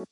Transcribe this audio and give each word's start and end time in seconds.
Hej 0.00 0.06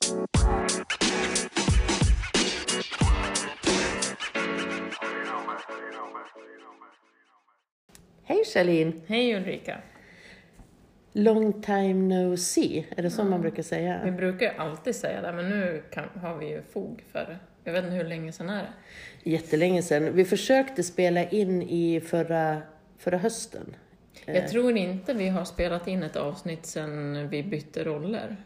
Charlene! 8.55 8.93
Hej 9.07 9.37
Ulrika! 9.37 9.79
Long 11.13 11.63
time 11.63 11.95
no 11.95 12.37
see, 12.37 12.87
är 12.97 13.03
det 13.03 13.11
så 13.11 13.25
man 13.25 13.41
brukar 13.41 13.57
Vi 13.57 13.63
säga? 13.63 14.11
brukar 14.17 14.47
ju 14.47 14.53
alltid 14.59 14.97
säga 14.97 15.23
det, 15.23 15.33
men 15.33 15.49
nu 15.49 15.83
kan, 15.91 16.05
har 16.23 16.37
vi 16.39 16.49
ju 16.49 16.63
fog 16.63 17.05
för 17.13 17.19
det. 17.25 17.39
Jag 17.65 17.73
vet 17.73 17.85
inte 17.85 17.97
hur 17.97 18.05
länge 18.05 18.33
sedan 18.33 18.51
är 18.51 18.63
det? 18.63 19.31
Jättelänge 19.31 19.83
sedan. 19.83 20.15
Vi 20.15 20.25
försökte 20.25 20.83
spela 20.83 21.25
in 21.25 21.63
i 21.63 22.01
förra, 22.01 22.63
förra 22.99 23.19
hösten. 23.19 23.77
Jag 24.27 24.49
tror 24.49 24.77
inte 24.77 25.15
vi 25.15 25.29
har 25.29 25.45
spelat 25.45 25.89
in 25.89 26.03
ett 26.03 26.17
avsnitt 26.17 26.67
sedan 26.67 27.29
vi 27.29 27.43
bytte 27.43 27.85
roller. 27.85 28.37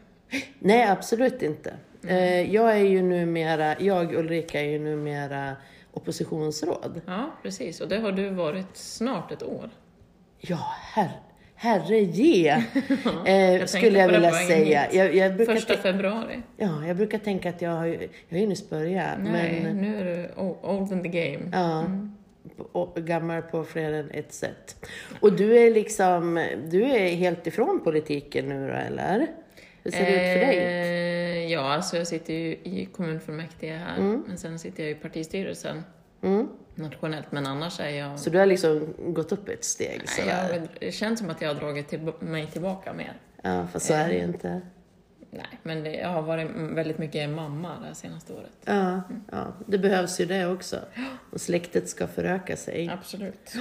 Nej, 0.59 0.83
absolut 0.89 1.41
inte. 1.41 1.73
Eh, 2.07 2.53
Jag 2.53 2.71
är 2.71 2.83
ju 2.85 3.01
numera, 3.01 3.75
jag 3.79 4.13
Ulrika 4.13 4.61
är 4.61 4.69
ju 4.69 4.79
numera 4.79 5.55
oppositionsråd. 5.93 7.01
Ja, 7.05 7.31
precis. 7.43 7.81
Och 7.81 7.87
det 7.87 7.97
har 7.97 8.11
du 8.11 8.29
varit 8.29 8.77
snart 8.77 9.31
ett 9.31 9.43
år. 9.43 9.69
Ja, 10.39 10.59
herre, 10.93 11.11
herre 11.55 11.99
ge, 11.99 12.47
eh, 12.49 12.61
tänkte 13.25 13.67
skulle 13.67 13.99
jag 13.99 14.07
vilja 14.09 14.31
säga. 14.31 14.87
Jag, 14.93 15.15
jag, 15.15 15.35
brukar 15.35 15.53
Första 15.55 15.77
februari. 15.77 16.41
ja, 16.57 16.85
jag 16.87 16.97
brukar 16.97 17.17
tänka 17.17 17.49
att 17.49 17.61
jag 17.61 17.71
har, 17.71 17.85
ju- 17.85 18.09
jag 18.29 18.37
har 18.37 18.41
ju 18.41 18.47
nyss 18.47 18.69
börjat, 18.69 19.17
Nej, 19.19 19.61
men 19.63 19.77
nu 19.77 19.97
är 19.99 20.05
du 20.05 20.41
old 20.67 20.91
in 20.91 21.03
the 21.03 21.09
game. 21.09 21.49
ja, 21.51 21.85
och 22.71 22.95
gammal 22.95 23.41
på 23.41 23.63
fler 23.63 23.93
än 23.93 24.11
ett 24.11 24.33
sätt. 24.33 24.85
Och 25.19 25.33
du 25.33 25.57
är 25.57 25.71
liksom, 25.73 26.45
du 26.71 26.83
är 26.83 27.15
helt 27.15 27.47
ifrån 27.47 27.81
politiken 27.83 28.49
nu 28.49 28.67
då, 28.67 28.73
eller? 28.73 29.27
Hur 29.83 29.91
ser 29.91 30.05
det 30.05 30.11
ut 30.11 30.39
för 30.41 30.47
dig? 30.47 30.57
Eh, 30.57 31.51
ja, 31.51 31.73
alltså 31.73 31.97
jag 31.97 32.07
sitter 32.07 32.33
ju 32.33 32.51
i 32.51 32.87
kommunfullmäktige 32.91 33.73
här, 33.77 33.99
men 34.27 34.37
sen 34.37 34.59
sitter 34.59 34.83
jag 34.83 34.91
i 34.91 34.95
partistyrelsen 34.95 35.83
Mm. 36.23 36.47
nationellt. 36.75 37.31
Men 37.31 37.45
annars 37.47 37.79
är 37.79 37.89
jag... 37.89 38.19
Så 38.19 38.29
du 38.29 38.37
har 38.39 38.45
liksom 38.45 38.93
gått 39.13 39.31
upp 39.31 39.49
ett 39.49 39.63
steg 39.63 40.01
Nej, 40.17 40.27
jag, 40.27 40.67
det 40.79 40.91
känns 40.91 41.19
som 41.19 41.29
att 41.29 41.41
jag 41.41 41.53
har 41.53 41.55
dragit 41.61 41.87
till, 41.87 42.11
mig 42.19 42.47
tillbaka 42.47 42.93
mer. 42.93 43.13
Ja, 43.41 43.67
fast 43.73 43.85
så 43.85 43.93
är 43.93 44.07
det 44.07 44.13
ju 44.13 44.19
Eh. 44.19 44.25
inte. 44.27 44.61
Nej, 45.37 45.59
men 45.63 45.83
det, 45.83 45.95
jag 45.95 46.09
har 46.09 46.21
varit 46.21 46.47
väldigt 46.55 46.97
mycket 46.97 47.29
mamma 47.29 47.69
det 47.89 47.95
senaste 47.95 48.33
året. 48.33 48.51
Ja, 48.65 49.01
ja, 49.31 49.47
det 49.65 49.77
behövs 49.77 50.21
ju 50.21 50.25
det 50.25 50.47
också. 50.47 50.77
Och 51.31 51.41
släktet 51.41 51.89
ska 51.89 52.07
föröka 52.07 52.57
sig. 52.57 52.89
Absolut. 52.93 53.53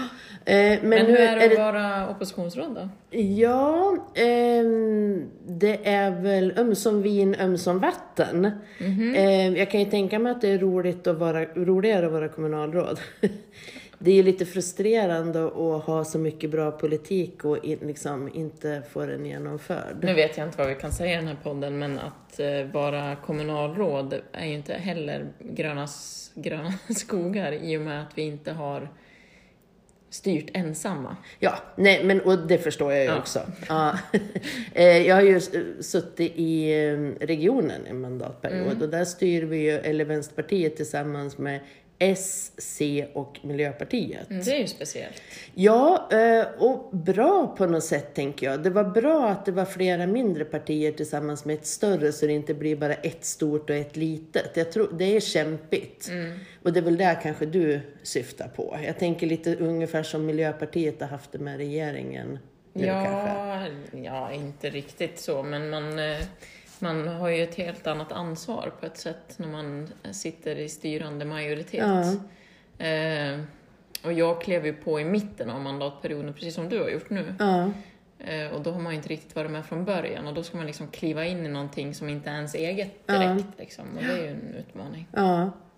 Eh, 0.45 0.79
Men, 0.83 1.07
hur 1.07 1.17
är 1.21 1.37
det 1.37 1.53
att 1.53 1.59
vara 1.75 2.09
oppositionsråd 2.09 2.75
då? 2.75 3.17
Ja, 3.19 3.97
ehm, 4.15 5.31
det 5.47 5.89
är 5.89 6.11
väl 6.11 6.55
ömsom 6.59 7.03
vin, 7.03 7.35
ömsom 7.35 7.79
vatten. 7.79 8.51
Mhm. 8.81 9.15
Ehm, 9.17 9.57
jag 9.57 9.71
kan 9.71 9.81
ju 9.81 9.91
tänka 9.91 10.19
mig 10.19 10.33
att 10.33 10.41
det 10.41 10.49
är 10.49 10.59
roligt 10.59 11.07
att 11.07 11.17
vara, 11.19 11.45
roligare 11.45 12.07
att 12.07 12.13
vara 12.13 12.29
kommunalråd. 12.29 13.01
Det 14.05 14.19
är 14.19 14.23
lite 14.23 14.47
frustrerande 14.47 15.45
att 15.47 15.85
ha 15.85 16.05
så 16.05 16.19
mycket 16.19 16.51
bra 16.51 16.71
politik 16.71 17.45
och 17.45 17.65
in, 17.65 17.79
liksom 17.83 18.31
inte 18.35 18.83
få 18.91 19.07
den 19.07 19.27
genomförd. 19.27 19.97
Nu 20.03 20.15
vet 20.15 20.37
jag 20.37 20.47
inte 20.47 20.59
vad 20.59 20.69
vi 20.69 20.75
kan 20.75 20.93
säga 20.93 21.13
i 21.13 21.17
den 21.17 21.27
här 21.29 21.37
podden, 21.43 21.79
men 21.79 21.99
att 21.99 22.41
eh, 22.41 22.65
vara 22.73 23.17
kommunalråd 23.17 24.15
är 24.33 24.47
ju 24.47 24.55
inte 24.55 24.73
heller 24.75 25.27
gröna, 25.39 25.89
gröna 26.35 26.73
skogar 26.97 27.53
i 27.53 27.77
och 27.77 27.81
med 27.81 28.03
att 28.03 28.19
vi 28.19 28.23
inte 28.23 28.53
har 28.53 28.89
styrt 30.11 30.51
ensamma. 30.53 31.17
Ja, 31.39 31.53
nej, 31.77 32.05
men 32.05 32.21
och 32.21 32.39
det 32.39 32.59
förstår 32.59 32.93
jag 32.93 33.01
ju 33.05 33.11
Ja. 33.11 33.19
också. 33.19 33.41
Ja. 33.69 33.99
Eh, 34.75 35.07
jag 35.07 35.15
har 35.15 35.23
ju 35.23 35.41
suttit 35.81 36.33
i 36.37 36.73
eh, 36.85 37.27
regionen 37.27 37.87
en 37.87 38.01
mandatperiod 38.01 38.67
Mm. 38.67 38.83
och 38.83 38.89
där 38.89 39.05
styr 39.05 39.43
vi 39.43 39.57
ju, 39.57 39.71
eller 39.71 40.05
Vänsterpartiet 40.05 40.77
tillsammans 40.77 41.39
med 41.39 41.61
S, 42.03 42.53
C 42.59 43.07
och 43.15 43.39
Miljöpartiet. 43.43 44.31
Mm, 44.31 44.45
det 44.45 44.51
är 44.57 44.61
ju 44.61 44.67
speciellt. 44.67 45.23
Ja, 45.55 46.09
eh, 46.13 46.63
och 46.63 46.97
bra 46.97 47.55
på 47.59 47.67
något 47.67 47.85
sätt 47.85 48.15
tänker 48.15 48.47
jag. 48.51 48.63
Det 48.63 48.71
var 48.71 48.85
bra 48.85 49.29
att 49.29 49.45
det 49.45 49.53
var 49.53 49.65
flera 49.65 50.07
mindre 50.07 50.45
partier 50.45 50.93
tillsammans 50.93 51.45
med 51.45 51.55
ett 51.55 51.67
större 51.67 52.13
så 52.13 52.27
det 52.27 52.33
inte 52.33 52.55
blir 52.55 52.77
bara 52.77 52.95
ett 52.95 53.25
stort 53.25 53.71
och 53.71 53.77
ett 53.77 53.97
litet. 53.97 54.57
Jag 54.57 54.73
tror 54.73 54.95
det 54.99 55.17
är 55.17 55.21
kämpigt. 55.21 56.11
Och 56.63 56.73
det 56.73 56.81
är 56.81 56.85
väl 56.85 56.97
där 56.97 57.21
kanske 57.23 57.47
du 57.47 57.81
syftar 58.03 58.49
på. 58.49 58.79
Jag 58.87 58.99
tänker 58.99 59.27
lite 59.27 59.57
ungefär 59.57 60.03
som 60.03 60.27
Miljöpartiet 60.27 61.01
har 61.01 61.09
haft 61.09 61.33
det 61.33 61.39
med 61.39 61.57
regeringen 61.57 62.39
nu 62.73 62.87
kanske. 62.87 63.99
Ja, 63.99 64.03
ja, 64.05 64.33
inte 64.33 64.71
riktigt 64.71 65.21
så, 65.21 65.43
men 65.43 65.71
man, 65.71 65.99
eh, 65.99 66.19
man 66.83 67.09
har 67.09 67.29
ju 67.29 67.43
ett 67.43 67.55
helt 67.55 67.87
annat 67.87 68.13
ansvar 68.13 68.73
på 68.81 68.87
ett 68.87 68.97
sätt 68.99 69.35
när 69.39 69.49
man 69.49 69.89
sitter 70.13 70.57
i 70.59 70.69
styrande 70.69 71.25
majoritet. 71.25 71.87
Ja. 72.79 72.85
Eh, 72.87 73.41
och 74.05 74.13
jag 74.13 74.43
klev 74.43 74.67
ju 74.67 74.73
på 74.73 75.01
i 75.01 75.05
mitten 75.05 75.51
av 75.51 75.61
mandatperioden, 75.61 76.35
precis 76.35 76.55
som 76.55 76.69
du 76.69 76.81
har 76.83 76.89
gjort 76.89 77.11
nu. 77.11 77.35
Ja, 77.39 77.71
Eh, 78.25 78.49
och 78.53 78.61
då 78.61 78.71
har 78.71 78.81
man 78.81 78.93
ju 78.93 78.97
inte 78.97 79.09
riktigt 79.09 79.37
varit 79.37 79.51
med 79.51 79.67
från 79.67 79.85
början 79.85 80.27
och 80.27 80.35
då 80.35 80.43
ska 80.43 80.57
man 80.57 80.67
liksom 80.67 80.89
kliva 80.89 81.25
in 81.27 81.47
i 81.47 81.49
någonting 81.49 81.95
som 81.95 82.09
inte 82.09 82.31
är 82.31 82.35
ens 82.35 82.55
eget 82.55 82.95
Ja. 83.07 83.15
direkt. 83.19 83.59
Liksom, 83.59 83.85
och 83.97 84.03
det 84.05 84.13
är 84.13 84.23
ju 84.23 84.29
en 84.29 84.55
utmaning. 84.55 85.09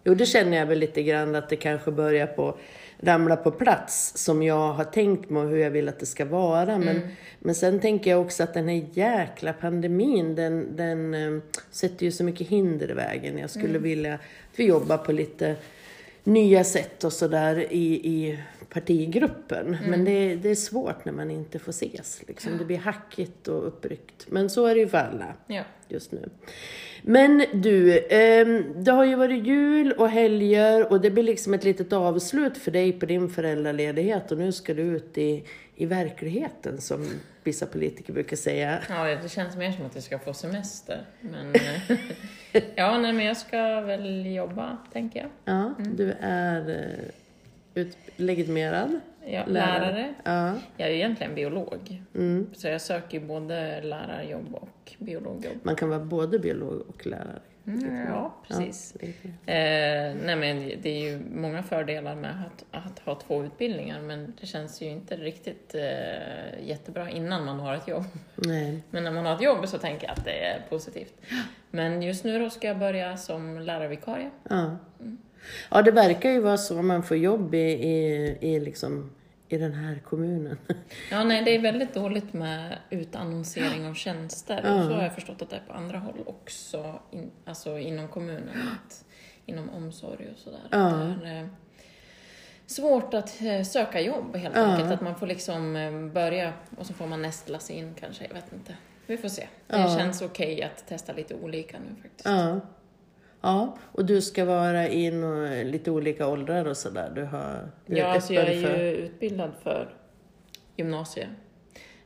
Jo, 0.05 0.15
det 0.15 0.27
känner 0.27 0.57
jag 0.57 0.67
väl 0.67 0.79
lite 0.79 1.03
grann 1.03 1.35
att 1.35 1.49
det 1.49 1.57
kanske 1.57 1.91
börjar 1.91 2.27
på 2.27 2.59
ramla 3.01 3.37
på 3.37 3.51
plats 3.51 4.13
som 4.17 4.43
jag 4.43 4.73
har 4.73 4.85
tänkt 4.85 5.31
mig 5.31 5.43
och 5.43 5.49
hur 5.49 5.59
jag 5.59 5.71
vill 5.71 5.89
att 5.89 6.01
det 6.01 6.07
ska 6.07 6.25
vara. 6.25 6.79
Men, 6.79 7.01
men 7.39 7.55
sen 7.55 7.81
tänker 7.81 8.11
jag 8.11 8.21
också 8.21 8.43
att 8.43 8.55
den 8.55 8.69
här 8.69 8.87
jäkla 8.93 9.53
pandemin, 9.53 10.35
den, 10.35 10.77
den 10.77 11.15
eh, 11.15 11.43
sätter 11.71 12.07
ju 12.07 12.13
så 12.13 12.25
mycket 12.25 12.49
hinder 12.49 12.91
i 12.91 12.95
vägen. 12.95 13.39
Jag 13.39 13.51
skulle 13.51 13.79
vilja 13.79 14.15
att 14.15 14.21
vi 14.57 14.65
jobbar 14.65 14.99
på 14.99 15.13
lite 15.13 15.57
nya 16.25 16.65
sätt 16.65 17.05
och 17.05 17.13
sådär 17.13 17.73
i, 17.73 17.95
i 17.95 18.39
partigruppen. 18.69 19.77
Men 19.89 20.05
det, 20.05 20.35
det 20.37 20.49
är 20.51 20.55
svårt 20.55 21.05
när 21.05 21.13
man 21.13 21.31
inte 21.31 21.59
får 21.59 21.71
ses. 21.71 22.23
Liksom. 22.29 22.59
Det 22.59 22.65
blir 22.65 22.79
hackigt 22.79 23.49
och 23.49 23.67
uppryckt. 23.69 24.27
Men 24.29 24.51
så 24.51 24.67
är 24.67 24.75
det 24.75 24.81
ju 24.81 24.89
för 24.89 24.99
alla 24.99 25.35
Ja. 25.47 25.63
just 25.89 26.13
nu. 26.13 26.29
Men 27.03 27.45
du, 27.53 28.07
ehm, 28.11 28.85
det 28.85 28.93
har 28.93 29.05
ju 29.05 29.15
varit 29.17 29.47
jul 29.47 29.93
och 29.93 30.09
helger 30.09 30.93
och 30.93 31.01
det 31.01 31.11
blir 31.11 31.25
liksom 31.25 31.55
ett 31.55 31.65
litet 31.65 31.93
avslut 31.93 32.59
för 32.59 32.71
dig 32.71 32.93
på 32.93 33.07
din 33.07 33.29
föräldraledighet 33.29 34.33
och 34.33 34.39
nu 34.39 34.53
ska 34.53 34.75
du 34.75 34.83
ut 34.83 35.19
i, 35.19 35.45
i 35.77 35.87
verkligheten 35.87 36.81
som 36.81 37.09
vissa 37.45 37.67
politiker 37.67 38.13
brukar 38.13 38.37
säga. 38.37 38.79
ja, 38.89 39.05
det 39.23 39.29
känns 39.29 39.57
mer 39.57 39.73
som 39.73 39.87
att 39.87 39.95
jag 39.95 40.05
ska 40.05 40.19
få 40.19 40.35
semester. 40.35 41.07
Men, 41.21 41.55
eh, 41.89 41.97
ja, 42.75 42.99
nej, 42.99 43.13
men 43.13 43.25
jag 43.27 43.37
ska 43.37 43.81
väl 43.81 44.27
jobba, 44.27 44.77
tänker 44.93 45.21
jag. 45.21 45.29
Ja, 45.55 45.75
du 45.97 46.15
är 46.21 46.71
eh, 46.71 47.05
ut, 47.83 47.97
legitimerad 48.17 49.01
Ja, 49.27 49.45
lärare. 49.47 49.81
lärare. 49.93 50.15
Ja, 50.25 50.55
Jag 50.77 50.89
är 50.89 50.93
egentligen 50.93 51.35
biolog. 51.35 52.03
mm. 52.15 52.47
Så 52.55 52.69
jag 52.69 52.81
söker 52.81 53.21
både 53.21 53.83
lärarjobb 53.83 54.55
och 54.55 54.93
biologjobb. 54.99 55.57
Man 55.63 55.77
kan 55.77 55.89
vara 55.89 56.01
både 56.01 56.39
biolog 56.39 56.81
och 56.89 57.07
lärare. 57.07 57.41
Mm, 57.67 58.07
ja, 58.09 58.35
precis. 58.49 58.97
Ja, 59.01 59.09
Eh, 59.47 60.15
nej 60.25 60.37
men 60.37 60.73
det 60.83 60.89
är 60.89 61.11
ju 61.11 61.21
många 61.35 61.63
fördelar 61.63 62.15
med 62.15 62.31
att, 62.47 62.65
att 62.85 62.99
ha 62.99 63.15
två 63.15 63.45
utbildningar 63.45 64.01
men 64.01 64.35
det 64.41 64.47
känns 64.47 64.83
ju 64.83 64.87
inte 64.87 65.17
riktigt 65.17 65.75
eh, 65.75 66.67
jättebra 66.69 67.11
innan 67.11 67.45
man 67.45 67.61
har 67.61 67.75
ett 67.75 67.89
jobb. 67.89 68.05
Nej. 68.35 68.83
Men 68.91 69.05
när 69.05 69.13
man 69.13 69.27
har 69.27 69.35
ett 69.35 69.43
jobb 69.43 69.69
så 69.69 69.79
tänker 69.79 70.07
jag 70.07 70.19
att 70.19 70.25
det 70.25 70.45
är 70.45 70.61
positivt. 70.69 71.15
Men 71.71 72.03
just 72.03 72.25
nu 72.25 72.39
då 72.39 72.51
ska 72.51 72.67
jag 72.67 72.79
börja 72.79 73.17
som 73.17 73.59
lärarvikarie. 73.59 74.31
Ja. 74.49 74.77
ja, 75.71 75.83
det 75.83 75.91
verkar 75.91 76.31
ju 76.31 76.41
vara 76.41 76.57
så 76.57 76.83
man 76.83 77.03
får 77.03 77.17
jobb 77.17 77.55
i, 77.55 77.59
i, 77.59 78.39
i, 78.41 78.61
liksom, 78.61 79.11
i 79.55 79.59
den 79.59 79.73
här 79.75 79.99
kommunen. 80.05 80.59
Ja, 81.11 81.25
nej, 81.25 81.45
det 81.45 81.55
är 81.55 81.61
väldigt 81.61 81.95
dåligt 81.95 82.33
med 82.33 82.79
utannonsering 82.91 83.87
av 83.87 83.95
tjänster. 83.95 84.61
Ja. 84.65 84.75
Och 84.75 84.85
så 84.85 84.93
har 84.93 85.03
jag 85.03 85.15
förstått 85.15 85.43
att 85.43 85.51
det 85.51 85.57
är 85.57 85.63
på 85.67 85.73
andra 85.73 85.99
håll 85.99 86.23
också, 86.27 87.01
in, 87.11 87.31
alltså 87.45 87.79
inom 87.79 88.09
kommunen, 88.09 88.69
att, 88.85 89.05
inom 89.47 89.71
omsorg 89.71 90.29
och 90.33 90.39
sådär. 90.39 90.61
Ja. 90.71 90.87
Att 90.87 91.21
Det 91.23 91.29
är 91.29 91.43
eh, 91.43 91.49
svårt 92.67 93.15
att 93.15 93.41
eh, 93.43 93.63
söka 93.63 94.01
jobb 94.01 94.37
helt 94.37 94.57
Ja. 94.57 94.63
enkelt. 94.65 94.93
Att 94.93 95.01
man 95.01 95.17
får 95.17 95.27
liksom 95.27 95.77
eh, 95.77 95.93
börja 96.13 96.53
och 96.79 96.87
så 96.87 96.95
får 96.95 97.07
man 97.07 97.23
nästla 97.23 97.59
sig 97.59 97.77
in 97.77 97.95
kanske, 98.01 98.25
jag 98.27 98.35
vet 98.35 98.53
inte. 98.53 98.75
Vi 99.07 99.17
får 99.17 99.29
se. 99.29 99.49
Det 99.67 99.79
Ja. 99.79 99.97
känns 99.99 100.23
okej 100.23 100.63
att 100.63 100.87
testa 100.89 101.13
lite 101.13 101.35
olika 101.35 101.77
nu 101.79 102.03
faktiskt. 102.03 102.25
Ja. 102.27 102.61
Ja, 103.45 103.77
och 103.93 104.05
du 104.05 104.23
ska 104.23 104.45
vara 104.45 104.89
i 104.89 105.11
lite 105.65 105.91
olika 105.91 106.27
åldrar 106.29 106.65
och 106.65 106.77
sådär. 106.77 107.13
Du 107.15 107.25
har 107.25 107.69
du 107.87 107.97
Ja, 107.99 108.07
alltså 108.07 108.33
jag 108.35 108.45
är 108.49 108.63
för- 108.63 108.79
ju 108.85 108.91
utbildad 108.91 109.51
för 109.63 109.89
gymnasiet. 110.77 111.29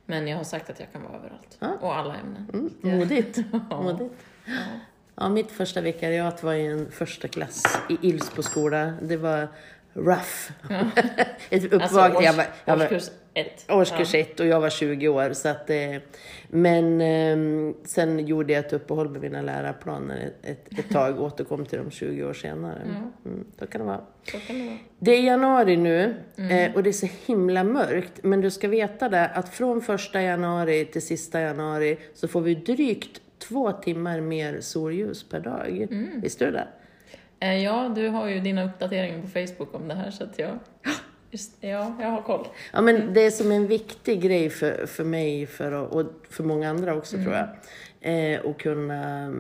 Men 0.07 0.29
jag 0.29 0.37
har 0.37 0.45
sagt 0.45 0.71
att 0.71 0.81
jag 0.81 0.93
kan 0.93 1.03
vara 1.03 1.15
överallt. 1.17 1.57
Ja. 1.61 1.69
Och 1.81 1.97
alla 1.97 2.15
ämnen. 2.17 2.47
Mm, 2.53 2.99
modigt. 2.99 3.39
Ja. 3.71 3.83
modigt. 3.83 4.15
Ja. 4.45 4.53
Ja, 5.15 5.29
mitt 5.29 5.51
första 5.51 5.81
vikariat 5.81 6.43
var 6.43 6.55
i 6.55 6.67
en 6.67 6.91
första 6.91 7.29
klass 7.29 7.79
i 7.89 8.09
Ilsbo 8.09 8.43
skola. 8.43 8.93
Det 9.03 9.17
var 9.17 9.49
rough. 9.99 10.51
Ja. 10.71 10.77
ett 11.51 11.73
Alltså, 11.73 11.77
uppvaknande. 11.77 12.19
års, 12.19 12.25
jag 12.25 12.33
var, 12.33 12.47
jag 12.65 12.77
var, 12.77 12.85
årskurs 12.85 13.11
ett. 13.35 13.65
årskurs 13.71 14.15
ett 14.15 14.41
och 14.41 14.47
jag 14.47 14.61
var 14.61 14.71
20 14.71 15.09
år. 15.09 15.33
Så 15.33 15.49
att, 15.49 15.71
eh, 15.71 15.77
men 16.49 17.01
eh, 17.01 17.75
sen 17.85 18.27
gjorde 18.27 18.53
jag 18.53 18.65
ett 18.67 18.73
uppehåll 18.73 19.09
med 19.09 19.21
mina 19.21 19.43
lärarplaner 19.43 20.17
ett, 20.43 20.51
ett, 20.73 20.79
ett 20.79 20.91
tag 20.91 21.19
och 21.19 21.25
återkom 21.27 21.67
till 21.67 21.79
dem 21.79 21.91
20 21.91 22.25
år 22.25 22.33
senare. 22.33 22.83
Mm, 23.25 23.45
så 23.59 23.67
kan 23.67 23.81
det 23.81 23.87
vara. 23.87 24.01
Så 24.33 24.39
kan 24.39 24.59
det 24.59 24.65
vara. 24.65 24.79
Det 24.99 25.11
är 25.13 25.23
januari 25.23 25.77
nu 25.77 26.15
Mm. 26.37 26.71
eh, 26.71 26.77
och 26.77 26.83
det 26.83 26.91
är 26.91 26.93
så 26.93 27.09
himla 27.27 27.65
mörkt. 27.65 28.13
Men 28.23 28.41
du 28.41 28.51
ska 28.51 28.69
veta 28.69 29.09
det 29.09 29.27
att 29.29 29.49
från 29.49 29.81
första 29.83 30.23
januari 30.23 30.85
till 30.85 31.03
sista 31.03 31.41
januari 31.41 31.99
så 32.15 32.29
får 32.29 32.41
vi 32.41 32.55
drygt 32.55 33.21
två 33.39 33.73
timmar 33.73 34.21
mer 34.21 34.61
solljus 34.61 35.29
per 35.29 35.41
dag. 35.41 35.87
Mm. 35.91 36.21
Visste 36.21 36.45
du 36.45 36.51
det? 36.51 36.69
Eh, 37.41 37.63
Ja, 37.63 37.93
du 37.95 38.09
har 38.09 38.29
ju 38.29 38.41
dina 38.41 38.65
uppdateringar 38.65 39.23
på 39.23 39.29
Facebook 39.29 39.75
om 39.75 39.89
det 39.89 39.95
här 39.95 40.11
så 40.11 40.25
att 40.25 40.39
jag... 40.39 40.51
Just, 41.31 41.53
ja, 41.61 41.97
jag 42.01 42.09
har 42.09 42.23
koll. 42.23 42.49
Ja, 42.73 42.81
men 42.81 43.15
det 43.15 43.27
är 43.27 43.31
som 43.31 43.53
en 43.53 43.67
viktig 43.67 44.21
grej 44.23 44.51
för, 44.51 44.87
för 44.87 45.05
mig 45.05 45.47
för, 45.47 45.73
och 45.73 46.07
för 46.31 46.45
många 46.45 46.71
andra 46.71 46.95
också 46.95 47.17
tror 47.17 47.35
jag. 47.35 47.49
Eh, 48.01 48.41
att 48.51 48.59
kunna 48.59 49.33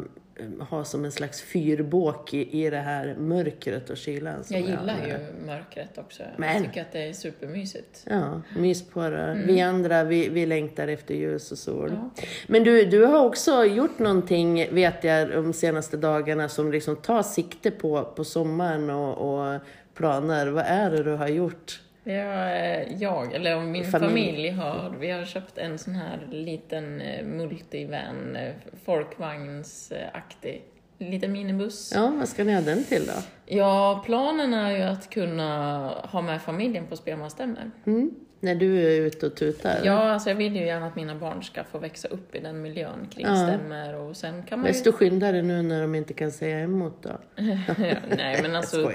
ha 0.70 0.85
som 0.85 1.05
en 1.05 1.12
slags 1.12 1.43
fyrbåk 1.43 2.35
i, 2.35 2.64
i 2.64 2.70
det 2.70 2.76
här 2.79 3.14
mörkret 3.19 3.90
och 3.90 3.96
kylan. 3.96 4.44
Jag 4.50 4.61
gillar 4.61 4.94
har. 4.94 5.06
ju 5.06 5.46
mörkret 5.46 5.99
också. 5.99 6.23
Men- 6.37 6.55
Jag 6.55 6.64
tycker 6.64 6.81
att 6.81 6.93
det 6.93 7.02
är 7.08 7.12
supermysigt. 7.12 8.05
Ja, 8.06 8.43
mys 8.56 8.88
på 8.88 9.00
det. 9.11 9.43
Vi 9.46 9.61
andra, 9.61 10.05
vi, 10.05 10.29
vi 10.29 10.46
längtar 10.46 10.88
efter 10.88 11.14
ljus 11.14 11.52
och 11.52 11.58
sol. 11.58 11.90
Ja. 11.94 12.11
Men 12.46 12.64
du, 12.64 12.85
du 12.85 13.05
har 13.05 13.25
också 13.25 13.64
gjort 13.64 13.99
någonting, 13.99 14.75
vet 14.75 15.05
jag, 15.05 15.31
de 15.31 15.52
senaste 15.52 15.96
dagarna 15.96 16.49
som 16.49 16.73
liksom 16.73 16.96
tar 16.96 17.23
sikte 17.23 17.70
på, 17.70 18.05
på 18.05 18.25
sommaren 18.25 18.91
och, 18.91 19.38
och 19.55 19.61
planer. 19.94 20.46
Vad 20.46 20.64
är 20.67 20.91
det 20.91 21.02
du 21.02 21.11
har 21.12 21.29
gjort? 21.29 21.81
Ja, 22.08 22.50
eh, 22.50 23.02
jag, 23.02 23.34
eller 23.34 23.60
min 23.60 23.84
Familj. 23.84 24.08
familj, 24.08 24.50
har, 24.50 24.94
vi 25.00 25.10
har 25.10 25.25
köpt 25.25 25.58
en 25.58 25.78
sån 25.78 25.94
här 25.94 26.28
liten 26.31 27.00
eh, 27.00 27.25
multivan, 27.26 28.37
eh, 28.37 28.52
folkvagnsaktig, 28.84 30.62
liten 30.99 31.32
minibuss. 31.32 31.93
Ja, 31.94 32.12
vad 32.19 32.28
ska 32.28 32.44
ni 32.44 32.55
ha 32.55 32.60
den 32.60 32.84
till 32.84 33.06
då? 33.06 33.12
Ja, 33.46 34.02
planen 34.06 34.55
är 34.55 34.76
ju 34.76 34.82
att 34.82 35.10
kunna 35.10 35.88
ha 35.88 36.22
med 36.22 36.43
familjen 36.43 36.87
på 36.87 36.96
spelmansstämmor. 36.96 37.70
Mm? 37.87 38.10
När 38.40 38.55
du 38.55 38.87
är 38.87 39.00
ute 39.00 39.26
och 39.26 39.35
tutar? 39.35 39.81
Ja, 39.85 39.93
alltså 40.12 40.29
jag 40.29 40.37
vill 40.37 40.56
ju 40.56 40.67
gärna 40.67 40.87
att 40.87 40.96
mina 40.96 41.14
barn 41.14 41.43
ska 41.43 41.64
få 41.64 41.79
växa 41.79 42.08
upp 42.08 42.35
i 42.35 42.40
den 42.40 42.62
miljön 42.62 43.08
kring 43.11 43.26
Ja. 43.26 43.37
stämmor 43.37 43.94
och 43.94 44.17
sen 44.17 44.43
kan 44.43 44.58
man 44.58 44.67
ju... 44.67 44.73
Desto 44.73 44.93
skynda 44.93 45.32
dig 45.32 45.43
nu 45.43 45.62
när 45.62 45.81
de 45.81 45.94
inte 45.94 46.12
kan 46.14 46.31
säga 46.31 46.61
emot 46.61 47.02
då. 47.02 47.08
ja, 47.37 47.96
nej, 48.17 48.43
men 48.43 48.56
alltså 48.56 48.93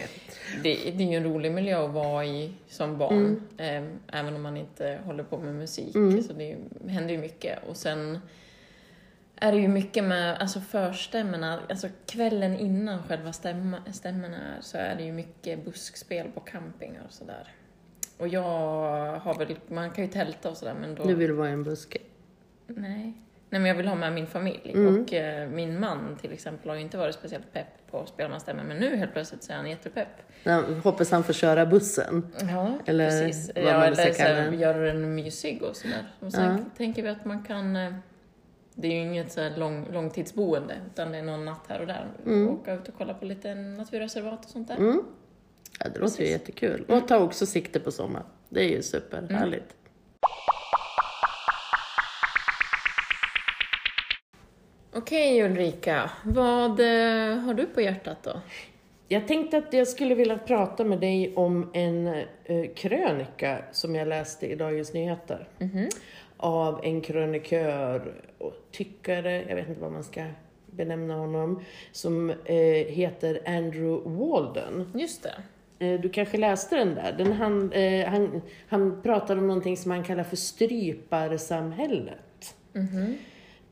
det, 0.63 0.75
det 0.91 1.03
är 1.03 1.11
ju 1.11 1.17
en 1.17 1.23
rolig 1.23 1.51
miljö 1.51 1.85
att 1.85 1.91
vara 1.91 2.25
i 2.25 2.53
som 2.67 2.97
barn, 2.97 3.41
eh, 3.57 3.83
även 4.19 4.35
om 4.35 4.41
man 4.41 4.57
inte 4.57 4.99
håller 5.05 5.23
på 5.23 5.37
med 5.37 5.55
musik. 5.55 5.93
Så 6.27 6.33
det 6.33 6.55
händer 6.87 7.13
ju 7.13 7.17
mycket. 7.17 7.59
Och 7.69 7.77
sen 7.77 8.19
är 9.35 9.51
det 9.51 9.57
ju 9.57 9.67
mycket 9.67 10.03
med 10.03 10.37
alltså 10.37 10.59
förstämmorna, 10.59 11.59
alltså 11.69 11.87
kvällen 12.05 12.59
innan 12.59 13.03
själva 13.03 13.33
stämma, 13.33 13.77
stämmorna 13.93 14.37
är, 14.37 14.61
så 14.61 14.77
är 14.77 14.95
det 14.95 15.03
ju 15.03 15.11
mycket 15.11 15.65
buskspel 15.65 16.27
på 16.33 16.39
campingar 16.39 17.01
och 17.07 17.13
sådär. 17.13 17.47
Och 18.17 18.27
jag 18.27 18.41
har 19.19 19.37
väl, 19.39 19.55
man 19.67 19.91
kan 19.91 20.03
ju 20.03 20.09
tälta 20.09 20.49
och 20.49 20.57
sådär 20.57 20.75
men 20.81 20.95
då... 20.95 21.03
Du 21.03 21.13
vill 21.15 21.31
vara 21.31 21.49
i 21.49 21.51
en 21.51 21.63
buske? 21.63 21.97
Nej. 22.67 23.13
Nej, 23.49 23.61
men 23.61 23.65
jag 23.65 23.75
vill 23.75 23.87
ha 23.87 23.95
med 23.95 24.13
min 24.13 24.27
familj. 24.27 24.71
Mm. 24.75 25.01
Och 25.03 25.13
eh, 25.13 25.49
min 25.49 25.79
man 25.79 26.17
till 26.21 26.33
exempel 26.33 26.69
har 26.69 26.75
ju 26.75 26.81
inte 26.81 26.97
varit 26.97 27.15
speciellt 27.15 27.53
pepp 27.53 27.67
på 27.91 28.05
spelmansstämmor, 28.05 28.63
men 28.63 28.77
nu 28.77 28.95
helt 28.95 29.13
plötsligt 29.13 29.43
så 29.43 29.51
är 29.53 29.57
han 29.57 29.69
jättepepp. 29.69 30.07
Ja, 30.43 30.63
hoppas 30.83 31.11
han 31.11 31.23
får 31.23 31.33
köra 31.33 31.65
bussen. 31.65 32.27
Ja, 32.51 32.71
Eller 32.85 33.09
precis. 33.09 33.51
vad 33.55 33.63
Ja, 33.65 33.73
man 33.73 33.83
eller 33.83 34.13
så 34.13 34.21
här, 34.23 34.51
göra 34.51 34.77
den 34.77 35.15
mysig 35.15 35.63
och 35.63 35.75
sådär. 35.75 36.11
Och 36.19 36.31
sen 36.31 36.57
Ja. 36.57 36.57
tänker 36.77 37.03
vi 37.03 37.09
att 37.09 37.25
man 37.25 37.43
kan... 37.43 37.75
eh, 37.75 37.93
Det 38.75 38.87
är 38.87 38.91
ju 38.91 38.97
inget 38.99 39.31
så 39.31 39.49
lång, 39.57 39.87
långtidsboende, 39.91 40.75
utan 40.91 41.11
det 41.11 41.17
är 41.17 41.23
någon 41.23 41.45
natt 41.45 41.65
här 41.67 41.79
och 41.81 41.87
där. 41.87 42.07
Åka 42.49 42.73
ut 42.73 42.87
och 42.87 42.93
kolla 42.97 43.13
på 43.13 43.25
lite 43.25 43.55
naturreservat 43.55 44.45
och 44.45 44.51
sånt 44.51 44.67
där. 44.67 44.77
Mm. 44.77 45.03
Det 45.93 45.99
låter 45.99 46.23
ju 46.23 46.29
jättekul. 46.29 46.85
Och 46.87 47.07
ta 47.07 47.17
också 47.17 47.45
sikte 47.45 47.79
på 47.79 47.91
sommar. 47.91 48.23
Det 48.49 48.59
är 48.59 48.69
ju 48.69 48.83
superhärligt. 48.83 49.75
Okej 54.95 55.43
Ulrika, 55.43 56.11
vad 56.23 56.79
eh, 56.79 57.37
har 57.37 57.53
du 57.53 57.65
på 57.65 57.81
hjärtat 57.81 58.23
då? 58.23 58.41
Jag 59.07 59.27
tänkte 59.27 59.57
att 59.57 59.73
jag 59.73 59.87
skulle 59.87 60.15
vilja 60.15 60.37
prata 60.37 60.83
med 60.83 60.99
dig 60.99 61.33
om 61.35 61.69
en 61.73 62.07
eh, 62.45 62.73
krönika 62.75 63.65
som 63.71 63.95
jag 63.95 64.07
läste 64.07 64.47
i 64.47 64.55
Dagens 64.55 64.93
Nyheter. 64.93 65.47
Av 66.37 66.79
en 66.83 67.01
krönikör 67.01 68.13
och 68.37 68.53
tyckare, 68.71 69.45
jag 69.47 69.55
vet 69.55 69.69
inte 69.69 69.81
vad 69.81 69.91
man 69.91 70.03
ska 70.03 70.25
benämna 70.65 71.15
honom, 71.15 71.63
som 71.91 72.29
eh, 72.29 72.55
heter 72.87 73.41
Andrew 73.45 74.09
Walden. 74.09 74.91
Just 74.93 75.23
det. 75.23 75.35
Eh, 75.79 75.99
Du 75.99 76.09
kanske 76.09 76.37
läste 76.37 76.75
den 76.75 76.95
där? 76.95 77.15
Den 77.17 77.33
han, 77.33 77.71
eh, 77.71 78.07
han, 78.09 78.41
han 78.67 79.01
pratade 79.01 79.39
om 79.41 79.47
någonting 79.47 79.77
som 79.77 79.91
han 79.91 80.03
kallar 80.03 80.23
för 80.23 80.35
stryparsamhället. 80.35 82.55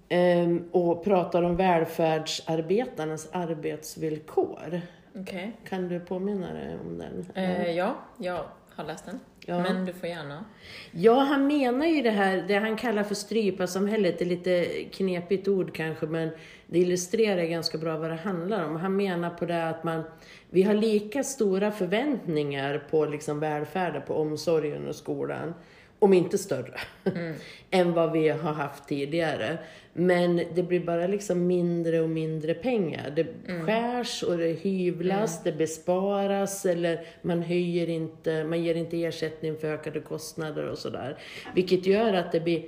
Ehm, 0.09 0.69
och 0.71 1.03
pratar 1.03 1.43
om 1.43 1.55
välfärdsarbetarnas 1.55 3.29
arbetsvillkor. 3.31 4.81
Okej. 5.15 5.51
Kan 5.69 5.87
du 5.87 5.99
påminna 5.99 6.53
dig 6.53 6.77
om 6.85 6.97
den? 6.97 7.25
Eh, 7.35 7.71
ja, 7.71 7.95
jag 8.17 8.43
har 8.75 8.83
läst 8.83 9.05
den. 9.05 9.19
Ja. 9.45 9.59
Men 9.59 9.85
du 9.85 9.93
får 9.93 10.09
gärna. 10.09 10.45
Ja, 10.91 11.19
han 11.19 11.47
menar 11.47 11.85
ju 11.85 12.01
det 12.01 12.11
här, 12.11 12.45
det 12.47 12.55
han 12.55 12.75
kallar 12.75 13.03
för 13.03 13.15
stryparsamhället, 13.15 14.19
det 14.19 14.25
är 14.25 14.29
lite 14.29 14.65
knepigt 14.91 15.47
ord 15.47 15.75
kanske, 15.75 16.05
men 16.05 16.29
det 16.67 16.79
illustrerar 16.79 17.43
ganska 17.43 17.77
bra 17.77 17.97
vad 17.97 18.09
det 18.09 18.15
handlar 18.15 18.65
om. 18.65 18.75
Han 18.75 18.95
menar 18.95 19.29
på 19.29 19.45
det 19.45 19.69
att 19.69 19.83
man, 19.83 20.03
vi 20.49 20.63
har 20.63 20.73
lika 20.73 21.23
stora 21.23 21.71
förväntningar 21.71 22.87
på 22.91 23.05
liksom 23.05 23.39
välfärden, 23.39 24.01
på 24.07 24.15
omsorgen 24.15 24.87
och 24.87 24.95
skolan, 24.95 25.53
om 26.01 26.13
inte 26.13 26.37
större, 26.37 26.79
än 27.71 27.93
vad 27.93 28.11
vi 28.11 28.29
har 28.29 28.53
haft 28.53 28.87
tidigare. 28.87 29.57
Men 29.93 30.41
det 30.55 30.63
blir 30.63 30.79
bara 30.79 31.07
liksom 31.07 31.47
mindre 31.47 32.01
och 32.01 32.09
mindre 32.09 32.53
pengar. 32.53 33.13
Det 33.15 33.27
skärs 33.65 34.23
och 34.23 34.37
det 34.37 34.53
hyvlas, 34.53 35.43
det 35.43 35.51
besparas 35.51 36.65
eller 36.65 37.05
man 37.21 37.41
höjer 37.41 37.89
inte, 37.89 38.43
man 38.43 38.63
ger 38.63 38.75
inte 38.75 39.03
ersättning 39.03 39.57
för 39.57 39.67
ökade 39.67 39.99
kostnader 39.99 40.65
och 40.65 40.77
sådär. 40.77 41.17
Vilket 41.55 41.85
gör 41.85 42.13
att 42.13 42.31
det 42.31 42.39
blir 42.39 42.63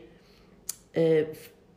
eh, 0.93 1.25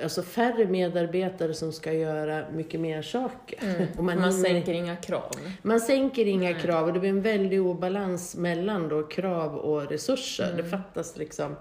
alltså 0.02 0.22
färre 0.22 0.66
medarbetare 0.66 1.54
som 1.54 1.72
ska 1.72 1.93
göra 1.93 2.44
mycket 2.52 2.81
mer 2.81 3.02
saker. 3.02 3.88
Och 3.98 4.04
Man, 4.04 4.14
hinner- 4.19 4.31
sänker 4.31 4.72
inga 4.72 4.96
krav. 4.96 5.31
man 5.62 5.81
sänker 5.81 6.26
inga 6.26 6.55
krav 6.55 6.86
och 6.86 6.93
det 6.93 7.00
blir 7.00 7.10
en 7.10 7.22
väldig 7.22 7.62
obalans 7.62 8.36
mellan 8.36 8.88
då 8.88 9.03
krav 9.03 9.56
och 9.56 9.91
resurser. 9.91 10.55
Det 10.56 10.65
fattas 10.65 11.17
liksom, 11.17 11.56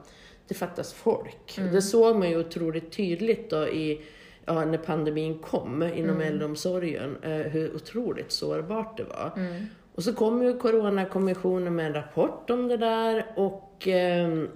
det 0.48 0.54
fattas 0.54 0.94
folk. 0.94 1.60
Det 1.72 1.82
såg 1.82 2.16
man 2.16 2.30
ju 2.30 2.40
otroligt 2.40 2.92
tydligt 2.92 3.50
då 3.50 3.68
i, 3.68 4.02
ja, 4.46 4.66
när 4.66 4.78
pandemin 4.78 5.40
kom 5.40 5.84
inom 5.84 6.22
äldreomsorgen, 6.22 7.18
eh, 7.24 7.30
hur 7.32 7.76
otroligt 7.76 8.32
sårbart 8.32 8.98
det 8.98 9.04
var. 9.04 9.32
Och 9.96 10.04
så 10.04 10.14
kom 10.14 10.44
ju 10.44 10.58
Coronakommissionen 10.60 11.76
med 11.76 11.86
en 11.86 11.94
rapport 11.94 12.50
om 12.50 12.68
det 12.68 12.78
där 12.78 13.26
och 13.36 13.88
ehm, 13.88 14.50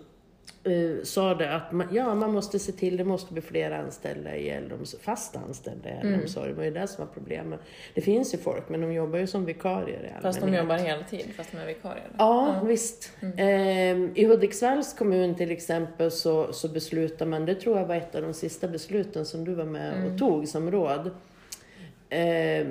eh, 0.64 1.04
sa 1.04 1.34
det 1.36 1.56
att 1.56 1.72
man, 1.72 1.88
ja, 1.92 2.16
man 2.16 2.34
måste 2.34 2.60
se 2.60 2.72
till, 2.72 2.98
det 2.98 3.04
måste 3.04 3.34
bli 3.34 3.42
fler 3.42 3.72
anställda 3.72 4.36
i 4.36 4.50
äldreomsorg, 4.50 5.02
fast 5.04 5.36
anställda 5.36 5.90
i 5.90 5.92
äldreomsorg. 5.92 6.50
Det 6.50 6.56
var 6.56 6.64
ju 6.64 6.72
det 6.72 6.88
som 6.88 7.06
var 7.06 7.14
problemet. 7.14 7.60
Det 7.94 8.02
finns 8.02 8.34
ju 8.34 8.38
folk, 8.38 8.70
men 8.70 8.82
de 8.82 8.94
jobbar 8.94 9.20
ju 9.20 9.28
som 9.28 9.46
vikarier 9.46 10.00
i 10.20 10.22
Fast 10.22 10.40
de 10.40 10.46
allmänhet. 10.46 10.64
jobbar 10.64 10.78
heltid, 10.78 11.26
fast 11.38 11.52
de 11.52 11.58
är 11.58 11.66
vikarier. 11.66 12.08
Ja, 12.18 12.62
visst. 12.66 13.12
Ehm, 13.38 14.12
I 14.16 14.26
Hudiksvalls 14.26 14.94
kommun 14.94 15.36
till 15.36 15.52
exempel 15.52 16.12
så, 16.12 16.54
så 16.54 16.68
beslutar 16.68 17.26
man, 17.26 17.46
det 17.46 17.56
tror 17.56 17.78
jag 17.78 17.86
var 17.86 17.96
ett 17.96 18.16
av 18.16 18.22
de 18.22 18.34
sista 18.34 18.68
besluten 18.68 19.26
som 19.26 19.46
du 19.46 19.54
var 19.54 19.66
med 19.66 20.06
och 20.06 20.20
tog 20.20 20.48
som 20.48 20.72
råd. 20.72 21.12
Eh, 22.10 22.68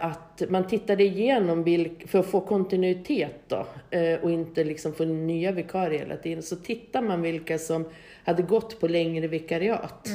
att 0.00 0.42
man 0.48 0.66
tittade 0.66 1.04
igenom, 1.04 1.64
vilk, 1.64 2.08
för 2.08 2.18
att 2.18 2.26
få 2.26 2.40
kontinuitet 2.40 3.40
då, 3.48 3.66
eh, 3.90 4.20
och 4.22 4.30
inte 4.30 4.64
liksom 4.64 4.92
få 4.92 5.04
nya 5.04 5.52
vikarier 5.52 5.98
hela 5.98 6.16
tiden, 6.16 6.42
så 6.42 6.56
tittar 6.56 7.02
man 7.02 7.22
vilka 7.22 7.58
som 7.58 7.84
hade 8.24 8.42
gått 8.42 8.80
på 8.80 8.88
längre 8.88 9.28
vikariat. 9.28 10.08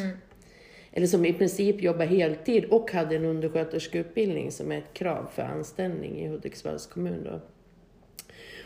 Eller 0.91 1.07
som 1.07 1.25
i 1.25 1.33
princip 1.33 1.81
jobbar 1.81 2.05
heltid 2.05 2.65
och 2.65 2.91
hade 2.91 3.15
en 3.15 3.25
undersköterskeutbildning 3.25 4.51
som 4.51 4.72
är 4.72 4.77
ett 4.77 4.93
krav 4.93 5.29
för 5.33 5.41
anställning 5.41 6.19
i 6.19 6.27
Hudiksvalls 6.27 6.88
kommun. 6.88 7.24
Då. 7.24 7.39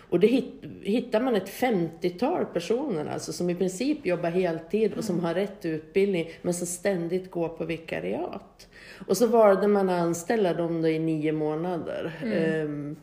Och 0.10 0.20
det 0.20 0.28
hit, 0.28 0.54
hittar 0.84 1.22
man 1.22 1.36
ett 1.36 1.50
50-tal 1.50 2.46
personer 2.46 3.06
alltså, 3.06 3.34
som 3.34 3.50
i 3.50 3.56
princip 3.56 4.06
jobbar 4.06 4.30
heltid 4.30 4.94
och 4.94 5.04
som 5.04 5.20
har 5.20 5.34
rätt 5.34 5.66
utbildning 5.66 6.30
men 6.42 6.54
som 6.54 6.68
ständigt 6.68 7.32
går 7.32 7.50
på 7.50 7.66
vikariat. 7.66 8.68
Och 9.08 9.18
så 9.18 9.28
valde 9.28 9.68
man 9.68 9.90
att 9.90 10.02
anställa 10.02 10.54
dem 10.54 10.82
då 10.82 10.88
i 10.88 11.00
nio 11.00 11.32
månader. 11.32 12.12
Ehm, 12.34 12.96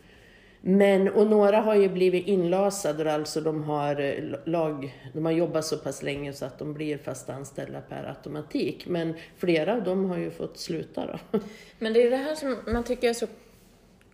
Men, 0.67 1.09
och 1.09 1.27
några 1.27 1.61
har 1.61 1.75
ju 1.75 1.89
blivit 1.89 2.27
inlasade, 2.27 3.13
alltså 3.15 3.41
de 3.41 3.63
har, 3.65 4.01
eh, 4.01 4.15
lag, 4.45 4.95
de 5.13 5.25
har 5.25 5.33
jobbat 5.33 5.65
så 5.65 5.77
pass 5.79 6.03
länge 6.03 6.33
så 6.33 6.45
att 6.45 6.59
de 6.59 6.75
blir 6.75 6.99
fast 6.99 7.31
anställda 7.31 7.81
per 7.81 8.05
automatik. 8.09 8.87
Men 8.87 9.15
flera 9.37 9.75
av 9.75 9.83
dem 9.83 10.11
har 10.11 10.17
ju 10.19 10.31
fått 10.31 10.59
sluta 10.59 11.07
då. 11.07 11.39
Men 11.79 11.93
det 11.93 12.03
är 12.03 12.11
det 12.11 12.17
här 12.17 12.35
som 12.35 12.57
man 12.67 12.85
tycker 12.85 13.09
är 13.09 13.13
så 13.13 13.27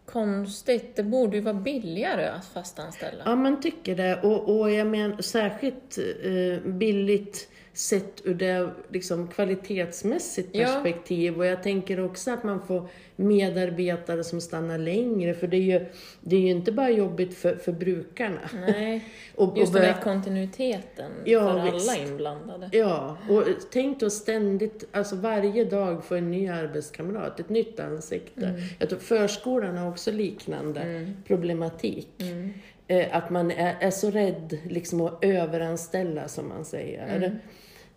konstigt. 0.06 0.96
Det 0.96 1.02
borde 1.02 1.36
ju 1.36 1.42
vara 1.42 1.54
billigare 1.54 2.26
att 2.28 2.46
fastanställa. 2.46 3.22
Ja, 3.24 3.36
man 3.36 3.60
tycker 3.60 3.96
det. 3.96 4.20
Och, 4.22 4.58
och 4.60 4.70
jag 4.70 4.86
menar 4.86 5.22
särskilt 5.22 5.98
eh, 5.98 6.70
billigt 6.70 7.48
sett 7.72 8.26
ur 8.26 8.34
det 8.34 8.70
liksom, 8.88 9.28
kvalitetsmässigt 9.28 10.52
perspektiv. 10.52 11.32
Ja. 11.32 11.38
Och 11.38 11.46
jag 11.46 11.62
tänker 11.62 12.04
också 12.04 12.30
att 12.30 12.44
man 12.44 12.66
får 12.66 12.88
medarbetare 13.16 14.24
som 14.24 14.40
stannar 14.40 14.78
längre. 14.78 15.34
För 15.34 15.46
det 15.46 15.56
är 15.56 15.78
ju, 15.78 15.86
det 16.20 16.36
är 16.36 16.40
ju 16.40 16.50
inte 16.50 16.72
bara 16.72 16.90
jobbigt 16.90 17.34
för, 17.34 17.56
för 17.56 17.72
brukarna. 17.72 18.40
Nej, 18.66 19.04
och, 19.34 19.58
just 19.58 19.74
och 19.74 19.80
den 19.80 19.94
här 19.94 20.02
kontinuiteten 20.02 21.12
ja, 21.24 21.40
för 21.40 21.58
alla 21.58 21.72
visst. 21.72 21.98
inblandade. 21.98 22.68
Ja, 22.72 23.16
och 23.28 23.44
tänk 23.70 24.00
då 24.00 24.10
ständigt, 24.10 24.84
alltså 24.92 25.16
varje 25.16 25.64
dag 25.64 26.04
få 26.04 26.14
en 26.14 26.30
ny 26.30 26.48
arbetskamrat, 26.48 27.40
ett 27.40 27.48
nytt 27.48 27.80
ansikte. 27.80 28.46
Mm. 28.46 28.60
Jag 28.78 28.88
tror 28.88 28.98
förskolan 28.98 29.76
har 29.76 29.88
också 29.88 30.10
liknande 30.10 30.80
mm. 30.80 31.16
problematik. 31.26 32.08
Mm. 32.18 32.52
Eh, 32.86 33.16
att 33.16 33.30
man 33.30 33.50
är, 33.50 33.76
är, 33.80 33.90
så 33.90 34.10
rädd 34.10 34.58
liksom 34.68 35.00
att 35.00 35.24
överanställa, 35.24 36.28
som 36.28 36.48
man 36.48 36.64
säger. 36.64 37.16
Mm. 37.16 37.38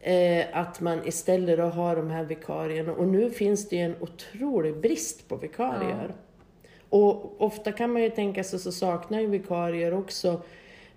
Eh, 0.06 0.46
att 0.52 0.82
man 0.82 1.08
istället 1.08 1.58
då 1.58 1.64
har 1.64 1.96
de 1.96 2.10
här 2.10 2.24
vikarierna. 2.24 2.94
Och 2.94 3.08
nu 3.08 3.30
finns 3.30 3.70
det 3.70 3.76
ju 3.76 3.82
en 3.82 3.96
otrolig 4.00 4.78
brist 4.78 5.28
på 5.30 5.36
vikarier. 5.36 6.08
Ja. 6.10 6.68
Och 6.90 7.42
ofta 7.42 7.72
kan 7.72 7.94
man 7.94 8.02
ju 8.02 8.10
tänka 8.10 8.44
sig 8.44 8.60
så 8.60 8.72
saknar 8.72 9.20
ju 9.20 9.28
vikarier 9.28 9.94
också 9.94 10.42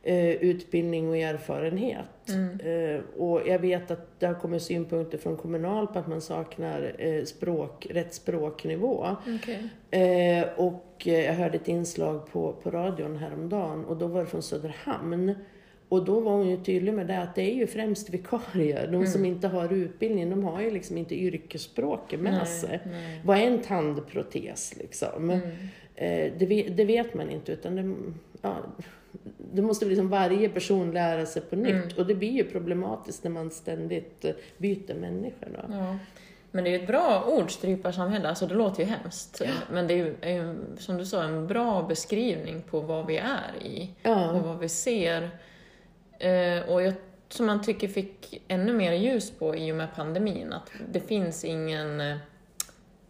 eh, 0.03 0.31
utbildning 0.31 1.09
och 1.09 1.17
erfarenhet. 1.17 2.29
Mm. 2.29 2.61
Eh, 2.61 3.01
och 3.21 3.49
jag 3.49 3.59
vet 3.59 3.91
att 3.91 4.21
det 4.21 4.27
har 4.27 4.35
kommit 4.35 4.63
synpunkter 4.63 5.19
från 5.19 5.37
Kommunal 5.37 5.87
på 5.87 5.99
att 5.99 6.07
man 6.07 6.21
saknar 6.21 6.95
eh, 6.99 7.25
språk, 7.25 7.87
rätt 7.91 8.15
språknivå. 8.15 9.17
Okay. 9.37 10.03
Eh, 10.03 10.47
och 10.57 11.03
jag 11.05 11.35
hörde 11.35 11.57
ett 11.57 11.69
inslag 11.69 12.33
på, 12.33 12.53
på 12.53 12.71
radion 12.71 13.17
häromdagen 13.17 13.85
och 13.85 13.97
då 13.97 14.07
var 14.07 14.21
det 14.21 14.27
från 14.27 14.43
Söderhamn. 14.43 15.35
Och 15.89 16.05
då 16.05 16.21
var 16.21 16.33
hon 16.33 16.51
ju 16.51 16.57
tydlig 16.57 16.95
med 16.95 17.07
det 17.07 17.19
att 17.19 17.35
det 17.35 17.43
är 17.43 17.55
ju 17.55 17.67
främst 17.67 18.11
vikarier. 18.11 18.87
De 18.87 18.95
mm. 18.95 19.07
som 19.07 19.25
inte 19.25 19.49
har 19.49 19.73
utbildning, 19.73 20.31
de 20.31 20.45
har 20.45 20.61
ju 20.61 20.71
liksom 20.71 20.99
inte 20.99 21.15
yrkesspråket 21.15 22.21
med 22.21 22.33
nej, 22.33 22.47
sig. 22.47 22.81
Nej. 22.87 23.21
Vad 23.25 23.39
är 23.39 23.43
en 23.43 23.63
tandprotes 23.63 24.77
liksom? 24.77 25.31
Mm. 25.31 25.41
Eh, 25.95 26.33
det, 26.39 26.47
vet, 26.47 26.77
det, 26.77 26.85
vet 26.85 27.15
man 27.15 27.31
inte 27.31 27.53
utan 27.53 27.77
det, 27.77 27.95
ja, 28.43 28.57
det 29.53 29.63
måste 29.63 29.85
liksom 29.85 30.09
varje 30.09 30.49
person 30.49 30.91
lära 30.91 31.27
sig 31.27 31.43
på 31.43 31.57
nytt. 31.57 31.71
Mm. 31.71 31.89
Och 31.99 32.07
det 32.07 32.15
blir 32.15 32.33
ju 32.33 32.45
problematiskt 32.45 33.25
när 33.25 33.31
man 33.31 33.51
ständigt 33.51 34.25
eh, 34.25 34.35
byter 34.59 34.95
människor. 34.95 35.49
Då. 35.53 35.75
Ja. 35.75 35.99
Men 36.51 36.65
det 36.65 36.71
är 36.71 36.73
ju 36.73 36.81
ett 36.81 36.87
bra 36.87 37.25
ord, 37.29 37.51
stryparsamhälle. 37.51 38.29
Alltså 38.29 38.47
det 38.47 38.55
låter 38.55 38.83
ju 38.83 38.89
hemskt. 38.89 39.43
Ja. 39.45 39.53
Men 39.73 39.87
det 39.87 39.95
är 40.21 40.35
ju, 40.35 40.57
som 40.79 40.97
du 40.97 41.07
sa, 41.07 41.23
en 41.23 41.47
bra 41.47 41.83
beskrivning 41.83 42.63
på 42.63 42.81
vad 42.81 43.07
vi 43.07 43.17
är 43.17 43.63
i. 43.63 43.91
Ja. 44.03 44.31
Och 44.31 44.43
vad 44.43 44.59
vi 44.59 44.69
ser 44.69 45.31
och 46.69 46.83
jag, 46.83 46.95
som 47.29 47.47
man 47.47 47.63
tycker 47.63 47.89
fick 47.89 48.43
ännu 48.49 48.73
mer 48.73 48.93
ljus 48.93 49.31
på 49.31 49.57
i 49.57 49.73
och 49.73 49.77
med 49.77 49.95
pandemin, 49.95 50.53
att 50.53 50.71
det 50.93 51.01
finns 51.01 51.45
ingen 51.45 52.01
eh, 52.01 52.17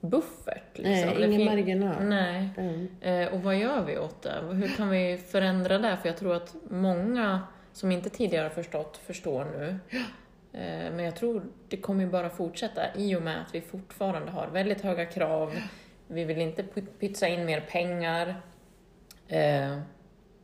buffert. 0.00 0.78
Liksom. 0.78 0.90
Nej, 0.90 1.25
ingen 1.25 1.44
marginal. 1.44 2.04
Nej. 2.04 2.48
Mm. 2.56 2.88
Eh, 3.00 3.34
och 3.34 3.42
vad 3.42 3.56
gör 3.56 3.84
vi 3.84 3.98
åt 3.98 4.22
det? 4.22 4.34
Hur 4.52 4.76
kan 4.76 4.90
vi 4.90 5.18
förändra 5.18 5.78
det? 5.78 5.96
För 6.02 6.08
jag 6.08 6.16
tror 6.16 6.34
att 6.34 6.54
många 6.70 7.42
som 7.72 7.92
inte 7.92 8.10
tidigare 8.10 8.42
har 8.42 8.50
förstått, 8.50 9.00
förstår 9.06 9.44
nu. 9.44 9.78
Eh, 10.52 10.92
men 10.92 10.98
jag 10.98 11.16
tror 11.16 11.42
det 11.68 11.76
kommer 11.76 12.04
ju 12.04 12.10
bara 12.10 12.30
fortsätta 12.30 12.82
i 12.96 13.16
och 13.16 13.22
med 13.22 13.40
att 13.40 13.54
vi 13.54 13.60
fortfarande 13.60 14.30
har 14.30 14.48
väldigt 14.48 14.80
höga 14.80 15.06
krav. 15.06 15.56
Vi 16.06 16.25
vill 16.25 16.38
inte 16.38 16.62
pytsa 17.00 17.28
in 17.28 17.44
mer 17.44 17.60
pengar. 17.60 18.40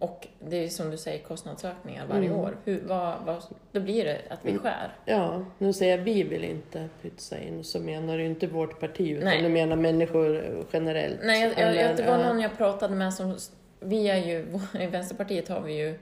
Eh, 0.03 0.09
och 0.09 0.29
det 0.39 0.57
är 0.57 0.69
som 0.69 0.91
du 0.91 0.97
säger 0.97 1.19
kostnadsökningar 1.19 2.07
varje 2.07 2.27
mm. 2.27 2.41
år. 2.41 2.57
Hur, 2.65 2.81
vad, 2.87 3.15
vad, 3.25 3.43
då 3.73 3.81
blir 3.81 4.05
det 4.05 4.21
att 4.31 4.39
vi 4.43 4.51
mm. 4.51 4.63
skär. 4.63 4.97
Ja, 5.05 5.45
nu 5.59 5.73
säger 5.73 5.99
jag 5.99 6.05
vi 6.05 6.23
vill 6.23 6.45
inte 6.45 6.89
pytsa 7.03 7.39
in, 7.39 7.65
så 7.65 7.81
menar 7.81 8.19
du 8.19 8.25
inte 8.25 8.47
vårt 8.47 8.81
parti 8.81 9.11
utan 9.11 9.25
Nej. 9.25 9.43
du 9.43 9.49
menar 9.49 9.77
människor 9.77 10.65
generellt. 10.73 11.21
Nej, 11.23 11.43
jag, 11.43 11.59
Eller, 11.59 11.83
jag, 11.83 11.97
det 11.97 12.03
var 12.03 12.19
någon 12.19 12.41
jag 12.41 12.57
pratade 12.57 12.95
med 12.95 13.15
som, 13.15 13.37
vi 13.81 14.09
är 14.09 14.17
ju, 14.17 14.59
i 14.81 14.87
Vänsterpartiet 14.87 15.49
har 15.49 15.61
vi 15.61 15.73
ju 15.73 15.99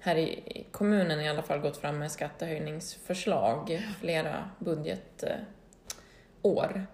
här 0.00 0.16
i 0.16 0.66
kommunen 0.70 1.20
i 1.20 1.28
alla 1.28 1.42
fall 1.42 1.58
gått 1.58 1.76
fram 1.76 1.98
med 1.98 2.12
skattehöjningsförslag, 2.12 3.82
flera 4.00 4.50
budget 4.58 5.24
år. 6.46 6.86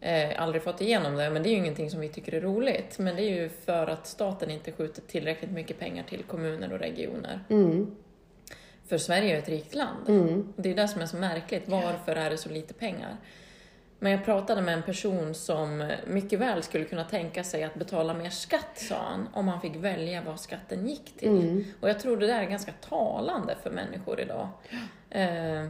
Eh, 0.00 0.42
aldrig 0.42 0.62
fått 0.62 0.80
igenom 0.80 1.14
det, 1.14 1.30
men 1.30 1.42
det 1.42 1.48
är 1.48 1.50
ju 1.50 1.56
ingenting 1.56 1.90
som 1.90 2.00
vi 2.00 2.08
tycker 2.08 2.34
är 2.34 2.40
roligt. 2.40 2.98
Men 2.98 3.16
det 3.16 3.22
är 3.22 3.42
ju 3.42 3.48
för 3.48 3.86
att 3.86 4.06
staten 4.06 4.50
inte 4.50 4.72
skjuter 4.72 5.02
tillräckligt 5.02 5.50
mycket 5.50 5.78
pengar 5.78 6.04
till 6.08 6.22
kommuner 6.22 6.72
och 6.72 6.78
regioner. 6.78 7.40
Mm. 7.48 7.96
För 8.88 8.98
Sverige 8.98 9.34
är 9.34 9.38
ett 9.38 9.48
rikt 9.48 9.74
land. 9.74 10.08
Mm. 10.08 10.52
Det 10.56 10.70
är 10.70 10.74
det 10.74 10.88
som 10.88 11.02
är 11.02 11.06
så 11.06 11.16
märkligt. 11.16 11.62
Varför 11.66 12.16
är 12.16 12.30
det 12.30 12.38
så 12.38 12.48
lite 12.48 12.74
pengar? 12.74 13.16
Men 13.98 14.12
jag 14.12 14.24
pratade 14.24 14.62
med 14.62 14.74
en 14.74 14.82
person 14.82 15.34
som 15.34 15.92
mycket 16.06 16.38
väl 16.38 16.62
skulle 16.62 16.84
kunna 16.84 17.04
tänka 17.04 17.44
sig 17.44 17.64
att 17.64 17.74
betala 17.74 18.14
mer 18.14 18.30
skatt, 18.30 18.70
sa 18.74 18.96
han, 18.96 19.28
om 19.32 19.48
han 19.48 19.60
fick 19.60 19.76
välja 19.76 20.22
vad 20.26 20.40
skatten 20.40 20.88
gick 20.88 21.16
till. 21.18 21.28
Mm. 21.28 21.64
Och 21.80 21.88
jag 21.88 22.00
tror 22.00 22.16
det 22.16 22.26
där 22.26 22.42
är 22.42 22.46
ganska 22.46 22.72
talande 22.72 23.56
för 23.62 23.70
människor 23.70 24.20
idag. 24.20 24.48
Eh, 25.10 25.66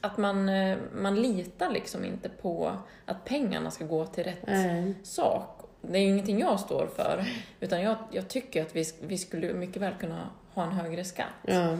att 0.00 0.18
man, 0.18 0.48
eh, 0.48 0.78
man 0.94 1.22
litar 1.22 1.70
liksom 1.70 2.04
inte 2.04 2.28
på 2.28 2.72
att 3.06 3.24
pengarna 3.24 3.70
ska 3.70 3.84
gå 3.84 4.06
till 4.06 4.24
rätt 4.24 4.48
mm. 4.48 4.94
sak. 5.02 5.60
Det 5.80 5.98
är 5.98 6.02
ju 6.02 6.08
ingenting 6.08 6.40
jag 6.40 6.60
står 6.60 6.86
för, 6.86 7.24
utan 7.60 7.82
jag, 7.82 7.96
jag 8.10 8.28
tycker 8.28 8.62
att 8.62 8.76
vi, 8.76 8.84
vi 9.00 9.18
skulle 9.18 9.52
mycket 9.52 9.82
väl 9.82 9.94
kunna 10.00 10.30
ha 10.54 10.62
en 10.62 10.72
högre 10.72 11.04
skatt. 11.04 11.26
Ja. 11.42 11.72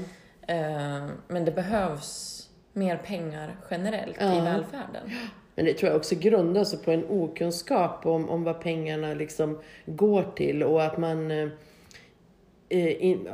Eh, 0.46 1.06
men 1.28 1.44
det 1.44 1.52
behövs 1.52 2.34
mer 2.72 2.96
pengar 2.96 3.56
generellt 3.70 4.16
ja. 4.20 4.38
i 4.38 4.40
välfärden. 4.40 5.10
Men 5.54 5.64
det 5.64 5.74
tror 5.74 5.90
jag 5.90 5.96
också 5.96 6.14
grundar 6.14 6.64
sig 6.64 6.78
på 6.78 6.90
en 6.90 7.04
okunskap 7.08 8.06
om, 8.06 8.28
om 8.28 8.44
vad 8.44 8.60
pengarna 8.60 9.14
liksom 9.14 9.58
går 9.86 10.22
till 10.22 10.62
och 10.62 10.84
att 10.84 10.98
man 10.98 11.30
Eh, 11.30 11.48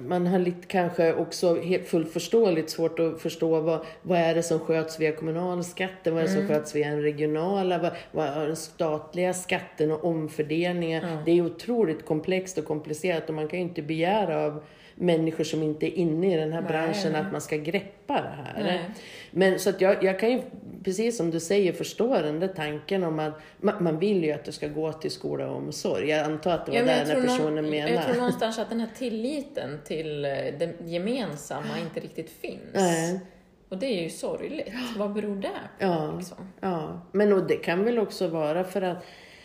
man 0.01 0.27
har 0.27 0.39
lite 0.39 0.67
kanske 0.67 1.15
också 1.15 1.61
helt 1.61 1.87
fullt 1.87 2.13
förståeligt 2.13 2.71
svårt 2.71 2.99
att 2.99 3.21
förstå 3.21 3.61
vad, 3.61 3.87
vad 4.03 4.19
är 4.19 4.35
det 4.35 4.43
som 4.43 4.61
sköts 4.61 5.01
via 5.01 5.13
kommunalskatten, 5.13 6.15
vad 6.15 6.23
är 6.23 6.27
det 6.27 6.33
mm. 6.33 6.47
som 6.47 6.55
sköts 6.55 6.75
via 6.75 6.91
den 6.91 7.03
regionala, 7.03 7.79
vad, 7.79 7.93
vad 8.13 8.27
är 8.27 8.47
den 8.47 8.57
statliga 8.57 9.35
skatten 9.35 9.93
och 9.93 10.05
omfördelningen. 10.05 11.05
Mm. 11.05 11.25
Det 11.25 11.33
är 11.33 11.43
otroligt 11.43 12.07
komplext 12.07 12.59
och 12.59 12.65
komplicerat 12.65 13.29
och 13.29 13.35
man 13.35 13.49
kan 13.49 13.59
ju 13.59 13.65
inte 13.65 13.83
begära 13.83 14.45
av 14.45 14.63
människor 14.95 15.45
som 15.45 15.63
inte 15.63 15.87
är 15.87 15.99
inne 15.99 16.35
i 16.35 16.37
den 16.37 16.53
här 16.53 16.61
Nej. 16.61 16.71
branschen 16.71 17.17
att 17.17 17.33
man 17.33 17.41
ska 17.41 17.57
greppa 17.57 18.15
det 18.15 18.43
här. 18.45 18.63
Nej. 18.63 18.91
Men 19.31 19.59
så 19.59 19.71
att 19.71 19.81
jag, 19.81 20.05
jag 20.05 20.21
kan 20.21 20.33
ju, 20.33 20.43
precis 20.85 21.17
som 21.17 21.31
du 21.31 21.41
säger, 21.41 21.73
förstå 21.73 22.15
den 22.15 22.41
där 22.41 22.49
tanken 22.49 23.05
om 23.05 23.19
att 23.19 23.41
man, 23.61 23.85
man 23.85 23.99
vill 23.99 24.25
ju 24.25 24.33
att 24.33 24.45
det 24.45 24.53
ska 24.53 24.69
gå 24.69 24.93
till 24.93 25.11
skola 25.11 25.51
och 25.51 25.57
omsorg. 25.57 26.09
Jag 26.09 26.27
antar 26.27 26.51
att 26.51 26.67
det 26.67 26.73
var 26.73 26.79
ja, 26.79 26.85
det 26.85 27.15
den 27.15 27.23
personen 27.23 27.55
någon, 27.55 27.71
menade. 27.71 27.95
Jag 27.95 28.05
tror 28.05 28.17
någonstans 28.17 28.59
att 28.59 28.69
den 28.69 28.81
här 28.81 28.91
tilliten 28.99 29.81
till 29.85 30.25
eh, 30.25 30.31
det 30.31 30.75
gemensamma 30.85 31.79
inte 31.83 32.01
riktigt 32.01 32.31
finns. 32.31 32.75
Nej. 32.75 33.21
Och 33.69 33.79
det 33.79 33.87
är 33.87 34.03
ju 34.03 34.11
sorgligt. 34.11 34.73
Vad 34.97 35.13
beror 35.13 35.37
det 35.37 35.49
på? 35.49 35.85
Ja, 35.85 36.15
liksom? 36.17 36.53
ja. 36.61 37.01
men 37.13 37.33
och 37.33 37.47
det 37.47 37.57
kan 37.57 37.85
väl 37.85 37.99
också 37.99 38.29
vara 38.29 38.65
för 38.65 38.83
att 38.83 39.05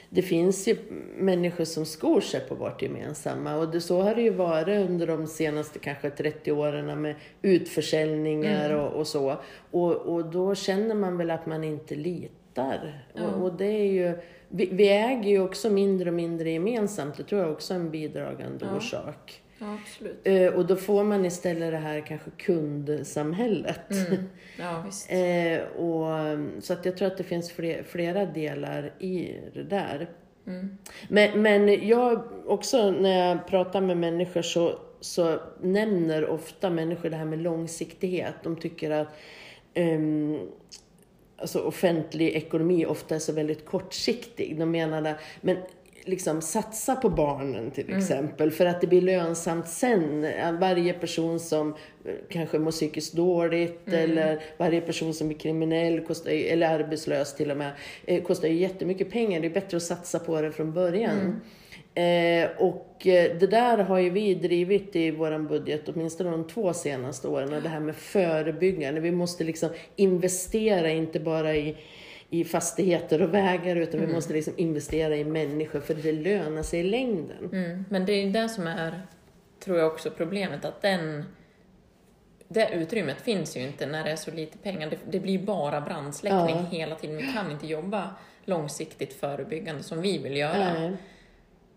det 0.09 0.21
finns 0.21 0.67
ju 0.67 0.77
människor 1.17 1.65
som 1.65 1.85
skor 1.85 2.21
sig 2.21 2.39
på 2.39 2.55
vårt 2.55 2.81
gemensamma 2.81 3.55
och 3.55 3.71
det, 3.71 3.81
så 3.81 4.01
har 4.01 4.15
det 4.15 4.21
ju 4.21 4.29
varit 4.29 4.89
under 4.89 5.07
de 5.07 5.27
senaste 5.27 5.79
kanske 5.79 6.09
30 6.09 6.51
åren 6.51 7.01
med 7.01 7.15
utförsäljningar 7.41 8.69
mm. 8.69 8.81
och, 8.81 8.93
och, 8.93 9.07
så. 9.07 9.37
Och, 9.71 9.95
och 9.95 10.25
då 10.25 10.55
känner 10.55 10.95
man 10.95 11.17
väl 11.17 11.31
att 11.31 11.45
man 11.45 11.63
inte 11.63 11.95
litar. 11.95 13.05
Mm. 13.15 13.29
Och, 13.29 13.43
och, 13.43 13.53
det 13.53 13.65
är 13.65 13.91
ju, 13.91 14.17
vi, 14.47 14.69
vi, 14.71 14.89
äger 14.89 15.29
ju 15.29 15.39
också 15.39 15.69
mindre 15.69 16.09
och 16.09 16.15
mindre 16.15 16.51
gemensamt, 16.51 17.17
det 17.17 17.23
tror 17.23 17.41
jag 17.41 17.51
också 17.51 17.73
är 17.73 17.77
en 17.77 17.91
bidragande 17.91 18.65
ja. 18.65 18.77
orsak. 18.77 19.41
Ja, 19.59 19.77
absolut. 19.81 20.19
Eh, 20.23 20.53
och 20.53 20.65
då 20.65 20.75
får 20.75 21.03
man 21.03 21.25
istället 21.25 21.71
det 21.71 21.77
här 21.77 22.01
kanske 22.01 22.29
kundsamhället. 22.37 23.91
Mm. 23.91 24.23
Ja, 24.57 24.83
visst. 24.85 25.11
Eh, 25.11 25.83
och, 25.83 26.63
så 26.63 26.73
att 26.73 26.85
jag 26.85 26.97
tror 26.97 27.07
att 27.07 27.17
det 27.17 27.23
finns 27.23 27.51
fler, 27.51 27.83
flera 27.83 28.25
delar 28.25 28.93
i 28.99 29.35
det 29.53 29.63
där. 29.63 30.09
Mm. 30.47 30.77
Men, 31.09 31.41
men 31.41 31.87
jag 31.87 32.23
också 32.45 32.91
när 32.91 33.27
jag 33.27 33.47
pratar 33.47 33.81
med 33.81 33.97
människor 33.97 34.41
så, 34.41 34.79
så 34.99 35.39
nämner 35.61 36.29
ofta 36.29 36.69
människor 36.69 37.09
det 37.09 37.15
här 37.15 37.25
med 37.25 37.39
långsiktighet. 37.39 38.35
De 38.43 38.55
tycker 38.55 38.91
att 38.91 39.07
um, 39.75 40.39
alltså 41.37 41.59
offentlig 41.59 42.29
ekonomi 42.29 42.85
ofta 42.85 43.15
är 43.15 43.19
så 43.19 43.33
väldigt 43.33 43.65
kortsiktig. 43.65 44.59
De 44.59 44.71
menar 44.71 45.01
det, 45.01 45.15
men 45.41 45.57
liksom 46.05 46.41
satsa 46.41 46.95
på 46.95 47.09
barnen 47.09 47.71
till 47.71 47.97
exempel. 47.97 48.51
För 48.51 48.65
att 48.65 48.81
det 48.81 48.87
blir 48.87 49.01
lönsamt 49.01 49.67
sen. 49.67 50.27
Varje 50.59 50.93
person 50.93 51.39
som 51.39 51.75
eh, 52.05 52.11
kanske 52.29 52.59
mår 52.59 52.71
psykiskt 52.71 53.13
dåligt 53.13 53.87
eller 53.87 54.41
varje 54.57 54.81
person 54.81 55.13
som 55.13 55.29
är 55.29 55.33
kriminell 55.33 55.99
kostar, 55.99 56.31
eller 56.31 56.67
arbetslös 56.67 57.35
till 57.35 57.51
och 57.51 57.57
med, 57.57 57.71
eh, 58.05 58.23
kostar 58.23 58.47
ju 58.47 58.55
jättemycket 58.55 59.11
pengar. 59.11 59.39
Det 59.39 59.47
är 59.47 59.53
bättre 59.53 59.77
att 59.77 59.83
satsa 59.83 60.19
på 60.19 60.41
det 60.41 60.51
från 60.51 60.73
början. 60.73 61.41
Eh, 61.99 62.49
och 62.57 63.07
eh, 63.07 63.37
det 63.37 63.47
där 63.47 63.77
har 63.77 63.99
ju 63.99 64.09
vi 64.09 64.35
drivit 64.35 64.95
i 64.95 65.11
vår 65.11 65.39
budget 65.39 65.89
åtminstone 65.89 66.31
de 66.31 66.47
två 66.47 66.73
senaste 66.73 67.27
åren. 67.27 67.53
Och 67.53 67.61
det 67.61 67.69
här 67.69 67.79
med 67.79 67.95
förebyggande. 67.95 69.01
Vi 69.01 69.11
måste 69.11 69.43
liksom 69.43 69.69
investera 69.95 70.89
inte 70.89 71.19
bara 71.19 71.55
i, 71.55 71.75
i 72.29 72.43
fastigheter 72.43 73.21
och 73.21 73.33
vägar 73.33 73.75
utan 73.75 73.99
vi 73.99 74.07
måste 74.07 74.33
liksom 74.33 74.53
investera 74.57 75.15
i 75.15 75.23
människor 75.23 75.79
för 75.79 75.93
det 75.93 76.11
lönar 76.11 76.63
sig 76.63 76.79
i 76.79 76.83
längden. 76.83 77.49
Mm. 77.51 77.85
Men 77.89 78.05
det 78.05 78.13
är 78.13 78.29
det 78.29 78.49
som 78.49 78.67
är, 78.67 79.01
tror 79.63 79.77
jag 79.77 79.87
också, 79.87 80.11
problemet. 80.11 80.65
Att 80.65 80.81
den, 80.81 81.23
det 82.47 82.69
utrymmet 82.73 83.21
finns 83.21 83.57
ju 83.57 83.61
inte 83.61 83.85
när 83.85 84.03
det 84.03 84.11
är 84.11 84.15
så 84.15 84.31
lite 84.31 84.57
pengar. 84.57 84.89
Det, 84.89 84.97
det 85.11 85.19
blir 85.19 85.39
bara 85.39 85.81
brandsläckning 85.81 86.55
Ja. 86.55 86.65
hela 86.71 86.95
tiden. 86.95 87.17
Vi 87.17 87.33
kan 87.33 87.51
inte 87.51 87.67
jobba 87.67 88.09
långsiktigt 88.45 89.13
förebyggande 89.13 89.83
som 89.83 90.01
vi 90.01 90.17
vill 90.17 90.37
göra. 90.37 90.73
Nej. 90.73 90.91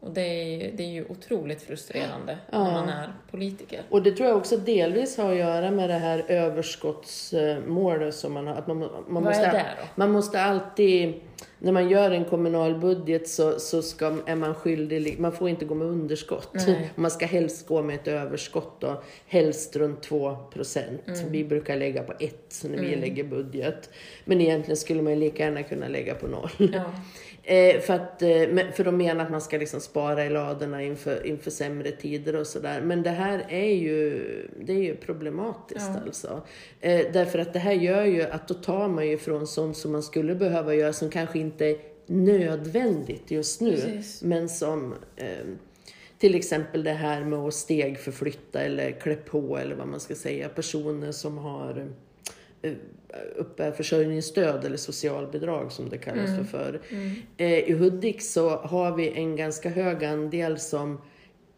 Och 0.03 0.11
det 0.11 0.21
är, 0.21 0.73
det 0.73 0.83
är 0.83 0.89
ju 0.89 1.05
otroligt 1.09 1.63
frustrerande 1.63 2.39
Ja. 2.51 2.65
när 2.65 2.73
man 2.73 2.89
är 2.89 3.13
politiker. 3.31 3.83
Och 3.91 4.03
det 4.03 4.13
tror 4.13 4.29
jag 4.29 4.37
också 4.39 4.57
delvis 4.57 5.17
har 5.17 5.33
att 5.33 5.39
göra 5.39 5.71
med 5.71 5.91
det 5.91 5.95
här 5.99 6.25
överskottsmålet 6.29 8.15
som 8.15 8.33
man 8.33 8.47
har. 8.47 8.55
Att 8.55 8.67
man, 8.67 8.79
man, 8.79 8.91
Vad 9.09 9.23
måste, 9.23 9.43
är 9.43 9.53
det 9.53 9.65
då? 9.79 9.87
man 9.95 10.11
måste 10.11 10.41
alltid, 10.43 11.15
när 11.59 11.73
man 11.73 11.89
gör 11.89 12.11
en 12.11 12.25
kommunal 12.25 12.75
budget 12.79 13.29
så, 13.29 13.61
så 13.61 13.83
ska, 13.83 14.17
är 14.27 14.37
man 14.37 14.55
skyldig, 14.55 15.19
man 15.19 15.33
får 15.33 15.49
inte 15.49 15.65
gå 15.65 15.75
med 15.75 15.87
underskott. 15.87 16.51
Nej. 16.53 16.91
Man 16.97 17.11
ska 17.11 17.27
helst 17.27 17.67
gå 17.67 17.83
med 17.83 17.95
ett 17.97 18.09
överskott 18.09 18.81
då, 18.81 19.03
helst 19.27 19.77
runt 19.77 20.03
2 20.03 20.37
procent. 20.53 21.07
Mm. 21.07 21.31
Vi 21.33 21.45
brukar 21.45 21.77
lägga 21.77 22.03
på 22.03 22.13
1 22.21 22.63
när 22.65 22.79
vi 22.79 22.97
lägger 22.97 23.25
budget. 23.25 23.91
Men 24.25 24.41
egentligen 24.41 24.77
skulle 24.77 25.03
man 25.03 25.19
lika 25.21 25.45
gärna 25.45 25.63
kunna 25.63 25.89
lägga 25.89 26.15
på 26.15 26.27
noll. 26.27 26.51
Ja. 26.59 26.85
Eh, 27.45 27.81
för, 27.81 27.95
att, 27.95 28.23
eh, 28.23 28.73
för 28.73 28.85
de 28.85 28.97
menar 28.97 29.25
att 29.25 29.31
man 29.31 29.41
ska 29.41 29.59
liksom 29.59 29.81
spara 29.81 30.25
i 30.27 30.31
ladorna 30.31 30.83
inför, 30.83 31.27
inför 31.27 31.51
sämre 31.51 31.91
tider 31.91 32.37
och 32.37 32.47
sådär. 32.47 32.81
Men 32.81 33.03
det 33.03 33.11
här 33.11 33.47
är 33.49 33.75
ju, 33.75 34.23
det 34.61 34.73
är 34.73 34.83
ju 34.83 34.97
problematiskt 34.97 35.91
Ja. 35.95 36.01
alltså. 36.07 36.43
Eh, 36.81 37.07
därför 37.13 37.39
att 37.39 37.53
det 37.53 37.59
här 37.59 37.73
gör 37.73 38.05
ju 38.05 38.23
att 38.23 38.49
då 38.49 38.55
tar 38.55 38.89
man 38.89 39.09
ju 39.09 39.19
från 39.19 39.47
sånt 39.47 39.77
som 39.77 39.93
man 39.93 40.03
skulle 40.03 40.35
behöva 40.35 40.75
göra 40.75 40.93
som 40.93 41.11
kanske 41.11 41.39
inte 41.39 41.67
är 41.67 41.77
nödvändigt 42.07 43.31
just 43.31 43.61
nu. 43.61 43.71
Precis. 43.71 44.23
Men 44.23 44.49
som 44.49 44.95
eh, 45.17 45.27
till 46.19 46.35
exempel 46.35 46.85
det 46.85 46.91
här 46.93 47.25
med 47.25 47.39
att 47.39 47.55
stegförflytta 47.55 48.61
eller 48.61 48.91
klä 48.91 49.15
på 49.17 49.59
eller 49.59 49.75
vad 49.75 49.89
man 49.89 50.01
ska 50.01 50.15
säga. 50.15 50.49
Personer 50.49 51.13
som 51.13 51.39
har 51.39 51.87
eh, 52.63 52.73
uppbär 53.37 53.73
försörjningsstöd 53.73 54.65
eller 54.65 54.77
socialbidrag 54.77 55.73
som 55.73 55.89
det 55.89 55.99
kallas 55.99 56.37
för 56.37 56.45
förr. 56.45 56.81
Eh, 57.37 57.59
I 57.59 57.73
Hudik 57.73 58.23
så 58.23 58.51
har 58.51 58.97
vi 58.97 59.11
en 59.11 59.37
ganska 59.37 59.69
hög 59.69 60.05
andel 60.05 60.59
som 60.59 61.01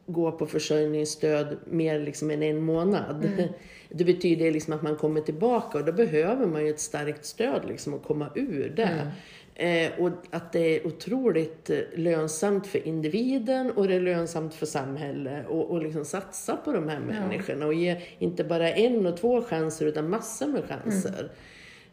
går 0.06 0.32
på 0.32 0.46
försörjningsstöd 0.46 1.56
mer 1.64 1.99
liksom 1.99 2.30
än 2.30 2.42
en 2.42 2.62
månad. 2.62 3.28
Det 3.88 4.04
betyder 4.04 4.50
liksom 4.50 4.73
att 4.73 4.82
man 4.82 4.96
kommer 4.96 5.20
tillbaka 5.20 5.78
och 5.78 5.84
då 5.84 5.92
behöver 5.92 6.46
man 6.46 6.64
ju 6.64 6.70
ett 6.70 6.80
starkt 6.80 7.25
stöd 7.25 7.62
liksom 7.68 7.94
att 7.94 8.02
komma 8.02 8.28
ur 8.34 8.73
det. 8.76 9.12
Eh, 9.56 9.92
och 9.99 10.11
att 10.30 10.52
det 10.52 10.58
är 10.61 10.87
otroligt 10.87 11.70
eh, 11.70 11.78
lönsamt 11.94 12.66
för 12.66 12.87
individen 12.87 13.70
och 13.70 13.88
det 13.88 13.94
är 13.94 14.00
lönsamt 14.00 14.54
för 14.54 14.66
samhället 14.66 15.46
och, 15.49 15.70
och 15.70 15.82
liksom 15.82 16.04
satsa 16.04 16.56
på 16.56 16.73
de 16.73 16.88
här 16.88 17.00
människorna 17.00 17.66
och 17.66 17.75
ge 17.75 18.00
inte 18.18 18.44
bara 18.44 18.70
en 18.70 19.06
och 19.06 19.16
två 19.16 19.42
chanser 19.42 19.87
utan 19.87 20.11
massor 20.11 20.46
med 20.46 20.64
chanser. 20.64 21.30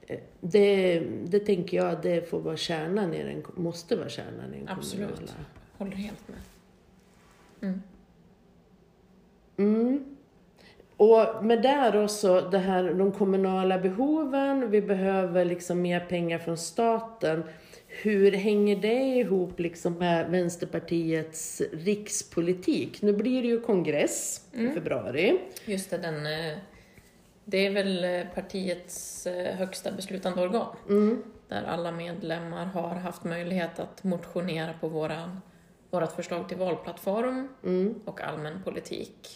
Eh, 0.08 0.20
Det, 0.40 1.00
det 1.26 1.40
tänker 1.40 1.78
jag, 1.78 2.02
det 2.02 2.30
får 2.30 2.40
vara 2.40 2.58
kärnan 2.58 3.14
i 3.14 3.24
den, 3.24 3.44
måste 3.64 3.96
vara 3.96 4.10
kärnan 4.10 4.54
i 4.54 4.58
den 4.60 4.70
Absolut. 4.70 5.10
kommunala. 5.16 5.46
Håller 5.78 5.92
helt 5.96 6.28
med. 6.28 7.80
Mm. 9.58 10.11
Och 11.02 11.46
med 11.46 11.62
där 11.62 12.04
också 12.04 12.42
det 12.52 12.58
här, 12.58 12.94
de 12.94 13.12
kommunala 13.12 13.80
behoven, 13.80 14.70
vi 14.72 14.82
behöver 14.82 15.46
liksom 15.46 15.82
mer 15.82 16.00
pengar 16.00 16.40
från 16.40 16.58
staten. 16.58 17.44
Hur 17.88 18.32
hänger 18.32 18.76
det 18.76 18.94
ihop 18.94 19.60
liksom 19.60 19.94
med 19.94 20.30
Vänsterpartiets 20.32 21.62
rikspolitik? 21.72 23.02
Nu 23.02 23.14
blir 23.14 23.42
det 23.42 23.48
ju 23.48 23.62
kongress 23.62 24.42
i 24.54 24.68
februari. 24.68 25.40
Just 25.66 25.90
det, 25.90 25.98
den, 25.98 26.26
eh, 26.26 26.58
det 27.46 27.66
är 27.66 27.72
väl 27.72 28.04
eh, 28.04 28.34
partiets 28.36 29.28
eh, 29.28 29.56
högsta 29.56 29.92
beslutande 29.92 30.42
organ. 30.42 30.76
Mm. 30.90 31.24
Där 31.48 31.64
alla 31.64 31.92
medlemmar 31.92 32.66
har 32.66 32.96
haft 32.96 33.24
möjlighet 33.24 33.80
att 33.80 34.04
motionera 34.04 34.74
på 34.74 34.88
våran, 34.88 35.42
vårat 35.90 36.14
förslag 36.14 36.50
till 36.50 36.58
valplattform 36.58 37.48
Mm. 37.64 37.96
och 38.06 38.22
allmän 38.22 38.64
politik. 38.64 39.34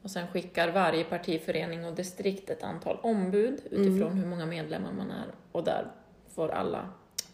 Mm. 0.00 0.04
Och 0.04 0.10
sen 0.10 0.26
skickar 0.26 0.72
varje 0.72 1.04
partiförening 1.04 1.84
och 1.84 1.94
distrikt 1.94 2.50
ett 2.50 2.62
antal 2.62 2.98
ombud 3.02 3.60
utifrån 3.70 4.02
Mm. 4.02 4.18
hur 4.18 4.26
många 4.26 4.46
medlemmar 4.46 4.92
man 4.92 5.10
är. 5.10 5.26
Och 5.52 5.64
där 5.64 5.86
får 6.34 6.48
alla 6.48 6.88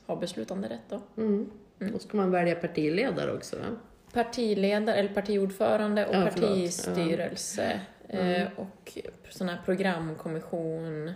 ha 0.07 0.16
beslutande 0.16 0.68
rätt 0.68 0.88
då. 0.88 1.00
Mm. 1.22 1.50
Då 1.79 1.98
ska 1.98 2.16
man 2.16 2.31
välja 2.31 2.55
partiledare 2.55 3.33
också. 3.33 3.57
Va? 3.57 3.64
Partiledare, 4.12 4.96
eller 4.96 5.14
partiordförande 5.14 6.07
och 6.07 6.14
Ja, 6.14 6.24
partistyrelse. 6.24 7.81
Eh, 8.09 8.48
och 8.57 8.98
sån 9.31 9.48
här 9.48 9.59
programkommission 9.64 11.12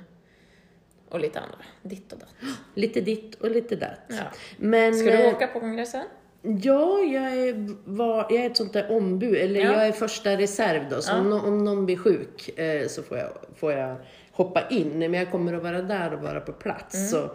och 1.08 1.20
lite 1.20 1.40
andra. 1.40 1.58
Ditt 1.82 2.12
och 2.12 2.18
datt. 2.18 2.34
Lite 2.74 3.00
ditt 3.00 3.34
och 3.34 3.50
lite 3.50 3.76
datt. 3.76 4.00
Ja. 4.08 4.24
Men, 4.58 4.94
Ska 4.94 5.10
du 5.10 5.22
eh, 5.22 5.34
åka 5.34 5.46
på 5.46 5.60
kongressen? 5.60 6.04
Ja, 6.42 6.98
jag 6.98 7.32
är, 7.48 7.74
var, 7.84 8.16
jag 8.30 8.32
är 8.44 8.46
ett 8.50 8.56
sånt 8.56 8.72
där 8.72 8.90
ombud, 8.90 9.34
eller 9.36 9.60
Ja. 9.60 9.72
jag 9.72 9.86
är 9.86 9.92
första 9.92 10.36
reserv 10.36 10.82
då. 10.90 11.02
Så 11.02 11.12
Ja. 11.12 11.18
om, 11.18 11.30
nå- 11.30 11.40
om 11.46 11.64
någon 11.64 11.86
blir 11.86 11.96
sjuk 11.96 12.58
eh, 12.58 12.88
så 12.88 13.02
får 13.02 13.18
jag, 13.18 13.30
får 13.56 13.72
jag 13.72 13.96
hoppa 14.32 14.68
in. 14.68 14.98
Men 14.98 15.14
jag 15.14 15.30
kommer 15.30 15.52
att 15.54 15.62
vara 15.62 15.82
där 15.82 16.14
och 16.14 16.20
vara 16.22 16.40
på 16.40 16.52
plats. 16.52 16.94
Mm. 16.94 17.08
Så, 17.08 17.30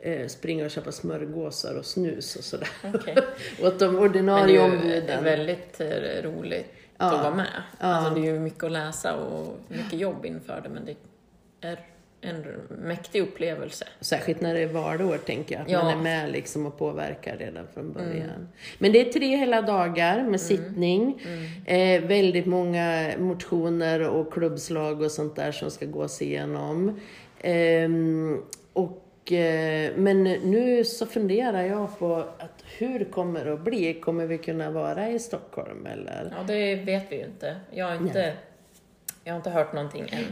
eh, 0.00 0.26
springa 0.26 0.64
och 0.64 0.70
köpa 0.70 0.92
smörgåsar 0.92 1.74
och 1.78 1.84
snus 1.86 2.36
och 2.36 2.44
sådär. 2.44 2.68
Okej. 2.94 3.16
Åt 3.62 3.78
de 3.78 3.94
det 3.94 4.00
ordinarie 4.00 4.60
är 4.62 4.66
ju 4.68 4.72
ombuden. 4.76 5.24
väldigt 5.24 5.80
eh, 5.80 6.22
roligt 6.22 6.66
Ja. 6.98 7.06
att 7.16 7.22
vara 7.24 7.34
med. 7.34 7.62
Alltså, 7.78 8.14
det 8.14 8.20
är 8.20 8.32
ju 8.32 8.38
mycket 8.40 8.64
att 8.64 8.72
läsa 8.72 9.16
och 9.16 9.56
mycket 9.68 9.98
jobb 9.98 10.26
inför 10.26 10.60
det, 10.64 10.68
men 10.68 10.84
det 10.84 10.92
är 11.68 11.78
en 12.22 12.44
mäktig 12.68 13.22
upplevelse. 13.22 13.84
Särskilt 14.00 14.40
när 14.40 14.54
det 14.54 14.60
är 14.60 14.66
valår 14.66 15.16
tänker 15.18 15.54
jag, 15.54 15.62
att 15.62 15.70
Ja. 15.70 15.82
man 15.84 15.92
är 15.98 16.02
med 16.02 16.32
liksom 16.32 16.66
och 16.66 16.78
påverkar 16.78 17.36
redan 17.36 17.66
från 17.74 17.92
början. 17.92 18.48
Men 18.78 18.92
det 18.92 19.00
är 19.08 19.12
tre 19.12 19.36
hela 19.36 19.62
dagar 19.62 20.22
med 20.22 20.40
sittning, 20.40 21.22
Eh, 21.66 22.02
väldigt 22.02 22.46
många 22.46 23.10
motioner 23.18 24.08
och 24.08 24.32
klubbslag 24.32 25.02
och 25.02 25.10
sånt 25.10 25.36
där 25.36 25.52
som 25.52 25.70
ska 25.70 25.86
gås 25.86 26.22
igenom. 26.22 27.00
Ehm, 27.40 28.42
och, 28.72 29.32
eh, 29.32 29.92
men 29.96 30.22
nu 30.24 30.84
så 30.84 31.06
funderar 31.06 31.62
jag 31.62 31.98
på 31.98 32.14
att 32.16 32.64
hur 32.78 33.04
kommer 33.04 33.44
det 33.44 33.52
att 33.52 33.60
bli? 33.64 33.94
Kommer 33.94 34.26
vi 34.26 34.38
kunna 34.38 34.70
vara 34.70 35.10
i 35.10 35.18
Stockholm 35.18 35.86
eller? 35.86 36.34
Ja, 36.38 36.42
det 36.46 36.74
vet 36.76 37.12
vi 37.12 37.16
ju 37.16 37.24
inte. 37.24 37.56
Jag 37.70 37.86
har 37.86 37.94
inte, 37.94 38.32
jag 39.24 39.32
har 39.32 39.36
inte 39.36 39.50
hört 39.50 39.72
någonting 39.72 40.02
än. 40.12 40.24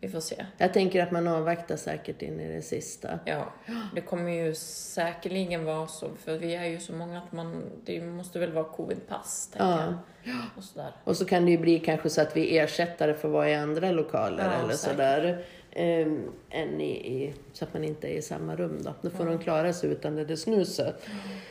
Vi 0.00 0.08
får 0.08 0.20
se. 0.20 0.46
Jag 0.58 0.72
tänker 0.74 1.02
att 1.02 1.10
man 1.10 1.28
avvaktar 1.28 1.76
säkert 1.76 2.22
in 2.22 2.40
i 2.40 2.48
det 2.54 2.62
sista. 2.62 3.18
Ja, 3.24 3.52
det 3.94 4.00
kommer 4.00 4.30
ju 4.32 4.54
säkerligen 4.54 5.64
vara 5.64 5.86
så, 5.86 6.10
för 6.24 6.38
vi 6.38 6.54
är 6.54 6.64
ju 6.64 6.80
så 6.80 6.92
många 6.92 7.18
att 7.18 7.32
man, 7.32 7.62
det 7.84 8.00
måste 8.00 8.38
väl 8.38 8.52
vara 8.52 8.64
covid-pass, 8.64 9.48
tänker 9.52 9.66
Ja. 9.66 9.94
jag. 10.22 10.36
Och 10.56 10.64
sådär. 10.64 10.92
Och 11.04 11.16
så 11.16 11.24
kan 11.24 11.44
det 11.44 11.50
ju 11.50 11.58
bli 11.58 11.78
kanske 11.78 12.10
så 12.10 12.20
att 12.20 12.36
vi 12.36 12.58
ersättare 12.58 13.14
får 13.14 13.28
vara 13.28 13.50
i 13.50 13.54
andra 13.54 13.90
lokaler 13.90 14.44
Ja, 14.44 14.52
eller 14.64 14.74
säkert. 14.74 14.96
sådär. 14.96 15.44
Um, 15.76 16.32
än 16.50 16.80
i, 16.80 16.90
i, 17.24 17.34
så 17.52 17.64
att 17.64 17.74
man 17.74 17.84
inte 17.84 18.08
är 18.08 18.12
i 18.18 18.22
samma 18.22 18.56
rum 18.56 18.78
då. 18.82 18.94
Då 19.02 19.10
får 19.10 19.24
de 19.24 19.38
klara 19.38 19.72
sig 19.72 19.90
utan 19.90 20.16
det 20.16 20.24
där 20.24 20.36
snuset. 20.36 21.02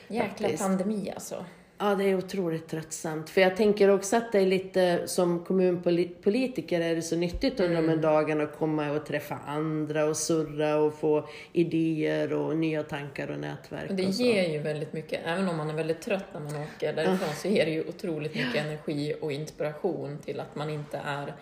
Jäkla 0.07 0.27
Faktiskt. 0.47 0.63
pandemi 0.63 1.11
alltså. 1.15 1.45
Ja, 1.77 1.95
det 1.95 2.03
är 2.03 2.15
otroligt 2.17 2.67
tröttsamt. 2.67 3.29
För 3.29 3.41
jag 3.41 3.55
tänker 3.55 3.89
också 3.89 4.15
att 4.17 4.31
det 4.31 4.39
är 4.39 4.45
lite, 4.45 5.07
som 5.07 5.45
kommunpolitiker 5.45 6.81
är 6.81 6.95
det 6.95 7.01
så 7.01 7.15
nyttigt 7.15 7.59
under 7.59 7.75
de 7.81 7.89
här 7.89 7.97
dagarna 7.97 8.43
att 8.43 8.57
komma 8.57 8.91
och 8.91 9.05
träffa 9.05 9.39
andra 9.47 10.05
och 10.05 10.17
surra 10.17 10.77
och 10.77 10.93
få 10.93 11.27
idéer 11.53 12.33
och 12.33 12.57
nya 12.57 12.83
tankar 12.83 13.31
och 13.31 13.39
nätverk 13.39 13.89
Och 13.89 13.95
det 13.95 14.05
och 14.07 14.11
ger 14.11 14.49
ju 14.49 14.59
väldigt 14.59 14.93
mycket, 14.93 15.21
även 15.25 15.49
om 15.49 15.57
man 15.57 15.69
är 15.69 15.73
väldigt 15.73 16.01
trött 16.01 16.25
när 16.33 16.39
man 16.41 16.55
åker 16.55 16.93
därifrån, 16.93 17.29
så 17.41 17.47
ger 17.47 17.65
det 17.65 17.71
ju 17.71 17.89
otroligt 17.89 18.35
mycket 18.35 18.65
energi 18.65 19.15
och 19.21 19.31
inspiration 19.31 20.17
till 20.25 20.39
att 20.39 20.55
man 20.55 20.69
inte 20.69 20.97
är 21.05 21.35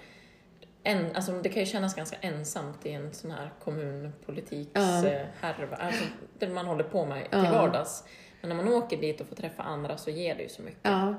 en, 0.83 1.15
alltså 1.15 1.31
det 1.31 1.49
kan 1.49 1.59
ju 1.59 1.65
kännas 1.65 1.95
ganska 1.95 2.17
ensamt 2.21 2.85
i 2.85 2.91
en 2.91 3.13
sån 3.13 3.31
här 3.31 3.49
kommunpolitiks 3.63 4.71
Ja. 4.73 5.05
eh, 5.07 5.25
alltså 5.79 6.03
det 6.39 6.47
man 6.47 6.65
håller 6.65 6.83
på 6.83 7.05
med 7.05 7.27
Ja. 7.31 7.41
till 7.43 7.51
vardags. 7.51 8.03
Men 8.47 8.57
när 8.57 8.63
man 8.63 8.73
åker 8.73 8.97
dit 8.97 9.21
och 9.21 9.27
får 9.27 9.35
träffa 9.35 9.63
andra 9.63 9.97
så 9.97 10.09
ger 10.09 10.35
det 10.35 10.43
ju 10.43 10.49
så 10.49 10.61
mycket. 10.61 10.79
Ja. 10.83 11.15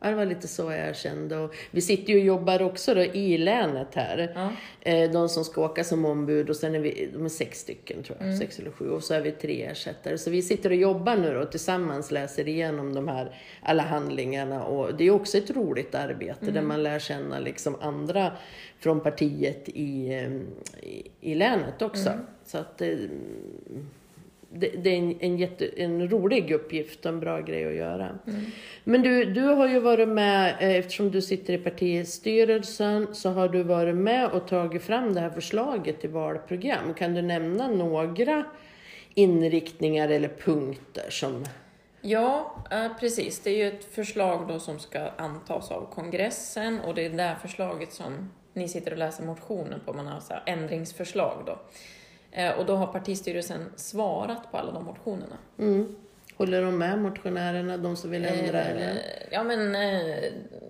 Ja, 0.00 0.08
det 0.08 0.14
var 0.14 0.24
lite 0.24 0.48
så 0.48 0.72
jag 0.72 0.96
kände. 0.96 1.36
Och 1.36 1.54
vi 1.70 1.80
sitter 1.80 2.12
ju 2.12 2.18
och 2.18 2.24
jobbar 2.24 2.62
också 2.62 2.94
då 2.94 3.00
i 3.02 3.38
länet 3.38 3.94
här. 3.94 4.32
Ja. 4.34 4.52
Eh, 4.90 5.10
De 5.10 5.28
som 5.28 5.44
ska 5.44 5.64
åka 5.64 5.84
som 5.84 6.04
ombud 6.04 6.50
och 6.50 6.56
sen 6.56 6.74
är 6.74 6.78
vi, 6.78 7.10
de 7.12 7.24
är 7.24 7.28
sex 7.28 7.58
stycken 7.60 8.02
tror 8.02 8.18
jag, 8.20 8.38
sex 8.38 8.58
eller 8.58 8.70
sju. 8.70 8.90
Och 8.90 9.04
så 9.04 9.14
är 9.14 9.20
vi 9.20 9.30
tre 9.32 9.62
ersättare. 9.64 10.18
Så 10.18 10.30
vi 10.30 10.42
sitter 10.42 10.70
och 10.70 10.76
jobbar 10.76 11.16
nu 11.16 11.34
då 11.34 11.40
och 11.40 11.50
tillsammans 11.50 12.10
läser 12.10 12.48
igenom 12.48 12.94
de 12.94 13.08
här 13.08 13.36
alla 13.62 13.82
handlingarna. 13.82 14.64
Och 14.64 14.94
det 14.94 15.04
är 15.04 15.10
också 15.10 15.38
ett 15.38 15.50
roligt 15.50 15.94
arbete 15.94 16.50
där 16.50 16.62
man 16.62 16.82
lär 16.82 16.98
känna 16.98 17.38
liksom 17.38 17.76
andra 17.80 18.32
från 18.78 19.00
partiet 19.00 19.68
i, 19.68 20.08
eh, 20.08 20.32
i, 20.88 21.10
i 21.20 21.34
länet 21.34 21.82
också. 21.82 22.10
Så 22.44 22.58
att 22.58 22.82
eh, 22.82 22.88
det, 24.50 24.68
det 24.68 24.90
är 24.90 24.98
en, 24.98 25.20
en, 25.20 25.38
jätte, 25.38 25.82
en 25.82 26.10
rolig 26.10 26.50
uppgift 26.50 27.06
och 27.06 27.12
en 27.12 27.20
bra 27.20 27.40
grej 27.40 27.66
att 27.66 27.74
göra. 27.74 28.18
Men 28.84 29.02
du, 29.02 29.24
du 29.24 29.42
har 29.42 29.68
ju 29.68 29.80
varit 29.80 30.08
med, 30.08 30.56
eh, 30.60 30.76
eftersom 30.76 31.10
du 31.10 31.22
sitter 31.22 31.52
i 31.52 31.58
partistyrelsen, 31.58 33.14
så 33.14 33.30
har 33.30 33.48
du 33.48 33.62
varit 33.62 33.96
med 33.96 34.30
och 34.30 34.48
tagit 34.48 34.82
fram 34.82 35.14
det 35.14 35.20
här 35.20 35.30
förslaget 35.30 36.00
till 36.00 36.10
valprogram. 36.10 36.94
Kan 36.94 37.14
du 37.14 37.22
nämna 37.22 37.68
några 37.68 38.44
inriktningar 39.14 40.08
eller 40.08 40.28
punkter 40.28 41.10
som... 41.10 41.44
Ja, 42.00 42.64
eh, 42.70 42.98
precis. 43.00 43.40
Det 43.40 43.50
är 43.50 43.56
ju 43.56 43.68
ett 43.68 43.84
förslag 43.84 44.48
då 44.48 44.58
som 44.58 44.78
ska 44.78 45.08
antas 45.16 45.70
av 45.70 45.94
kongressen 45.94 46.80
och 46.80 46.94
det 46.94 47.06
är 47.06 47.10
det 47.10 47.22
här 47.22 47.36
förslaget 47.42 47.92
som 47.92 48.30
ni 48.52 48.68
sitter 48.68 48.92
och 48.92 48.98
läser 48.98 49.24
motionen 49.24 49.80
på. 49.86 49.92
Man 49.92 50.06
har 50.06 50.20
så 50.20 50.34
ändringsförslag 50.46 51.42
då. 51.46 51.58
Eh, 52.32 52.50
Och 52.58 52.66
då 52.66 52.76
har 52.76 52.86
partistyrelsen 52.86 53.64
svarat 53.76 54.50
på 54.50 54.56
alla 54.58 54.72
de 54.72 54.84
motionerna. 54.84 55.36
Mm. 55.58 55.96
Håller 56.36 56.62
de 56.62 56.78
med 56.78 56.98
motionärerna, 56.98 57.76
de 57.76 57.96
som 57.96 58.10
vill 58.10 58.24
ändra? 58.24 58.60
eller? 58.60 58.90
Eh, 58.90 58.96
Ja, 59.30 59.42
men 59.42 59.74
eh, 59.74 60.24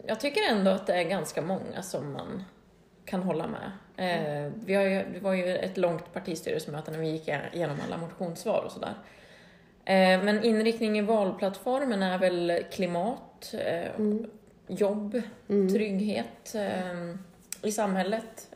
jag 0.07 0.21
tycker 0.21 0.41
ändå 0.51 0.71
att 0.71 0.87
det 0.87 0.95
är 0.95 1.03
ganska 1.03 1.43
många 1.43 1.83
som 1.83 2.13
man 2.13 2.45
kan 3.05 3.23
hålla 3.23 3.47
med. 3.47 3.71
Eh, 3.97 4.53
vi 4.67 4.75
har 4.75 4.83
ju, 4.85 5.05
det 5.15 5.21
var 5.21 5.33
ju 5.35 5.57
ett 5.57 5.77
långt 5.77 6.13
partistyrelsemöte 6.13 6.91
när 6.91 6.99
vi 6.99 7.09
gick 7.11 7.29
igenom 7.53 7.77
alla 7.87 7.97
motionssvar 7.97 8.63
och 8.67 8.73
sådär. 8.73 8.95
Eh, 9.85 10.25
men 10.25 10.45
inriktning 10.45 10.99
i 10.99 11.03
valplattformen 11.03 12.03
är 12.03 12.19
väl 12.19 12.63
klimat, 12.73 13.55
eh, 13.65 13.91
jobb, 14.69 15.23
trygghet 15.47 16.55
eh, 16.55 17.15
i 17.63 17.73
samhället. 17.73 18.49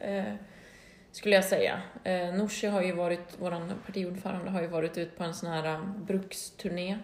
Skulle 1.13 1.35
jag 1.35 1.45
säga. 1.45 1.83
Eh, 2.05 2.35
Nooshi 2.35 2.67
har 2.67 2.83
ju 2.83 2.93
varit, 2.93 3.37
vår 3.39 3.75
partiordförande 3.87 4.51
har 4.51 4.63
ju 4.63 4.69
varit 4.69 4.99
ut 4.99 5.19
på 5.19 5.25
en 5.25 5.35
sån 5.35 5.51
här 5.51 5.75
um, 5.75 6.05
bruksturné 6.07 6.99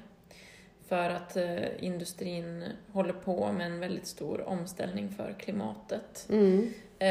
för 0.88 1.10
att 1.10 1.36
eh, 1.36 1.84
industrin 1.84 2.64
håller 2.92 3.12
på 3.12 3.52
med 3.52 3.66
en 3.66 3.80
väldigt 3.80 4.06
stor 4.06 4.48
omställning 4.48 5.08
för 5.08 5.34
klimatet. 5.38 6.26
Mm. 6.30 6.72
Eh, 6.98 7.08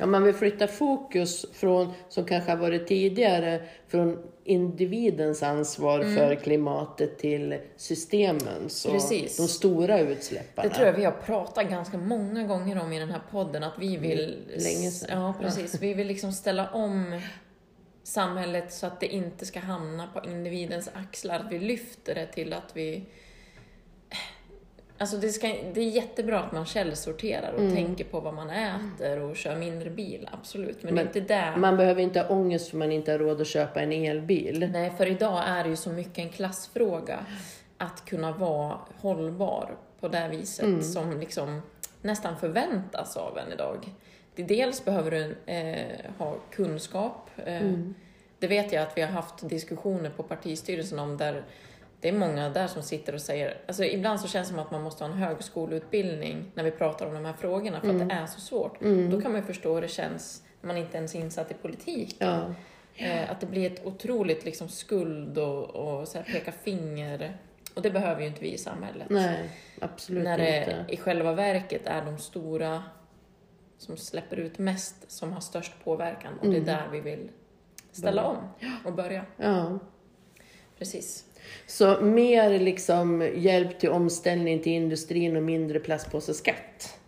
Ja, 0.00 0.06
man 0.06 0.22
vill 0.24 0.34
flytta 0.34 0.66
fokus 0.66 1.46
från, 1.52 1.92
som 2.08 2.24
kanske 2.24 2.50
har 2.50 2.58
varit 2.58 2.86
tidigare, 2.86 3.60
från 3.88 4.18
individens 4.44 5.42
ansvar 5.42 6.02
för 6.02 6.34
klimatet 6.34 7.18
till 7.18 7.58
systemens 7.76 8.84
och 8.84 8.92
Precis. 8.92 9.36
de 9.36 9.48
stora 9.48 10.00
utsläpparna. 10.00 10.68
det 10.68 10.74
tror 10.74 10.86
jag 10.86 10.94
vi 10.94 11.04
har 11.04 11.12
pratat 11.12 11.70
ganska 11.70 11.98
många 11.98 12.42
gånger 12.46 12.82
om 12.82 12.92
i 12.92 12.98
den 12.98 13.10
här 13.10 13.22
podden, 13.30 13.62
att 13.62 13.78
vi 13.78 13.96
vill... 13.96 14.36
Länge 14.48 14.90
sedan. 14.90 15.22
Ja, 15.22 15.34
precis. 15.40 15.80
Vi 15.82 15.94
vill 15.94 16.06
liksom 16.06 16.32
ställa 16.32 16.70
om 16.70 17.20
samhället 18.02 18.72
så 18.72 18.86
att 18.86 19.00
det 19.00 19.06
inte 19.14 19.46
ska 19.46 19.60
hamna 19.60 20.06
på 20.06 20.30
individens 20.30 20.90
axlar. 20.94 21.40
Att 21.40 21.52
vi 21.52 21.58
lyfter 21.58 22.14
det 22.14 22.26
till 22.26 22.52
att 22.52 22.70
vi... 22.76 23.04
Alltså 25.00 25.16
det, 25.16 25.28
ska, 25.28 25.46
det 25.74 25.80
är 25.80 25.90
jättebra 25.90 26.40
att 26.40 26.52
man 26.52 26.66
källsorterar 26.66 27.52
och 27.52 27.74
tänker 27.74 28.04
på 28.04 28.20
vad 28.20 28.34
man 28.34 28.50
äter 28.50 29.20
och 29.20 29.36
kör 29.36 29.56
mindre 29.56 29.90
bil, 29.90 30.28
absolut. 30.32 30.82
Men, 30.82 30.94
Men 30.94 31.04
det 31.06 31.18
är 31.18 31.20
inte 31.20 31.34
där... 31.34 31.56
Man 31.56 31.76
behöver 31.76 32.02
inte 32.02 32.20
ha 32.20 32.28
ångest 32.28 32.68
för 32.70 32.76
man 32.76 32.92
inte 32.92 33.12
har 33.12 33.18
råd 33.18 33.40
att 33.40 33.46
köpa 33.46 33.80
en 33.80 33.92
elbil. 33.92 34.68
Nej, 34.72 34.92
för 34.96 35.06
idag 35.06 35.42
är 35.46 35.64
det 35.64 35.70
ju 35.70 35.76
så 35.76 35.90
mycket 35.90 36.18
en 36.18 36.28
klassfråga 36.28 37.26
att 37.78 38.04
kunna 38.04 38.32
vara 38.32 38.78
hållbar 38.96 39.76
på 40.00 40.08
det 40.08 40.28
viset 40.30 40.84
som 40.86 41.20
liksom 41.20 41.62
nästan 42.02 42.36
förväntas 42.36 43.16
av 43.16 43.38
en 43.38 43.52
idag. 43.52 43.88
Dels 44.36 44.84
behöver 44.84 45.10
du 45.10 45.52
eh, 45.52 46.10
ha 46.18 46.34
kunskap. 46.50 47.30
Eh, 47.36 47.72
Det 48.38 48.46
vet 48.46 48.72
jag 48.72 48.82
att 48.82 48.96
vi 48.96 49.02
har 49.02 49.08
haft 49.08 49.48
diskussioner 49.48 50.10
på 50.10 50.22
partistyrelsen 50.22 50.98
om 50.98 51.16
där 51.16 51.44
det 52.00 52.08
är 52.08 52.12
många 52.12 52.48
där 52.48 52.66
som 52.66 52.82
sitter 52.82 53.14
och 53.14 53.20
säger, 53.20 53.60
alltså 53.66 53.84
ibland 53.84 54.20
så 54.20 54.28
känns 54.28 54.48
det 54.48 54.54
som 54.54 54.62
att 54.64 54.70
man 54.70 54.82
måste 54.82 55.04
ha 55.04 55.12
en 55.12 55.18
högskoleutbildning 55.18 56.50
när 56.54 56.64
vi 56.64 56.70
pratar 56.70 57.06
om 57.06 57.14
de 57.14 57.24
här 57.24 57.32
frågorna 57.32 57.80
för 57.80 57.90
att 57.90 58.08
det 58.08 58.14
är 58.14 58.26
så 58.26 58.40
svårt. 58.40 58.80
Då 59.10 59.20
kan 59.20 59.32
man 59.32 59.40
ju 59.40 59.46
förstå 59.46 59.74
hur 59.74 59.82
det 59.82 59.88
känns 59.88 60.42
när 60.60 60.66
man 60.66 60.76
inte 60.76 60.96
ens 60.96 61.14
är 61.14 61.18
insatt 61.18 61.50
i 61.50 61.54
politik. 61.54 62.16
Ja. 62.18 62.54
Eh, 62.94 63.30
att 63.30 63.40
det 63.40 63.46
blir 63.46 63.72
ett 63.72 63.86
otroligt 63.86 64.44
liksom, 64.44 64.68
skuld 64.68 65.38
och, 65.38 65.64
och 65.64 66.08
så 66.08 66.18
här, 66.18 66.24
peka 66.24 66.52
finger. 66.52 67.38
Och 67.74 67.82
det 67.82 67.90
behöver 67.90 68.20
ju 68.20 68.26
inte 68.26 68.40
vi 68.40 68.52
i 68.52 68.58
samhället. 68.58 69.06
Nej, 69.10 69.50
absolut 69.80 70.24
När 70.24 70.38
det 70.38 70.58
inte. 70.58 70.84
i 70.88 70.96
själva 70.96 71.32
verket 71.32 71.86
är 71.86 72.04
de 72.04 72.18
stora 72.18 72.82
som 73.78 73.96
släpper 73.96 74.36
ut 74.36 74.58
mest 74.58 75.10
som 75.10 75.32
har 75.32 75.40
störst 75.40 75.72
påverkan. 75.84 76.38
Och 76.38 76.46
det 76.50 76.56
är 76.56 76.60
där 76.60 76.88
vi 76.92 77.00
vill 77.00 77.30
ställa 77.92 78.24
om 78.24 78.36
och 78.84 78.92
börja. 78.92 79.24
Ja. 79.36 79.78
Precis. 80.78 81.24
Så 81.66 82.00
mer 82.00 82.58
liksom 82.58 83.30
hjälp 83.34 83.78
till 83.78 83.90
omställning 83.90 84.62
till 84.62 84.72
industrin 84.72 85.36
och 85.36 85.42
mindre 85.42 85.80
plastpåseskatt? 85.80 86.98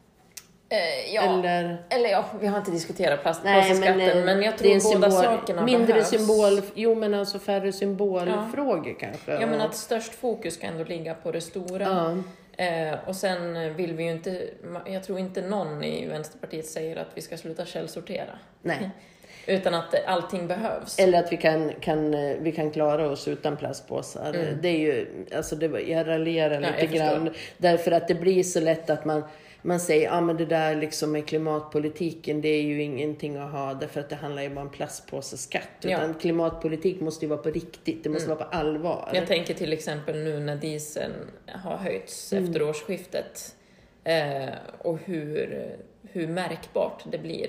Eh, 0.68 1.14
ja. 1.14 1.22
Eller... 1.22 1.85
Eller? 1.88 2.11
ja, 2.11 2.24
vi 2.40 2.46
har 2.46 2.59
inte 2.59 2.70
diskuterat 2.70 3.22
plastpåseskatten, 3.22 3.96
men, 3.96 4.24
men, 4.24 4.38
eh, 4.38 4.44
jag 4.44 4.55
det 4.59 4.70
är 4.70 4.74
en 4.74 4.81
tror 4.81 4.94
båda 4.94 5.11
symbol, 5.11 5.24
sakerna 5.24 5.64
Mindre 5.64 5.87
behövs. 5.87 6.09
symbol, 6.09 6.62
jo 6.74 6.94
men 6.94 7.14
alltså 7.14 7.38
färre 7.38 7.72
symbolfrågor 7.72 8.96
kanske. 9.00 9.33
Ja, 9.33 9.46
men 9.46 9.61
att 9.61 9.76
störst 9.76 10.14
fokus 10.14 10.55
ska 10.55 10.66
ändå 10.66 10.85
ligga 10.85 11.14
på 11.14 11.33
det 11.33 11.40
stora. 11.40 11.85
ja. 11.85 12.16
Eh, 12.64 12.94
och 13.07 13.16
sen 13.16 13.74
vill 13.76 13.94
vi 13.94 14.05
ju 14.05 14.11
inte, 14.11 14.48
jag 14.87 15.05
tror 15.05 15.18
inte 15.18 15.42
någon 15.42 15.85
i 15.85 16.07
Vänsterpartiet 16.07 16.66
säger 16.66 16.96
att 16.96 17.09
vi 17.14 17.20
ska 17.20 17.37
sluta 17.37 17.66
källsortera. 17.66 18.38
Nej. 18.62 18.90
Utan 19.46 19.74
att 19.74 20.05
allting 20.07 20.46
behövs. 20.46 20.98
Eller 20.98 21.18
att 21.18 21.33
vi 21.33 21.37
kan, 21.37 21.72
kan, 21.81 22.14
eh, 22.14 22.37
vi 22.40 22.53
kan 22.53 22.70
klara 22.70 23.11
oss 23.11 23.29
utan 23.29 23.57
plastpåsar. 23.57 24.57
Det 24.62 24.68
är 24.68 24.79
ju, 24.79 25.07
alltså 25.37 25.57
det, 25.57 25.81
jag 25.81 26.07
raljerar 26.09 26.57
Mm. 26.57 26.70
Ja, 26.76 26.83
lite 26.83 26.96
jag 26.96 27.12
grann. 27.12 27.31
Därför 27.57 27.90
att 27.92 28.09
det 28.09 28.14
blir 28.14 28.42
så 28.42 28.61
lätt 28.61 28.90
att 28.90 29.05
man, 29.05 29.22
man 29.62 29.81
säger, 29.81 30.05
ja 30.05 30.12
ah, 30.16 30.20
men 30.20 30.37
det 30.37 30.46
där 30.46 30.74
liksom 30.74 31.12
med 31.12 31.26
klimatpolitiken, 31.26 32.40
det 32.40 32.48
är 32.48 32.62
ju 32.62 32.83
ingenting 32.83 33.37
att 33.37 33.53
ha 33.53 33.74
därför 33.74 34.00
att 34.00 34.09
det 34.09 34.16
handlar 34.16 34.42
ju 34.42 34.50
bara 34.50 34.61
om 34.61 34.70
plastpåseskatt. 34.70 35.62
Ja. 35.81 35.90
Mm. 35.90 36.00
Utan 36.00 36.20
klimatpolitik 36.20 37.00
måste 37.00 37.24
ju 37.24 37.29
vara 37.29 37.42
på 37.42 37.50
riktigt, 37.50 38.05
det 38.05 38.11
måste 38.11 38.29
vara 38.29 38.38
på 38.38 38.57
allvar. 38.57 39.11
Jag 39.14 39.26
tänker 39.26 39.55
till 39.55 39.72
exempel 39.72 40.18
nu 40.18 40.40
när 40.40 40.57
dieseln 40.57 41.12
har 41.46 41.76
höjts 41.76 42.33
Mm. 42.33 42.44
efter 42.44 42.62
årsskiftet 42.62 43.55
eh, 44.05 44.48
och 44.79 44.98
hur, 45.05 45.66
hur 46.12 46.26
märkbart 46.26 47.03
det 47.11 47.18
blir 47.18 47.48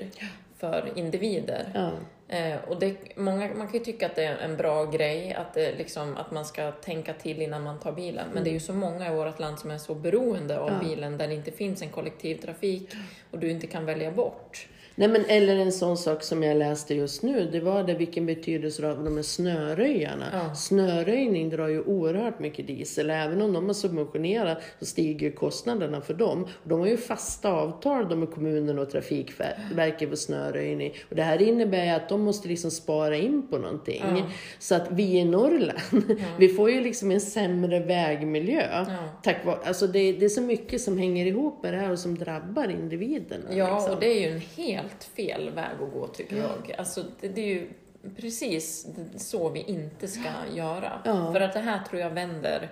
för 0.62 0.92
individer. 0.96 1.66
Ja. 1.74 1.92
Eh, 2.38 2.58
och 2.68 2.80
det, 2.80 2.96
många, 3.16 3.50
man 3.56 3.68
kan 3.68 3.80
ju 3.80 3.86
tycka 3.86 4.06
att 4.06 4.16
det 4.16 4.24
är 4.24 4.38
en 4.38 4.58
bra 4.58 4.86
grej, 4.86 5.34
att, 5.34 5.54
det 5.54 5.72
liksom, 5.78 6.18
att 6.18 6.32
man 6.32 6.46
ska 6.46 6.72
tänka 6.72 7.14
till 7.14 7.42
innan 7.42 7.64
man 7.64 7.80
tar 7.80 7.92
bilen. 7.92 8.26
Men 8.34 8.44
det 8.44 8.50
är 8.50 8.54
ju 8.54 8.60
så 8.60 8.74
många 8.74 9.12
i 9.12 9.16
vårt 9.16 9.40
land 9.40 9.60
som 9.60 9.72
är 9.72 9.78
så 9.78 9.94
beroende 9.96 10.60
av 10.60 10.70
Ja. 10.70 10.88
bilen, 10.90 11.18
där 11.18 11.28
det 11.28 11.34
inte 11.34 11.52
finns 11.52 11.82
en 11.82 11.90
kollektivtrafik 11.90 12.94
och 13.32 13.40
du 13.40 13.52
inte 13.52 13.68
kan 13.68 13.86
välja 13.86 14.12
bort. 14.12 14.68
Nej, 15.02 15.10
men, 15.10 15.26
eller 15.26 15.56
en 15.56 15.72
sån 15.72 15.98
sak 15.98 16.24
som 16.24 16.44
jag 16.44 16.58
läste 16.58 16.96
just 16.96 17.24
nu, 17.24 17.50
det 17.52 17.60
var 17.60 17.84
det 17.84 17.94
vilken 17.94 18.26
betydelse 18.26 18.88
har 18.88 18.96
de 18.96 19.16
här 19.16 19.24
snöröjarna. 19.24 20.26
Ja. 20.34 20.56
Snöröjning 20.56 21.50
drar 21.50 21.68
ju 21.68 21.82
oerhört 21.82 22.40
mycket 22.40 22.68
diesel. 22.68 23.10
Även 23.10 23.42
om 23.42 23.54
de 23.54 23.66
har 23.66 23.74
subventionerat 23.74 24.58
så 24.80 24.86
stiger 24.86 25.32
kostnaderna 25.32 26.02
för 26.02 26.14
dem. 26.14 26.48
De 26.64 26.80
har 26.80 26.88
ju 26.88 26.98
fasta 26.98 27.52
avtal 27.52 28.10
de 28.10 28.20
med 28.20 28.32
kommunen 28.32 28.80
och 28.80 28.90
Trafikverket 28.90 30.10
för 30.10 30.16
snöröjning. 30.16 30.94
Och 31.10 31.16
det 31.16 31.24
här 31.24 31.42
innebär 31.42 31.86
ju 31.86 31.92
att 31.92 32.10
de 32.10 32.22
måste 32.22 32.48
liksom 32.48 32.72
spara 32.72 33.16
in 33.16 33.48
på 33.48 33.58
någonting. 33.58 34.04
Ja. 34.08 34.24
Så 34.60 34.76
att 34.76 34.92
vi 34.92 35.18
i 35.18 35.26
Norrland, 35.26 36.20
vi 36.38 36.50
får 36.50 36.72
ju 36.72 36.82
liksom 36.82 37.12
en 37.12 37.22
sämre 37.22 37.80
vägmiljö. 37.80 38.68
Ja. 38.72 38.86
Tack 39.24 39.46
vare, 39.46 39.58
alltså 39.66 39.88
det, 39.88 40.12
det 40.12 40.26
är 40.26 40.30
så 40.30 40.42
mycket 40.42 40.82
som 40.82 40.98
hänger 40.98 41.26
ihop 41.26 41.64
med 41.64 41.74
det 41.74 41.80
här 41.80 41.92
och 41.92 42.00
som 42.00 42.18
drabbar 42.18 42.70
individerna. 42.70 43.46
Ja, 43.52 43.76
liksom. 43.76 43.94
och 43.94 44.00
det 44.00 44.08
är 44.08 44.30
ju 44.30 44.36
en 44.36 44.42
helt 44.58 44.91
fel 45.04 45.50
väg 45.50 45.72
att 45.84 45.94
gå 45.94 46.08
tycker 46.08 46.38
jag. 46.38 46.76
Alltså, 46.78 47.04
det, 47.20 47.28
det 47.28 47.42
är 47.42 47.48
ju 47.48 47.70
precis 48.18 48.88
så 49.18 49.50
vi 49.50 49.60
inte 49.62 50.08
ska 50.08 50.30
göra. 50.54 51.02
Ja. 51.06 51.34
För 51.34 51.42
att 51.42 51.54
det 51.54 51.60
här 51.60 51.84
tror 51.84 52.02
jag 52.02 52.10
vänder 52.10 52.70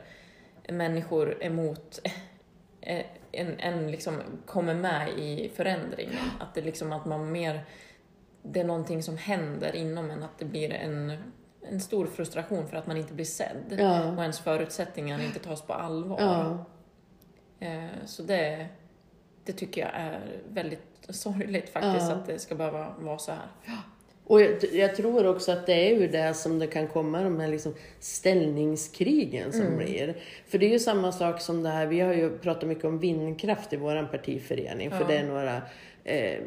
människor 0.70 1.44
emot 1.44 2.00
eh, 2.82 3.06
en, 3.32 3.60
en 3.60 3.92
liksom 3.92 4.22
kommer 4.46 4.74
med 4.74 5.10
i 5.20 5.50
förändringen. 5.56 6.16
Att 6.40 6.54
det 6.56 6.62
liksom 6.62 6.92
att 6.94 7.06
man 7.06 7.32
mer, 7.32 7.62
det 8.44 8.60
är 8.60 8.64
någonting 8.64 9.04
som 9.04 9.18
händer 9.18 9.76
inom 9.76 10.12
en, 10.12 10.24
att 10.24 10.40
det 10.40 10.46
blir 10.46 10.74
en 10.74 11.18
en 11.62 11.82
stor 11.82 12.06
frustration 12.08 12.68
för 12.68 12.78
att 12.78 12.88
man 12.88 12.98
inte 12.98 13.14
blir 13.14 13.26
sedd 13.26 13.76
Ja. 13.80 14.12
och 14.12 14.22
ens 14.22 14.40
förutsättningar 14.40 15.22
inte 15.24 15.40
tas 15.40 15.62
på 15.62 15.74
allvar. 15.74 16.20
Ja. 16.22 16.66
Eh, 17.68 17.86
Så 18.06 18.24
det, 18.24 18.68
det 19.44 19.54
tycker 19.54 19.82
jag 19.82 19.90
är 19.94 20.42
väldigt 20.50 20.89
sorgligt 21.14 21.70
faktiskt 21.70 22.08
Ja. 22.10 22.12
att 22.16 22.28
det 22.28 22.40
ska 22.40 22.56
behöva 22.56 22.96
vara 23.00 23.18
så 23.18 23.32
här. 23.32 23.78
Och 24.26 24.42
jag, 24.42 24.58
jag 24.74 24.96
tror 24.96 25.28
också 25.28 25.52
att 25.52 25.66
det 25.66 25.74
är 25.74 25.96
ur 25.96 26.08
det 26.08 26.34
som 26.34 26.60
det 26.60 26.68
kan 26.68 26.88
komma 26.88 27.22
de 27.24 27.40
här 27.40 27.48
liksom 27.48 27.74
ställningskrigen 28.00 29.52
som 29.54 29.78
blir. 29.78 30.16
För 30.48 30.58
det 30.58 30.66
är 30.66 30.70
ju 30.70 30.80
samma 30.80 31.12
sak 31.12 31.42
som 31.42 31.64
det 31.64 31.70
här, 31.70 31.86
vi 31.88 32.00
har 32.00 32.14
ju 32.14 32.38
pratat 32.38 32.70
mycket 32.70 32.86
om 32.86 33.00
vindkraft 33.00 33.74
i 33.74 33.78
vår 33.78 34.04
partiförening, 34.12 34.90
för 34.92 35.02
Ja. 35.02 35.08
det 35.08 35.18
är 35.18 35.24
några 35.28 35.62
eh, 36.04 36.40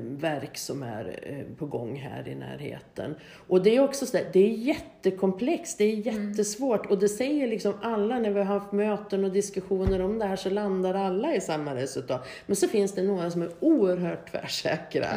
verk 0.00 0.58
som 0.58 0.82
är 0.82 1.18
eh, 1.22 1.56
på 1.56 1.66
gång 1.66 1.96
här 1.96 2.28
i 2.28 2.34
närheten. 2.34 3.14
Och 3.48 3.62
det 3.62 3.76
är 3.76 3.84
också 3.84 4.06
så 4.06 4.16
där, 4.16 4.26
det 4.32 4.40
är 4.40 4.48
jättekomplext, 4.48 5.78
det 5.78 5.84
är 5.84 5.96
jättesvårt 5.96 6.86
och 6.86 6.98
det 6.98 7.08
säger 7.08 7.48
liksom 7.48 7.74
alla 7.82 8.18
när 8.18 8.30
vi 8.30 8.38
har 8.38 8.58
haft 8.58 8.72
möten 8.72 9.24
och 9.24 9.30
diskussioner 9.30 10.00
om 10.00 10.18
det 10.18 10.24
här 10.24 10.36
så 10.36 10.50
landar 10.50 10.94
alla 10.94 11.34
i 11.34 11.40
samma 11.40 11.74
resultat. 11.74 12.28
Men 12.46 12.56
så 12.56 12.68
finns 12.68 12.92
det 12.92 13.02
några 13.02 13.30
som 13.30 13.42
är 13.42 13.50
oerhört 13.60 14.30
tvärsäkra. 14.30 15.08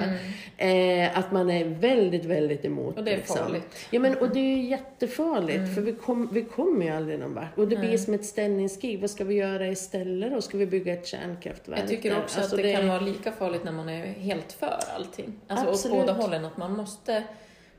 Eh, 0.58 1.18
att 1.18 1.32
man 1.32 1.50
är 1.50 1.66
väldigt, 1.66 2.26
väldigt 2.26 2.66
emot. 2.66 2.98
Och 2.98 3.04
det 3.04 3.12
är 3.12 3.18
liksom. 3.18 3.38
farligt. 3.38 3.88
Ja, 3.90 4.00
men, 4.00 4.18
och 4.18 4.30
det 4.30 4.40
är 4.40 4.58
jättefarligt 4.58 5.76
för 5.76 5.82
vi, 5.82 5.92
kom, 5.92 6.30
vi 6.32 6.42
kommer 6.42 6.86
ju 6.86 6.92
aldrig 6.92 7.20
någon 7.20 7.34
vart. 7.34 7.58
Och 7.58 7.68
det 7.68 7.76
blir 7.76 7.98
som 7.98 8.14
ett 8.14 8.26
ställningskrig. 8.26 9.02
Vad 9.02 9.10
ska 9.10 9.24
vi 9.24 9.36
göra 9.36 9.68
istället 9.68 10.32
då? 10.32 10.42
Ska 10.42 10.58
vi 10.58 10.66
bygga 10.66 10.94
ett 10.94 11.08
kärnkraftverk? 11.08 11.80
Jag 11.80 11.88
tycker 11.88 12.10
där? 12.10 12.20
också 12.20 12.40
Alltså, 12.40 12.56
att 12.56 12.62
det, 12.62 12.74
kan 12.74 12.88
vara 12.88 13.00
lika 13.00 13.32
farligt 13.32 13.64
när 13.64 13.72
man 13.72 13.90
är 13.90 14.06
helt 14.06 14.45
för 14.54 14.80
allting. 14.96 15.40
Alltså 15.48 15.66
åt 15.66 15.72
Absolut. 15.74 15.98
båda 15.98 16.14
hållen, 16.14 16.46
att 16.46 16.58
man 16.58 16.78
måste 16.78 17.24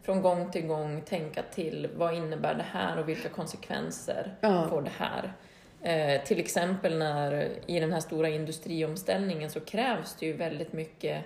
från 0.03 0.23
gång 0.23 0.51
till 0.51 0.67
gång 0.67 1.03
tänka 1.03 1.43
till 1.43 1.89
vad 1.97 2.15
innebär 2.15 2.55
det 2.55 2.67
här 2.73 2.99
och 2.99 3.09
vilka 3.09 3.29
konsekvenser 3.29 4.35
Ja. 4.41 4.67
får 4.69 4.83
det 4.83 4.91
här? 4.99 5.33
Eh, 5.83 6.23
till 6.23 6.41
exempel 6.41 6.99
när 6.99 7.49
i 7.67 7.81
den 7.81 7.93
här 7.93 8.01
stora 8.01 8.29
industriomställningen 8.29 9.51
så 9.51 9.61
krävs 9.61 10.17
det 10.21 10.27
ju 10.27 10.33
väldigt 10.33 10.73
mycket 10.73 11.25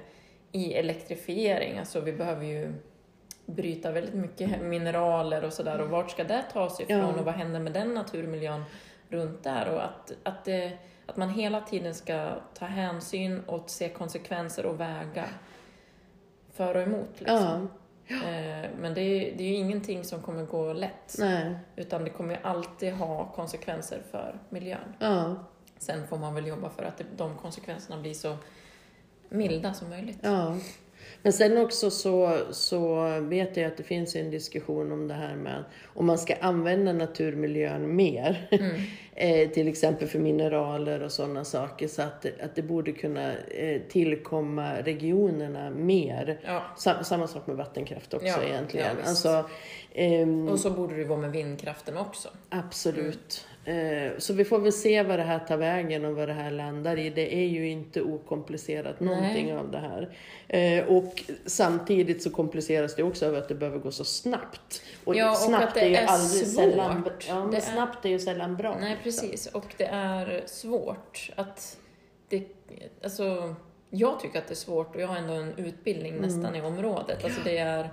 i 0.52 0.74
elektrifiering. 0.74 1.78
Alltså 1.78 2.00
vi 2.00 2.12
behöver 2.12 2.44
ju 2.44 2.72
bryta 3.46 3.90
väldigt 3.90 4.14
mycket 4.14 4.60
mineraler 4.62 5.44
och 5.44 5.52
sådär. 5.52 5.80
Och 5.80 5.88
vart 5.88 6.10
ska 6.10 6.24
det 6.24 6.42
tas 6.52 6.80
ifrån 6.80 6.98
Ja. 6.98 7.06
och 7.06 7.24
vad 7.24 7.34
händer 7.34 7.60
med 7.60 7.72
den 7.72 7.94
naturmiljön 7.94 8.64
runt 9.08 9.42
där? 9.44 9.68
Och 9.74 9.84
att, 9.84 10.12
att, 10.22 10.44
det, 10.44 10.72
att 11.10 11.16
man 11.16 11.28
hela 11.30 11.60
tiden 11.60 11.94
ska 11.94 12.34
ta 12.54 12.64
hänsyn 12.66 13.40
och 13.46 13.70
se 13.70 13.88
konsekvenser 13.88 14.66
och 14.66 14.80
väga 14.80 15.24
för 16.52 16.74
och 16.74 16.82
emot. 16.82 17.08
Liksom. 17.18 17.36
Ja, 17.36 17.66
Eh, 18.12 18.70
Men 18.80 18.94
det 18.94 19.00
är, 19.00 19.36
det 19.36 19.44
är 19.44 19.48
ju 19.48 19.54
ingenting 19.54 20.04
som 20.04 20.22
kommer 20.22 20.44
gå 20.44 20.72
lätt. 20.72 21.14
nej. 21.18 21.58
Utan 21.76 22.04
det 22.04 22.10
kommer 22.10 22.34
ju 22.34 22.40
alltid 22.42 22.92
ha 22.92 23.32
konsekvenser 23.32 24.02
för 24.10 24.38
miljön. 24.48 24.94
Ja, 24.98 25.34
Sen 25.78 26.06
får 26.06 26.18
man 26.18 26.34
väl 26.34 26.46
jobba 26.46 26.70
för 26.70 26.82
att 26.82 27.02
de 27.16 27.36
konsekvenserna 27.38 28.00
blir 28.00 28.14
så 28.14 28.36
milda 29.28 29.74
som 29.74 29.88
möjligt. 29.88 30.18
ja. 30.22 30.56
Men 31.22 31.32
sen 31.32 31.58
också 31.58 31.90
så, 31.90 32.38
så 32.50 33.04
vet 33.20 33.56
jag 33.56 33.66
att 33.66 33.76
det 33.76 33.82
finns 33.82 34.16
en 34.16 34.30
diskussion 34.30 34.92
om 34.92 35.08
det 35.08 35.14
här 35.14 35.34
med 35.36 35.64
om 35.84 36.06
man 36.06 36.18
ska 36.18 36.34
använda 36.40 36.92
naturmiljön 36.92 37.96
mer. 37.96 38.48
Mm. 38.50 38.76
eh, 39.14 39.50
till 39.50 39.68
exempel 39.68 40.08
för 40.08 40.18
mineraler 40.18 41.02
och 41.02 41.12
sådana 41.12 41.44
saker. 41.44 41.88
Så 41.88 42.02
att, 42.02 42.26
att 42.42 42.54
det 42.54 42.62
borde 42.62 42.92
kunna 42.92 43.32
eh, 43.36 43.80
tillkomma 43.88 44.72
regionerna 44.82 45.70
mer. 45.70 46.40
Ja. 46.44 46.62
Sam, 46.78 47.04
samma 47.04 47.26
sak 47.26 47.46
med 47.46 47.56
vattenkraft 47.56 48.14
också 48.14 48.26
Ja, 48.26 48.42
egentligen. 48.42 48.96
ja, 49.02 49.08
alltså, 49.08 49.44
ehm, 49.94 50.48
Och 50.48 50.60
så 50.60 50.70
borde 50.70 50.96
det 50.96 51.04
vara 51.04 51.20
med 51.20 51.30
vindkraften 51.30 51.96
också. 51.96 52.28
Absolut. 52.48 53.46
Eh, 53.46 53.49
Så 54.18 54.32
vi 54.32 54.44
får 54.44 54.58
väl 54.58 54.72
se 54.72 55.02
vad 55.02 55.18
det 55.18 55.22
här 55.22 55.38
tar 55.38 55.56
vägen 55.56 56.04
och 56.04 56.16
vad 56.16 56.28
det 56.28 56.32
här 56.34 56.50
landar 56.50 56.98
i. 56.98 57.10
Det 57.10 57.34
är 57.34 57.46
ju 57.48 57.68
inte 57.68 58.02
okomplicerat 58.02 59.00
någonting 59.00 59.46
Nej. 59.46 59.56
av 59.56 59.70
det 59.70 59.78
här. 59.78 60.08
Eh, 60.48 60.84
Och 60.88 61.22
samtidigt 61.46 62.22
så 62.22 62.30
kompliceras 62.30 62.94
det 62.94 63.02
också 63.02 63.28
av 63.28 63.34
att 63.34 63.48
det 63.48 63.54
behöver 63.54 63.78
gå 63.78 63.90
så 63.90 64.04
snabbt. 64.04 64.82
Och 65.04 65.16
Ja, 65.16 65.30
och 65.30 65.36
snabbt 65.36 65.64
att 65.64 65.74
det 65.74 65.80
är 65.80 65.88
ju 65.88 65.94
är 65.94 66.06
aldrig 66.06 66.46
svårt. 66.46 66.64
sällan, 66.64 67.10
ja, 67.28 67.48
Det 67.50 67.56
är- 67.56 67.60
snabbt 67.60 68.04
är 68.04 68.08
ju 68.08 68.18
sällan 68.18 68.56
bra. 68.56 68.76
Nej, 68.80 68.96
precis. 69.02 69.46
Och 69.46 69.66
det 69.76 69.84
är 69.86 70.42
svårt 70.46 71.30
att... 71.36 71.78
Det, 72.28 72.44
alltså, 73.02 73.54
jag 73.90 74.20
tycker 74.20 74.38
att 74.38 74.46
det 74.48 74.52
är 74.52 74.56
svårt 74.56 74.94
och 74.94 75.00
jag 75.02 75.08
har 75.08 75.16
ändå 75.16 75.32
en 75.34 75.54
utbildning 75.56 76.12
Mm. 76.12 76.22
nästan 76.24 76.56
i 76.56 76.60
området. 76.62 77.24
Alltså 77.24 77.40
det 77.44 77.58
är... 77.58 77.90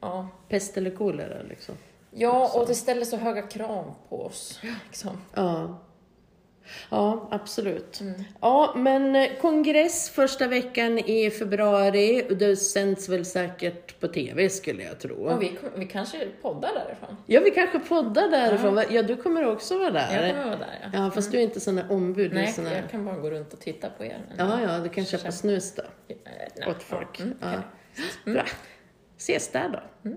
Ja, 0.00 0.28
Pest 0.48 0.76
eller 0.76 0.90
kolera 0.90 1.42
liksom. 1.48 1.74
Ja, 2.18 2.50
och 2.54 2.66
det 2.66 2.74
ställer 2.74 3.04
så 3.04 3.16
höga 3.16 3.42
krav 3.42 3.94
på 4.08 4.22
oss. 4.26 4.60
Liksom. 4.86 5.20
Ja. 5.34 5.78
Ja, 6.90 7.28
absolut. 7.30 8.00
Mm. 8.00 8.24
Ja, 8.40 8.72
men 8.76 9.16
eh, 9.16 9.28
kongress 9.40 10.10
första 10.10 10.46
veckan 10.46 10.98
i 10.98 11.30
februari. 11.30 12.26
Det 12.38 12.56
sänds 12.56 13.08
väl 13.08 13.24
säkert 13.24 14.00
på 14.00 14.08
TV 14.08 14.48
skulle 14.50 14.82
jag 14.82 15.00
tro. 15.00 15.14
Och 15.14 15.42
vi, 15.42 15.58
vi 15.76 15.86
kanske 15.86 16.28
poddar 16.42 16.70
därifrån. 16.74 17.16
Ja, 17.26 17.40
vi 17.44 17.50
kanske 17.50 17.78
poddar 17.78 18.28
därifrån. 18.28 18.82
Ja, 18.90 19.02
du 19.02 19.16
kommer 19.16 19.46
också 19.46 19.78
vara 19.78 19.90
där. 19.90 20.22
Jag 20.24 20.30
kommer 20.30 20.44
vara 20.44 20.56
där, 20.56 20.90
ja. 20.92 21.04
Ja, 21.04 21.10
fast 21.10 21.32
du 21.32 21.38
är 21.38 21.42
inte 21.42 21.60
sån 21.60 21.76
där 21.76 21.86
ombud. 21.92 22.32
Nej, 22.34 22.52
sån 22.52 22.66
här... 22.66 22.76
jag 22.76 22.90
kan 22.90 23.04
bara 23.04 23.16
gå 23.16 23.30
runt 23.30 23.52
och 23.52 23.60
titta 23.60 23.90
på 23.90 24.04
er. 24.04 24.18
Ja, 24.38 24.60
ja, 24.62 24.78
du 24.78 24.88
kan 24.88 25.04
köpa 25.04 25.32
snus 25.32 25.74
då. 25.74 25.82
Eh, 25.82 26.16
nej. 26.56 26.68
Åt 26.70 26.82
folk. 26.82 27.20
Mm, 27.20 27.34
Ja. 27.40 27.48
okej. 27.52 28.32
Bra. 28.34 28.44
Ses 29.18 29.48
där 29.52 29.68
då. 29.68 30.10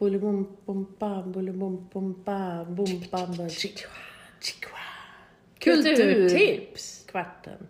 Bolibom-bompa, 0.00 1.22
bolibom-bompa, 1.26 2.64
bompa, 2.68 3.48
chichwa. 3.48 4.80
Kulturtips! 5.58 7.04
Kvarten. 7.08 7.66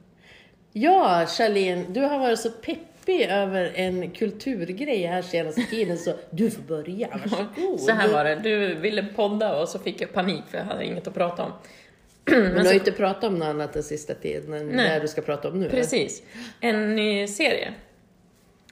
Ja, 0.73 1.27
Charlene, 1.27 1.85
du 1.88 2.01
har 2.01 2.19
varit 2.19 2.38
så 2.38 2.51
peppig 2.51 3.23
över 3.23 3.73
en 3.75 4.11
kulturgrej 4.11 5.07
här 5.07 5.23
senaste 5.23 5.62
tiden, 5.62 5.99
så 5.99 6.14
du 6.31 6.51
får 6.51 6.62
börja. 6.62 7.09
Varsågod. 7.09 7.81
Så 7.81 7.93
här 7.93 8.09
var 8.09 8.25
det, 8.25 8.35
du 8.35 8.75
ville 8.75 9.03
podda 9.03 9.61
och 9.61 9.69
så 9.69 9.79
fick 9.79 10.01
jag 10.01 10.12
panik 10.12 10.43
för 10.51 10.59
jag 10.59 10.64
hade 10.64 10.85
inget 10.85 11.07
att 11.07 11.14
prata 11.14 11.45
om. 11.45 11.53
Men 12.25 12.55
du 12.55 12.59
har 12.59 12.73
ju 12.73 12.79
inte 12.79 12.93
pratat 12.93 13.25
om 13.25 13.38
något 13.38 13.49
annat 13.49 13.73
den 13.73 13.83
sista 13.83 14.14
tiden 14.14 14.53
än 14.53 14.77
det 14.77 14.99
du 15.03 15.09
ska 15.09 15.23
prata 15.23 15.49
om 15.49 15.61
nu. 15.61 15.71
Precis. 15.71 16.23
En 16.61 16.97
ny 16.97 17.27
serie 17.27 17.75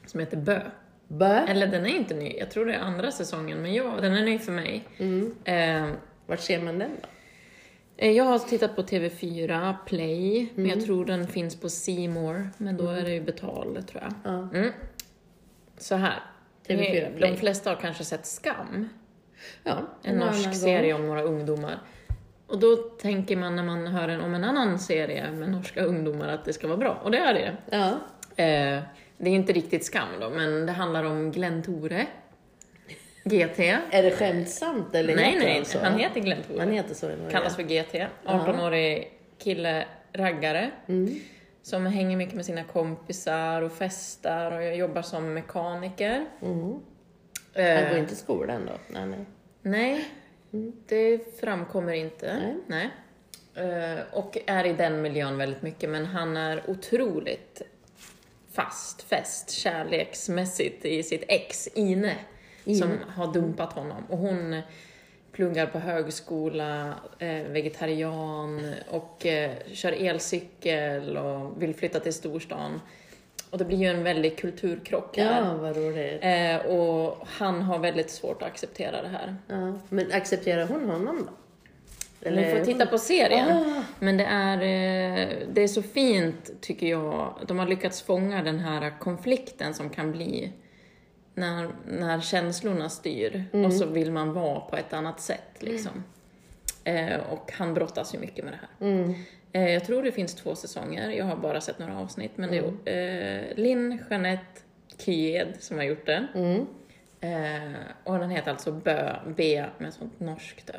som 0.07 0.21
heter 0.21 0.37
Bö. 0.37 0.61
Bö? 1.09 1.27
Eller 1.47 1.67
den 1.67 1.87
är 1.87 1.97
inte 1.97 2.15
ny, 2.15 2.37
jag 2.39 2.51
tror 2.51 2.67
det 2.67 2.75
är 2.75 2.79
andra 2.81 3.11
säsongen, 3.11 3.63
men 3.63 3.75
ja, 3.75 3.95
den 4.01 4.13
är 4.17 4.25
ny 4.25 4.39
för 4.39 4.53
mig. 4.53 4.85
Mm. 4.99 5.35
Eh, 5.45 5.95
Vart 6.27 6.41
ser 6.41 6.63
man 6.63 6.79
den 6.79 6.91
då? 7.03 7.09
eh, 7.97 8.11
jag 8.11 8.25
har 8.25 8.39
tittat 8.39 8.77
på 8.77 8.83
TV4 8.83 9.75
Play, 9.87 10.49
men 10.55 10.65
Mm. 10.65 10.79
jag 10.79 10.87
tror 10.87 11.05
den 11.05 11.27
finns 11.27 11.61
på 11.61 11.69
More, 12.09 12.49
men 12.59 12.77
då 12.77 12.89
är 12.89 13.03
det 13.03 13.11
ju 13.15 13.21
betald 13.21 13.87
tror 13.89 14.03
jag. 14.03 14.13
Ja. 14.35 14.49
Mm. 14.59 14.73
Så 15.79 15.95
här. 15.95 16.23
TV4 16.67 17.07
Eh, 17.11 17.17
Play. 17.17 17.31
De 17.31 17.37
flesta 17.37 17.71
har 17.71 17.77
kanske 17.77 18.05
sett 18.05 18.27
Skam, 18.27 18.89
Ja, 19.65 19.79
en 20.03 20.17
norsk 20.17 20.55
serie 20.55 20.95
om 20.95 21.07
några 21.07 21.23
ungdomar. 21.23 21.79
Och 22.47 22.59
då 22.59 22.77
tänker 22.77 23.37
man 23.37 23.57
när 23.57 23.63
man 23.63 23.87
hör 23.87 24.09
en, 24.09 24.21
om 24.21 24.35
en 24.35 24.45
annan 24.45 24.79
serie 24.79 25.31
med 25.31 25.51
norska 25.51 25.83
ungdomar 25.83 26.29
att 26.29 26.45
det 26.45 26.53
ska 26.53 26.67
vara 26.67 26.77
bra, 26.79 27.01
och 27.05 27.11
det 27.11 27.19
är 27.19 27.35
det. 27.35 27.57
Ja. 27.71 27.99
Eh, 28.45 28.83
det 29.19 29.31
är 29.31 29.35
inte 29.35 29.53
riktigt 29.53 29.85
skam 29.85 30.09
då, 30.21 30.31
men 30.31 30.67
det 30.67 30.73
handlar 30.73 31.05
om 31.05 31.33
Glenn 31.33 31.63
Tore. 31.63 32.07
GT. 33.25 33.59
Är 33.91 34.03
det 34.03 34.11
skämtsamt 34.11 34.95
eller 34.95 35.17
nej, 35.17 35.25
heter 35.25 35.47
nej, 35.47 35.65
så? 35.65 35.79
han 35.79 35.99
heter 35.99 36.21
Glenn 36.21 36.43
Tore. 36.43 36.61
Han 36.61 36.73
heter 36.73 36.95
så. 36.95 37.11
Kallas 37.31 37.57
för 37.57 37.63
GT. 37.63 37.95
18-årig 38.25 39.13
kille, 39.39 39.87
raggare. 40.13 40.71
Mm. 40.87 41.21
Som 41.63 41.87
hänger 41.87 42.17
mycket 42.17 42.35
med 42.35 42.45
sina 42.45 42.65
kompisar 42.65 43.63
och 43.63 43.73
festar 43.73 44.53
och 44.53 44.77
jobbar 44.77 45.03
som 45.03 45.35
mekaniker. 45.35 46.27
Mm. 46.43 46.81
Eh, 47.55 47.83
Han 47.83 47.89
går 47.91 47.99
inte 47.99 48.13
i 48.13 48.17
skolan 48.17 48.67
då? 48.67 48.73
Nej, 48.89 49.07
nej. 49.07 49.25
Nej, 49.63 50.09
det 50.87 51.41
framkommer 51.41 51.93
inte. 51.93 52.55
Nej. 52.67 52.91
Eh, 53.55 53.99
och 54.13 54.39
är 54.47 54.65
i 54.67 54.73
den 54.73 55.03
miljön 55.03 55.39
väldigt 55.39 55.63
mycket, 55.63 55.91
men 55.91 56.07
han 56.07 56.37
är 56.37 56.71
otroligt 56.71 57.63
fast, 58.59 59.03
fäst, 59.03 59.51
kärleksmässigt 59.51 60.85
i 60.85 61.03
sitt 61.03 61.25
ex, 61.29 61.69
Ine, 61.75 62.15
som 62.65 62.91
har 63.09 63.33
dumpat 63.33 63.73
honom. 63.73 64.05
Och 64.09 64.19
hon 64.19 64.61
pluggar 65.33 65.67
på 65.67 65.79
högskola, 65.79 66.95
eh, 67.19 67.43
vegetarian 67.43 68.75
och 68.91 69.27
eh, 69.27 69.51
kör 69.73 69.93
elcykel 69.93 71.17
och 71.17 71.63
vill 71.63 71.75
flytta 71.75 72.01
till 72.01 72.15
storstan. 72.15 72.81
Och 73.51 73.59
det 73.59 73.65
blir 73.65 73.79
ju 73.79 73.87
en 73.87 74.03
väldig 74.03 74.39
kulturkrock 74.39 75.17
här. 75.17 75.43
Ja, 75.45 75.55
vad 75.55 75.77
roligt. 75.77 76.19
Eh, 76.21 76.57
och 76.57 77.27
han 77.27 77.63
har 77.63 77.79
väldigt 77.79 78.11
svårt 78.11 78.43
att 78.43 78.49
acceptera 78.49 79.03
det 79.03 79.09
här. 79.09 79.37
Ja. 79.47 79.79
Men 79.89 80.13
accepterar 80.13 80.67
hon 80.67 80.91
honom 80.91 81.27
då? 81.27 81.33
Vi 82.21 82.57
får 82.57 82.65
titta 82.65 82.87
på 82.87 82.99
serien. 82.99 83.49
Ah. 83.49 83.83
Men 83.99 84.17
det 84.17 84.25
är, 84.25 84.57
eh, 84.57 85.39
det 85.53 85.63
är 85.63 85.69
så 85.69 85.83
fint, 85.83 86.51
tycker 86.61 86.87
jag. 86.87 87.35
De 87.47 87.59
har 87.59 87.67
lyckats 87.67 88.03
fånga 88.03 88.43
den 88.43 88.59
här 88.59 88.99
konflikten 88.99 89.75
som 89.75 89.91
kan 89.91 90.13
bli 90.13 90.53
när, 91.35 91.69
när 91.87 92.21
känslorna 92.21 92.89
styr 92.89 93.45
och 93.67 93.73
så 93.73 93.87
vill 93.87 94.13
man 94.13 94.33
vara 94.33 94.61
på 94.61 94.77
ett 94.77 94.93
annat 94.93 95.21
sätt. 95.21 95.57
Liksom. 95.59 96.05
Eh, 96.85 97.21
och 97.31 97.53
han 97.53 97.75
brottas 97.75 98.15
ju 98.15 98.19
mycket 98.19 98.45
med 98.45 98.53
det 98.53 98.59
här. 98.61 98.91
Mm. 98.91 99.15
Eh, 99.53 99.73
jag 99.73 99.85
tror 99.85 100.03
det 100.03 100.13
finns 100.13 100.35
två 100.35 100.55
säsonger, 100.55 101.11
jag 101.11 101.25
har 101.25 101.37
bara 101.37 101.61
sett 101.61 101.79
några 101.79 101.99
avsnitt. 101.99 102.33
Men 102.35 102.51
det 102.51 102.59
är 102.59 103.49
eh, 103.49 103.57
Linn 103.57 104.03
Jeanette 104.11 104.61
Kyed 104.99 105.55
som 105.61 105.77
har 105.77 105.85
gjort 105.85 106.07
den. 106.07 106.27
Mm. 106.35 106.67
Eh, 107.21 107.79
och 108.05 108.19
den 108.19 108.31
heter 108.31 108.51
alltså 108.51 108.73
Bö, 108.73 109.17
B 109.37 109.65
med 109.79 109.95
sånt 109.95 110.21
norskt 110.21 110.71
ö. 110.71 110.79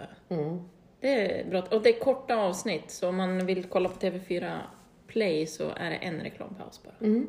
Det 0.99 1.39
är 1.39 1.49
bra. 1.49 1.63
Och 1.71 1.81
det 1.81 1.95
är 1.95 1.99
korta 1.99 2.35
avsnitt, 2.35 2.91
så 2.91 3.09
om 3.09 3.15
man 3.15 3.45
vill 3.45 3.63
kolla 3.63 3.89
på 3.89 3.99
TV4 3.99 4.59
Play 5.07 5.47
så 5.47 5.69
är 5.75 5.89
det 5.89 5.95
en 5.95 6.19
reklampaus 6.21 6.83
bara. 6.83 7.07
Mm. 7.07 7.27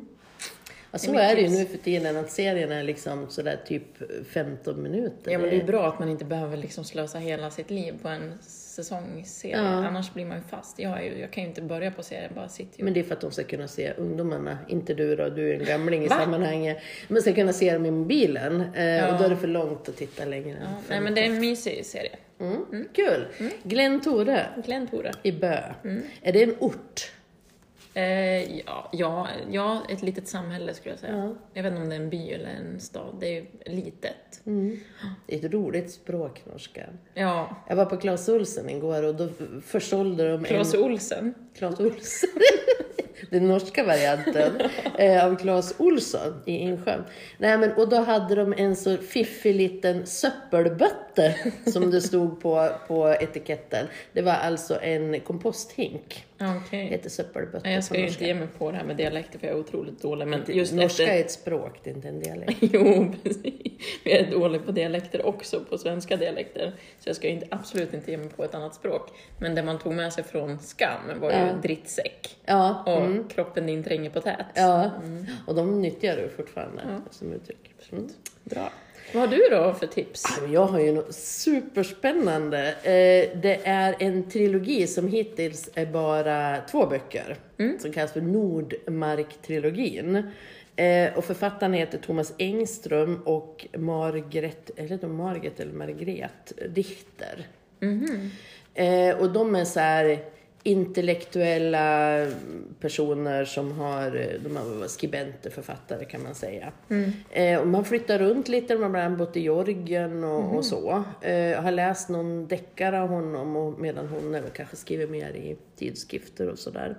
Ja, 0.91 0.99
så 0.99 1.13
är 1.15 1.35
det 1.35 1.41
ju 1.41 1.49
nu 1.49 1.65
för 1.65 1.77
tiden, 1.77 2.17
att 2.17 2.31
serien 2.31 2.71
är 2.71 2.83
liksom 2.83 3.29
sådär 3.29 3.59
typ 3.67 3.83
15 4.29 4.83
minuter. 4.83 5.31
Ja, 5.31 5.37
men 5.39 5.49
det 5.49 5.55
är 5.61 5.63
bra 5.63 5.87
att 5.87 5.99
man 5.99 6.09
inte 6.09 6.25
behöver 6.25 6.57
liksom 6.57 6.83
slösa 6.83 7.17
hela 7.17 7.51
sitt 7.51 7.69
liv 7.69 7.93
på 8.01 8.07
en 8.07 8.37
säsongsserie. 8.41 9.57
Ja. 9.57 9.63
Annars 9.87 10.13
blir 10.13 10.25
man 10.25 10.37
ju 10.37 10.43
fast. 10.43 10.79
Jag, 10.79 11.05
ju, 11.05 11.19
jag 11.19 11.31
kan 11.31 11.43
ju 11.43 11.49
inte 11.49 11.61
börja 11.61 11.91
på 11.91 12.03
serien, 12.03 12.31
bara 12.35 12.49
sitter 12.49 12.79
ju. 12.79 12.85
Men 12.85 12.93
det 12.93 12.99
är 12.99 13.03
för 13.03 13.13
att 13.13 13.21
de 13.21 13.31
ska 13.31 13.43
kunna 13.43 13.67
se 13.67 13.93
ungdomarna, 13.97 14.57
inte 14.67 14.93
du 14.93 15.15
då, 15.15 15.29
du 15.29 15.49
är 15.53 15.59
en 15.59 15.65
gamling 15.65 16.03
i 16.03 16.07
Va? 16.07 16.15
sammanhanget. 16.19 16.77
Men 17.07 17.21
ska 17.21 17.33
kunna 17.33 17.53
se 17.53 17.73
dem 17.73 17.85
i 17.85 17.91
mobilen 17.91 18.63
eh, 18.75 18.85
Ja. 18.85 19.11
och 19.13 19.17
då 19.19 19.23
är 19.25 19.29
det 19.29 19.37
för 19.37 19.47
långt 19.47 19.89
att 19.89 19.97
titta 19.97 20.25
längre 20.25 20.57
än 20.57 20.63
ja, 20.63 20.69
nej, 20.71 20.81
15. 20.87 21.03
men 21.03 21.15
det 21.15 21.21
är 21.21 21.25
en 21.25 21.39
mysig 21.39 21.85
serie. 21.85 22.15
mm. 22.39 22.87
Kul! 22.93 23.25
Glenn 23.63 24.01
Tore 24.01 24.45
Glenn 24.65 24.87
Tore. 24.87 25.11
i 25.23 25.31
Bö. 25.31 25.57
Mm. 25.83 26.01
Är 26.21 26.33
det 26.33 26.43
en 26.43 26.55
ort? 26.59 27.11
Eh, 27.93 28.57
ja, 28.57 28.89
ja, 28.91 29.27
ja, 29.51 29.81
ett 29.89 30.01
litet 30.01 30.27
samhälle 30.27 30.73
skulle 30.73 30.93
jag 30.93 30.99
säga. 30.99 31.17
Ja. 31.17 31.35
Jag 31.53 31.63
vet 31.63 31.71
inte 31.71 31.83
om 31.83 31.89
det 31.89 31.95
är 31.95 31.99
en 31.99 32.09
by 32.09 32.29
eller 32.31 32.49
en 32.49 32.79
stad. 32.79 33.15
Det 33.19 33.27
är 33.27 33.31
ju 33.31 33.45
litet. 33.65 34.41
Mm. 34.45 34.79
Det 35.27 35.35
är 35.35 35.45
ett 35.45 35.53
roligt 35.53 35.91
språk, 35.91 36.41
norska. 36.45 36.85
Ja, 37.13 37.55
Jag 37.69 37.75
var 37.75 37.85
på 37.85 37.97
Clas 37.97 38.29
Ohlson 38.29 38.69
igår 38.69 39.03
och 39.03 39.15
då 39.15 39.29
försålde 39.65 40.31
de 40.31 40.43
Clas 40.43 40.73
en... 40.73 40.83
Olsen. 40.83 41.33
Clas 41.57 41.79
Ohlson. 41.79 42.29
Den 43.29 43.47
norska 43.47 43.83
varianten 43.83 44.61
eh, 44.97 45.25
av 45.25 45.35
Clas 45.35 45.75
Olsson 45.77 46.41
i 46.45 46.51
Insjön. 46.51 47.03
Nej, 47.37 47.57
men, 47.57 47.73
och 47.73 47.89
då 47.89 47.95
hade 47.95 48.35
de 48.35 48.53
en 48.57 48.75
så 48.75 48.97
fiffig 48.97 49.55
liten 49.55 50.05
söppelbötte 50.05 51.35
som 51.65 51.91
det 51.91 52.01
stod 52.01 52.41
på, 52.41 52.69
på 52.87 53.09
etiketten. 53.19 53.87
Det 54.13 54.21
var 54.21 54.33
alltså 54.33 54.81
en 54.81 55.19
komposthink. 55.19 56.25
Det 56.71 56.77
heter 56.77 57.09
söppelbötte 57.09 57.69
jag 57.69 57.83
ska 57.83 57.97
ju 57.97 58.07
inte 58.07 58.25
ge 58.25 58.33
mig 58.33 58.47
på 58.57 58.71
det 58.71 58.77
här 58.77 58.83
med 58.83 58.97
dialekter 58.97 59.39
för 59.39 59.47
jag 59.47 59.55
är 59.55 59.59
otroligt 59.59 60.01
dålig. 60.01 60.27
Men 60.27 60.43
just 60.47 60.73
norska 60.73 61.03
efter... 61.03 61.15
är 61.15 61.19
ett 61.19 61.31
språk, 61.31 61.79
det 61.83 61.89
är 61.89 61.95
inte 61.95 62.07
en 62.07 62.19
dialekt. 62.19 62.57
Jo, 62.73 63.13
precis. 63.23 63.53
Jag 64.03 64.19
är 64.19 64.31
dålig 64.31 64.65
på 64.65 64.71
dialekter 64.71 65.25
också, 65.25 65.59
på 65.69 65.77
svenska 65.77 66.17
dialekter. 66.17 66.73
Så 66.99 67.09
jag 67.09 67.15
ska 67.15 67.27
ju 67.27 67.33
inte, 67.33 67.47
absolut 67.49 67.93
inte 67.93 68.11
ge 68.11 68.17
mig 68.17 68.29
på 68.29 68.43
ett 68.43 68.55
annat 68.55 68.75
språk. 68.75 69.09
Men 69.37 69.55
det 69.55 69.63
man 69.63 69.79
tog 69.79 69.93
med 69.93 70.13
sig 70.13 70.23
från 70.23 70.59
skam 70.59 71.19
var 71.19 71.31
ju 71.31 71.35
Ja. 71.47 71.53
drittsäck. 71.53 72.37
Ja, 72.45 72.83
Och 72.85 73.01
mm. 73.05 73.27
kroppen 73.27 73.65
din 73.65 73.83
tränger 73.83 74.09
på 74.09 74.21
tät. 74.21 74.45
ja. 74.55 74.91
och 75.47 75.55
de 75.55 75.81
nyttjar 75.81 76.15
du 76.15 76.29
fortfarande 76.29 76.81
Ja. 76.87 76.99
som 77.11 77.33
uttryck. 77.33 77.75
Mm. 77.91 78.07
Bra. 78.43 78.69
Vad 79.13 79.29
har 79.29 79.37
du 79.37 79.47
då 79.51 79.73
för 79.73 79.87
tips? 79.87 80.23
Men 80.41 80.51
Jag 80.51 80.65
har 80.65 80.79
ju 80.79 80.91
något 80.91 81.15
superspännande. 81.15 82.67
Eh, 82.69 83.39
Det 83.41 83.59
är 83.63 83.95
en 83.99 84.29
trilogi 84.29 84.87
som 84.87 85.07
hittills 85.07 85.69
är 85.75 85.85
bara 85.85 86.57
två 86.71 86.85
böcker. 86.85 87.37
Som 87.79 87.91
kallas 87.93 88.11
för 88.13 88.21
Nordmark-trilogin. 88.21 90.23
Eh, 90.75 91.13
Och 91.17 91.25
författarna 91.25 91.77
heter 91.77 91.97
Thomas 91.97 92.33
Engström 92.37 93.21
och 93.25 93.67
Margret, 93.77 94.71
eller 94.75 94.97
de 94.97 95.15
Margret 95.15 95.59
eller 95.59 95.73
Margret 95.73 96.53
Dichter. 96.69 97.47
Eh, 98.73 99.17
och 99.19 99.31
de 99.31 99.55
är 99.55 99.65
så 99.65 99.79
här 99.79 100.19
intellektuella 100.63 102.27
personer 102.79 103.45
som 103.45 103.71
har, 103.71 104.27
de 104.43 104.55
har 104.55 104.87
skribenter, 104.87 105.49
författare 105.49 106.05
kan 106.05 106.23
man 106.23 106.35
säga. 106.35 106.71
Eh, 107.31 107.59
och 107.59 107.67
man 107.67 107.85
flyttar 107.85 108.19
runt 108.19 108.47
lite, 108.47 108.73
de 108.73 108.95
har 108.95 109.09
bott 109.09 109.37
i 109.37 109.39
Georgien 109.39 110.23
och, 110.23 110.55
och 110.55 110.65
så. 110.65 111.03
Eh, 111.21 111.61
har 111.61 111.71
läst 111.71 112.09
någon 112.09 112.47
deckare 112.47 113.01
av 113.01 113.09
honom 113.09 113.55
och 113.55 113.79
medan 113.79 114.07
hon 114.07 114.35
även 114.35 114.51
kanske 114.51 114.75
skriver 114.75 115.07
mer 115.07 115.29
i 115.29 115.57
tidskrifter 115.75 116.49
och 116.49 116.59
sådär. 116.59 116.97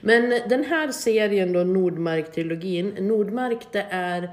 Men 0.00 0.48
den 0.48 0.64
här 0.64 0.92
serien 0.92 1.52
då, 1.52 1.60
Nordmark-trilogin, 1.60 2.94
Nordmark 3.00 3.72
det 3.72 3.86
är 3.90 4.30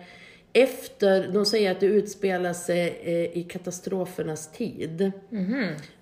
efter, 0.53 1.27
de 1.27 1.45
säger 1.45 1.71
att 1.71 1.79
det 1.79 1.85
utspelar 1.85 2.53
sig 2.53 2.99
eh, 3.03 3.37
i 3.37 3.45
katastrofernas 3.49 4.51
tid. 4.51 5.11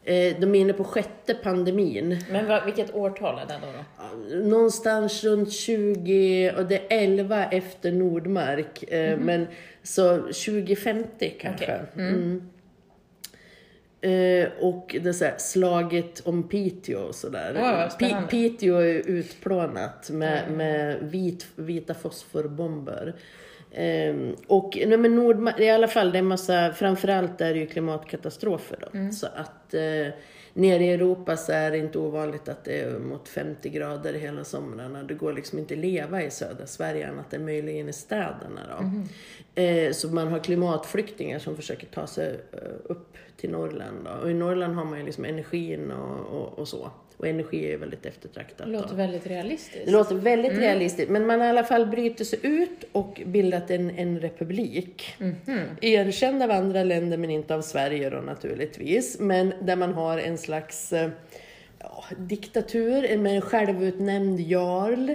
Eh, 0.04 0.40
de 0.40 0.56
är 0.56 0.60
inne 0.60 0.74
på 0.74 0.84
sjätte 0.84 1.34
pandemin. 1.34 2.24
Men 2.32 2.48
vad, 2.48 2.66
vilket 2.66 2.96
årtal 2.96 3.40
är 3.40 3.46
det 3.46 3.60
då? 3.62 3.68
då? 3.72 4.36
Någonstans 4.50 5.24
runt 5.24 5.52
20, 5.52 6.52
och 6.58 6.66
det 6.66 6.76
är 6.76 7.04
11 7.04 7.46
efter 7.46 7.92
Nordmark. 7.92 8.84
Eh, 8.84 9.18
Men 9.18 9.48
så 9.84 10.18
2050 10.18 11.36
kanske. 11.40 11.82
Okej. 11.94 12.06
Mm. 12.08 12.50
Eh, 14.02 14.50
och 14.60 14.96
det 15.02 15.10
är 15.10 15.14
så 15.14 15.26
här, 15.26 15.36
slaget 15.38 16.20
om 16.20 16.50
Piteå 16.50 17.00
och 17.00 17.16
sådär. 17.16 17.90
Spännande. 17.90 18.28
Piteå 18.28 18.76
är 18.76 19.10
utplånat 19.10 20.10
med, 20.10 20.52
med 20.52 20.98
vit, 21.02 21.48
vita 21.56 21.94
fosforbomber. 21.94 23.16
Ehm, 23.73 24.36
och 24.47 24.77
nej, 24.88 24.97
men 24.97 25.15
Nordmark, 25.15 25.60
i 25.60 25.69
alla 25.69 25.88
fall, 25.88 26.12
det 26.12 26.17
är 26.17 26.23
massa, 26.23 26.73
framförallt 26.73 27.41
är 27.41 27.53
det 27.53 27.60
ju 27.60 27.67
klimatkatastrofer 27.67 28.77
då. 28.81 28.97
Mm. 28.97 29.12
Så 29.12 29.27
att 29.27 29.73
eh, 29.73 30.13
nere 30.53 30.84
i 30.84 30.91
Europa 30.91 31.38
så 31.38 31.51
är 31.51 31.71
det 31.71 31.77
inte 31.77 31.99
ovanligt 31.99 32.49
att 32.49 32.63
det 32.63 32.81
är 32.81 32.99
mot 32.99 33.29
50 33.29 33.69
grader 33.69 34.13
hela 34.13 34.43
somrarna. 34.43 35.03
Det 35.03 35.13
går 35.13 35.34
liksom 35.34 35.60
inte 35.60 35.73
att 35.73 35.79
leva 35.79 36.23
i 36.23 36.31
södra 36.31 36.67
Sverige 36.67 37.10
annat 37.10 37.34
än 37.34 37.45
möjligen 37.45 37.89
i 37.89 37.93
städerna 37.93 38.62
då. 38.77 38.84
Mhm. 38.84 39.10
Eh, 39.55 39.91
så 39.91 40.07
man 40.07 40.27
har 40.27 40.39
klimatflyktingar 40.39 41.39
som 41.39 41.55
försöker 41.55 41.88
ta 41.88 42.07
sig 42.07 42.39
eh, 42.51 42.60
upp 42.84 43.17
till 43.38 43.49
Norrland 43.49 43.97
då. 44.05 44.12
Och 44.12 44.31
i 44.31 44.34
Norrland 44.34 44.75
har 44.75 44.86
man 44.86 44.99
ju 44.99 45.05
liksom 45.05 45.25
energin 45.25 45.91
och, 45.91 46.41
och, 46.41 46.60
och 46.60 46.67
så. 46.67 46.91
Och 47.21 47.27
energi 47.27 47.73
är 47.73 47.77
väldigt 47.77 48.05
eftertraktat. 48.05 48.67
Det 48.67 48.73
låter 48.73 48.95
väldigt 48.95 49.27
realistiskt. 49.27 49.86
Det 49.86 49.91
låter 49.91 50.15
väldigt 50.15 50.57
realistiskt, 50.57 51.10
men 51.10 51.25
man 51.25 51.39
har 51.39 51.47
i 51.47 51.49
alla 51.49 51.63
fall 51.63 51.86
bryter 51.86 52.25
sig 52.25 52.39
ut 52.43 52.84
och 52.91 53.21
bildat 53.25 53.71
en, 53.71 53.89
en 53.89 54.19
republik. 54.19 55.15
Erkänd 55.81 56.43
av 56.43 56.51
andra 56.51 56.84
länder, 56.84 57.17
men 57.17 57.29
inte 57.29 57.55
av 57.55 57.62
Sverige 57.62 58.10
då 58.10 58.17
naturligtvis. 58.17 59.19
Men 59.19 59.53
där 59.62 59.75
man 59.75 59.93
har 59.93 60.17
en 60.17 60.38
slags 60.38 60.93
eh, 60.93 61.10
ja, 61.79 62.03
diktatur 62.17 63.17
med 63.17 63.36
en 63.36 63.41
självutnämnd 63.41 64.39
jarl. 64.39 65.10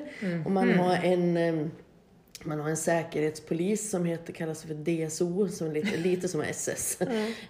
Och 0.45 0.51
man 0.51 0.71
har 0.71 0.97
en 1.05 1.37
eh, 1.37 1.67
man 2.45 2.61
har 2.61 2.71
en 2.71 2.77
säkerhetspolis 2.77 3.91
som 3.91 4.05
heter, 4.05 4.33
kallas 4.33 4.63
för 4.63 4.75
DSO, 4.75 5.49
som 5.49 5.73
lite, 5.73 5.97
lite 5.97 6.29
som 6.29 6.41
SS. 6.41 6.99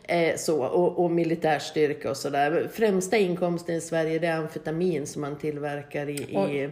Eh, 0.03 0.37
så, 0.37 0.65
och, 0.65 1.05
och 1.05 1.11
militärstyrka 1.11 2.11
och 2.11 2.17
sådär. 2.17 2.69
Främsta 2.73 3.17
inkomsten 3.17 3.75
i 3.75 3.81
Sverige 3.81 4.19
det 4.19 4.27
är 4.27 4.37
amfetamin 4.37 5.07
som 5.07 5.23
man 5.23 5.39
tillverkar 5.39 6.09
i, 6.09 6.15
i, 6.15 6.71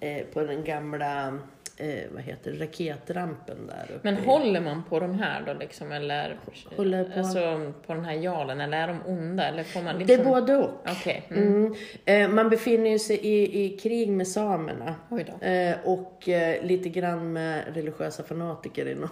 eh, 0.00 0.24
på 0.32 0.40
den 0.40 0.64
gamla 0.64 1.38
eh, 1.78 2.04
vad 2.10 2.22
heter 2.22 2.52
det, 2.52 2.64
raketrampen 2.64 3.66
där 3.66 3.84
uppe. 3.94 4.00
Men 4.02 4.16
håller 4.16 4.60
man 4.60 4.82
på 4.88 5.00
de 5.00 5.14
här 5.18 5.42
då 5.46 5.52
liksom, 5.54 5.92
eller? 5.92 6.36
Håller 6.76 7.04
på- 7.04 7.18
Alltså 7.18 7.72
på 7.86 7.94
den 7.94 8.04
här 8.04 8.14
jarlen, 8.14 8.60
eller 8.60 8.78
är 8.78 8.88
de 8.88 9.00
onda? 9.06 9.44
Eller 9.48 9.62
får 9.62 9.82
man 9.82 9.98
Det 9.98 10.04
liksom... 10.04 10.26
är 10.26 10.30
både 10.30 10.56
och. 10.56 10.70
Okej. 10.90 11.22
Mm. 11.30 11.46
Mm. 11.56 11.74
Eh, 12.04 12.28
man 12.34 12.50
befinner 12.50 12.98
sig 12.98 13.16
i, 13.16 13.64
i 13.64 13.68
krig 13.76 14.08
med 14.10 14.28
samerna. 14.28 14.94
Oj. 15.10 15.48
Eh, 15.50 15.76
och 15.84 16.28
eh, 16.28 16.64
lite 16.64 16.88
grann 16.88 17.32
med 17.32 17.64
religiösa 17.74 18.22
fanatiker 18.22 18.86
i 18.88 18.94
norr. 18.94 19.08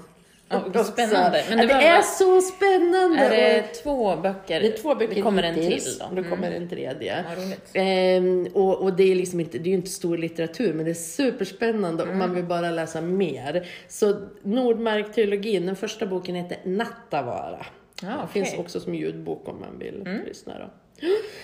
Ja, 0.48 0.64
vad 0.74 0.86
spännande. 0.86 1.44
Men 1.48 1.58
det 1.58 1.66
det, 1.66 1.72
är 1.72 1.92
bara- 1.94 2.02
så 2.02 2.40
spännande! 2.40 3.18
Är 3.18 3.30
det 3.30 3.60
och- 3.70 3.74
två 3.82 4.16
böcker? 4.16 4.60
det 4.60 4.66
är 4.66 4.76
två 4.76 4.94
böcker 4.94 5.14
Det 5.14 5.22
kommer 5.22 5.42
en 5.42 5.54
till 5.54 5.82
då? 6.00 6.04
och 6.06 6.14
det 6.14 6.22
kommer 6.24 6.50
en 6.50 6.68
tredje. 6.68 7.24
Ehm, 7.72 8.48
och, 8.54 8.82
och 8.82 8.92
det 8.92 9.10
är 9.10 9.14
liksom 9.14 9.40
inte, 9.40 9.58
det 9.58 9.68
är 9.68 9.70
ju 9.70 9.76
inte 9.76 9.90
stor 9.90 10.18
litteratur, 10.18 10.72
men 10.74 10.84
det 10.84 10.90
är 10.90 10.94
superspännande 10.94 12.02
och 12.02 12.08
Mm. 12.08 12.18
man 12.18 12.34
vill 12.34 12.44
bara 12.44 12.70
läsa 12.70 13.00
mer. 13.00 13.66
Så 13.88 14.14
Nordmark-trilogin, 14.42 15.66
den 15.66 15.76
första 15.76 16.06
boken 16.06 16.34
heter 16.34 16.58
Nattavara. 16.64 17.66
Ja, 18.02 18.08
Det 18.08 18.14
okej. 18.24 18.28
finns 18.44 18.58
också 18.58 18.80
som 18.80 18.94
ljudbok 18.94 19.48
om 19.48 19.60
man 19.60 19.78
vill 19.78 20.22
lyssna 20.26 20.52
då. 20.58 20.70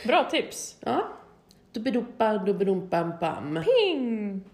Bra 0.08 0.24
tips. 0.30 0.76
Ja. 0.80 1.08
Dubbidoppa, 1.72 2.38
dubbidompam, 2.38 3.18
pam. 3.20 3.60
Ping! 3.64 4.44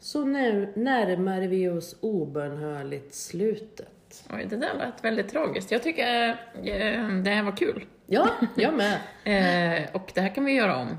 Så 0.00 0.24
när, 0.24 0.72
närmar 0.74 1.40
vi 1.40 1.68
oss 1.68 1.96
obönhörligt 2.00 3.14
slutet. 3.14 4.24
Oj, 4.30 4.46
det 4.50 4.56
där 4.56 4.74
lät 4.74 5.04
väldigt 5.04 5.28
tragiskt. 5.28 5.70
Jag 5.70 5.82
tycker 5.82 6.28
eh, 6.28 7.08
det 7.08 7.30
här 7.30 7.42
var 7.42 7.56
kul. 7.56 7.84
Ja, 8.06 8.28
jag 8.54 8.74
med. 8.74 8.98
Eh, 9.24 9.88
och 9.92 10.10
det 10.14 10.20
här 10.20 10.34
kan 10.34 10.44
vi 10.44 10.52
göra 10.52 10.76
om. 10.76 10.98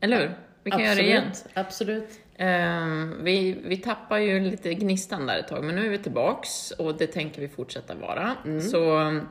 Eller 0.00 0.20
hur? 0.20 0.34
Vi 0.62 0.70
kan 0.70 0.84
göra 0.84 0.94
det 0.94 1.02
igen. 1.02 1.24
Absolut. 1.54 2.20
Eh, 2.34 2.86
vi, 3.20 3.62
vi 3.64 3.76
tappar 3.76 4.18
ju 4.18 4.40
lite 4.40 4.74
gnistan 4.74 5.26
där 5.26 5.38
ett 5.38 5.48
tag, 5.48 5.64
men 5.64 5.74
nu 5.74 5.86
är 5.86 5.90
vi 5.90 5.98
tillbaks 5.98 6.70
och 6.70 6.96
det 6.96 7.06
tänker 7.06 7.40
vi 7.40 7.48
fortsätta 7.48 7.94
vara. 7.94 8.36
Så 8.70 8.98
mm, 8.98 9.28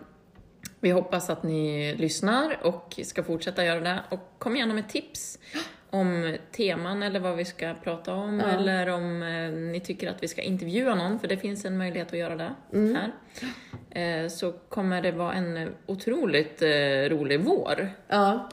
vi 0.80 0.92
hoppas 0.92 1.30
att 1.30 1.44
ni 1.44 1.96
lyssnar 1.96 2.58
och 2.62 3.00
ska 3.04 3.24
fortsätta 3.24 3.66
göra 3.66 3.80
det. 3.80 4.00
Och 4.10 4.36
kom 4.38 4.56
gärna 4.56 4.74
med 4.74 4.90
tips 4.90 5.40
om 5.94 6.38
teman 6.52 7.04
eller 7.04 7.20
vad 7.20 7.36
vi 7.36 7.46
ska 7.46 7.74
prata 7.84 8.14
om 8.14 8.40
Ja. 8.40 8.46
eller 8.46 8.90
om 8.90 9.24
eh, 9.24 9.52
ni 9.52 9.80
tycker 9.80 10.10
att 10.10 10.24
vi 10.24 10.28
ska 10.28 10.42
intervjua 10.42 10.96
någon, 10.96 11.20
för 11.20 11.28
det 11.28 11.38
finns 11.38 11.66
en 11.66 11.78
möjlighet 11.78 12.08
att 12.14 12.20
göra 12.20 12.36
det 12.36 12.52
här. 12.74 13.12
Eh, 14.24 14.28
så 14.28 14.52
kommer 14.52 15.02
det 15.02 15.12
vara 15.12 15.34
en 15.34 15.70
otroligt 15.86 16.62
eh, 16.62 17.10
rolig 17.10 17.40
vår. 17.40 17.90
Ja. 18.08 18.50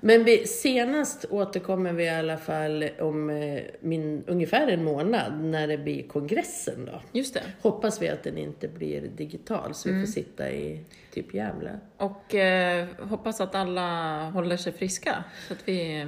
Men 0.00 0.24
vi, 0.24 0.46
senast 0.46 1.24
återkommer 1.30 1.92
vi 1.92 2.04
i 2.04 2.08
alla 2.08 2.36
fall 2.38 2.88
om 3.00 3.30
eh, 3.30 3.62
min, 3.80 4.24
ungefär 4.26 4.68
en 4.68 4.84
månad 4.84 5.40
när 5.44 5.68
det 5.68 5.78
blir 5.78 6.08
kongressen 6.08 6.84
då. 6.84 7.00
just 7.12 7.34
det. 7.34 7.42
Hoppas 7.62 8.02
vi 8.02 8.08
att 8.08 8.22
den 8.22 8.38
inte 8.38 8.68
blir 8.68 9.00
digital 9.00 9.74
så 9.74 9.88
vi 9.88 10.00
får 10.00 10.12
sitta 10.12 10.50
i 10.50 10.84
typ 11.14 11.34
Gävle. 11.34 11.80
Och 11.96 12.34
eh, 12.34 12.86
hoppas 13.00 13.40
att 13.40 13.54
alla 13.54 14.30
håller 14.30 14.56
sig 14.56 14.72
friska 14.72 15.24
så 15.48 15.52
att 15.52 15.68
vi 15.68 16.06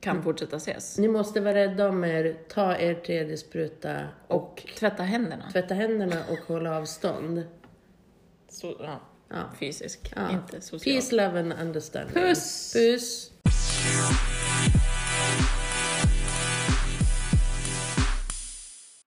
kan 0.00 0.22
fortsätta 0.22 0.56
ses. 0.56 0.98
Ni 0.98 1.08
måste 1.08 1.40
vara 1.40 1.54
rädda 1.54 1.88
om 1.88 2.04
er, 2.04 2.36
ta 2.48 2.76
er 2.76 2.94
tredje 2.94 3.36
spruta 3.36 3.96
och 4.28 4.42
Och 4.42 4.62
tvätta 4.78 5.02
händerna. 5.02 5.50
tvätta 5.52 5.74
händerna 5.74 6.16
och 6.30 6.38
hålla 6.54 6.76
avstånd. 6.78 7.42
Så, 8.48 8.76
ja, 8.80 9.00
Ja. 9.30 9.50
fysisk, 9.60 10.12
Ja. 10.16 10.30
inte 10.30 10.60
social. 10.60 10.94
Peace, 10.94 11.14
love 11.14 11.40
and 11.40 11.52
understanding. 11.52 12.14
Puss! 12.14 12.72
Puss! 12.72 13.30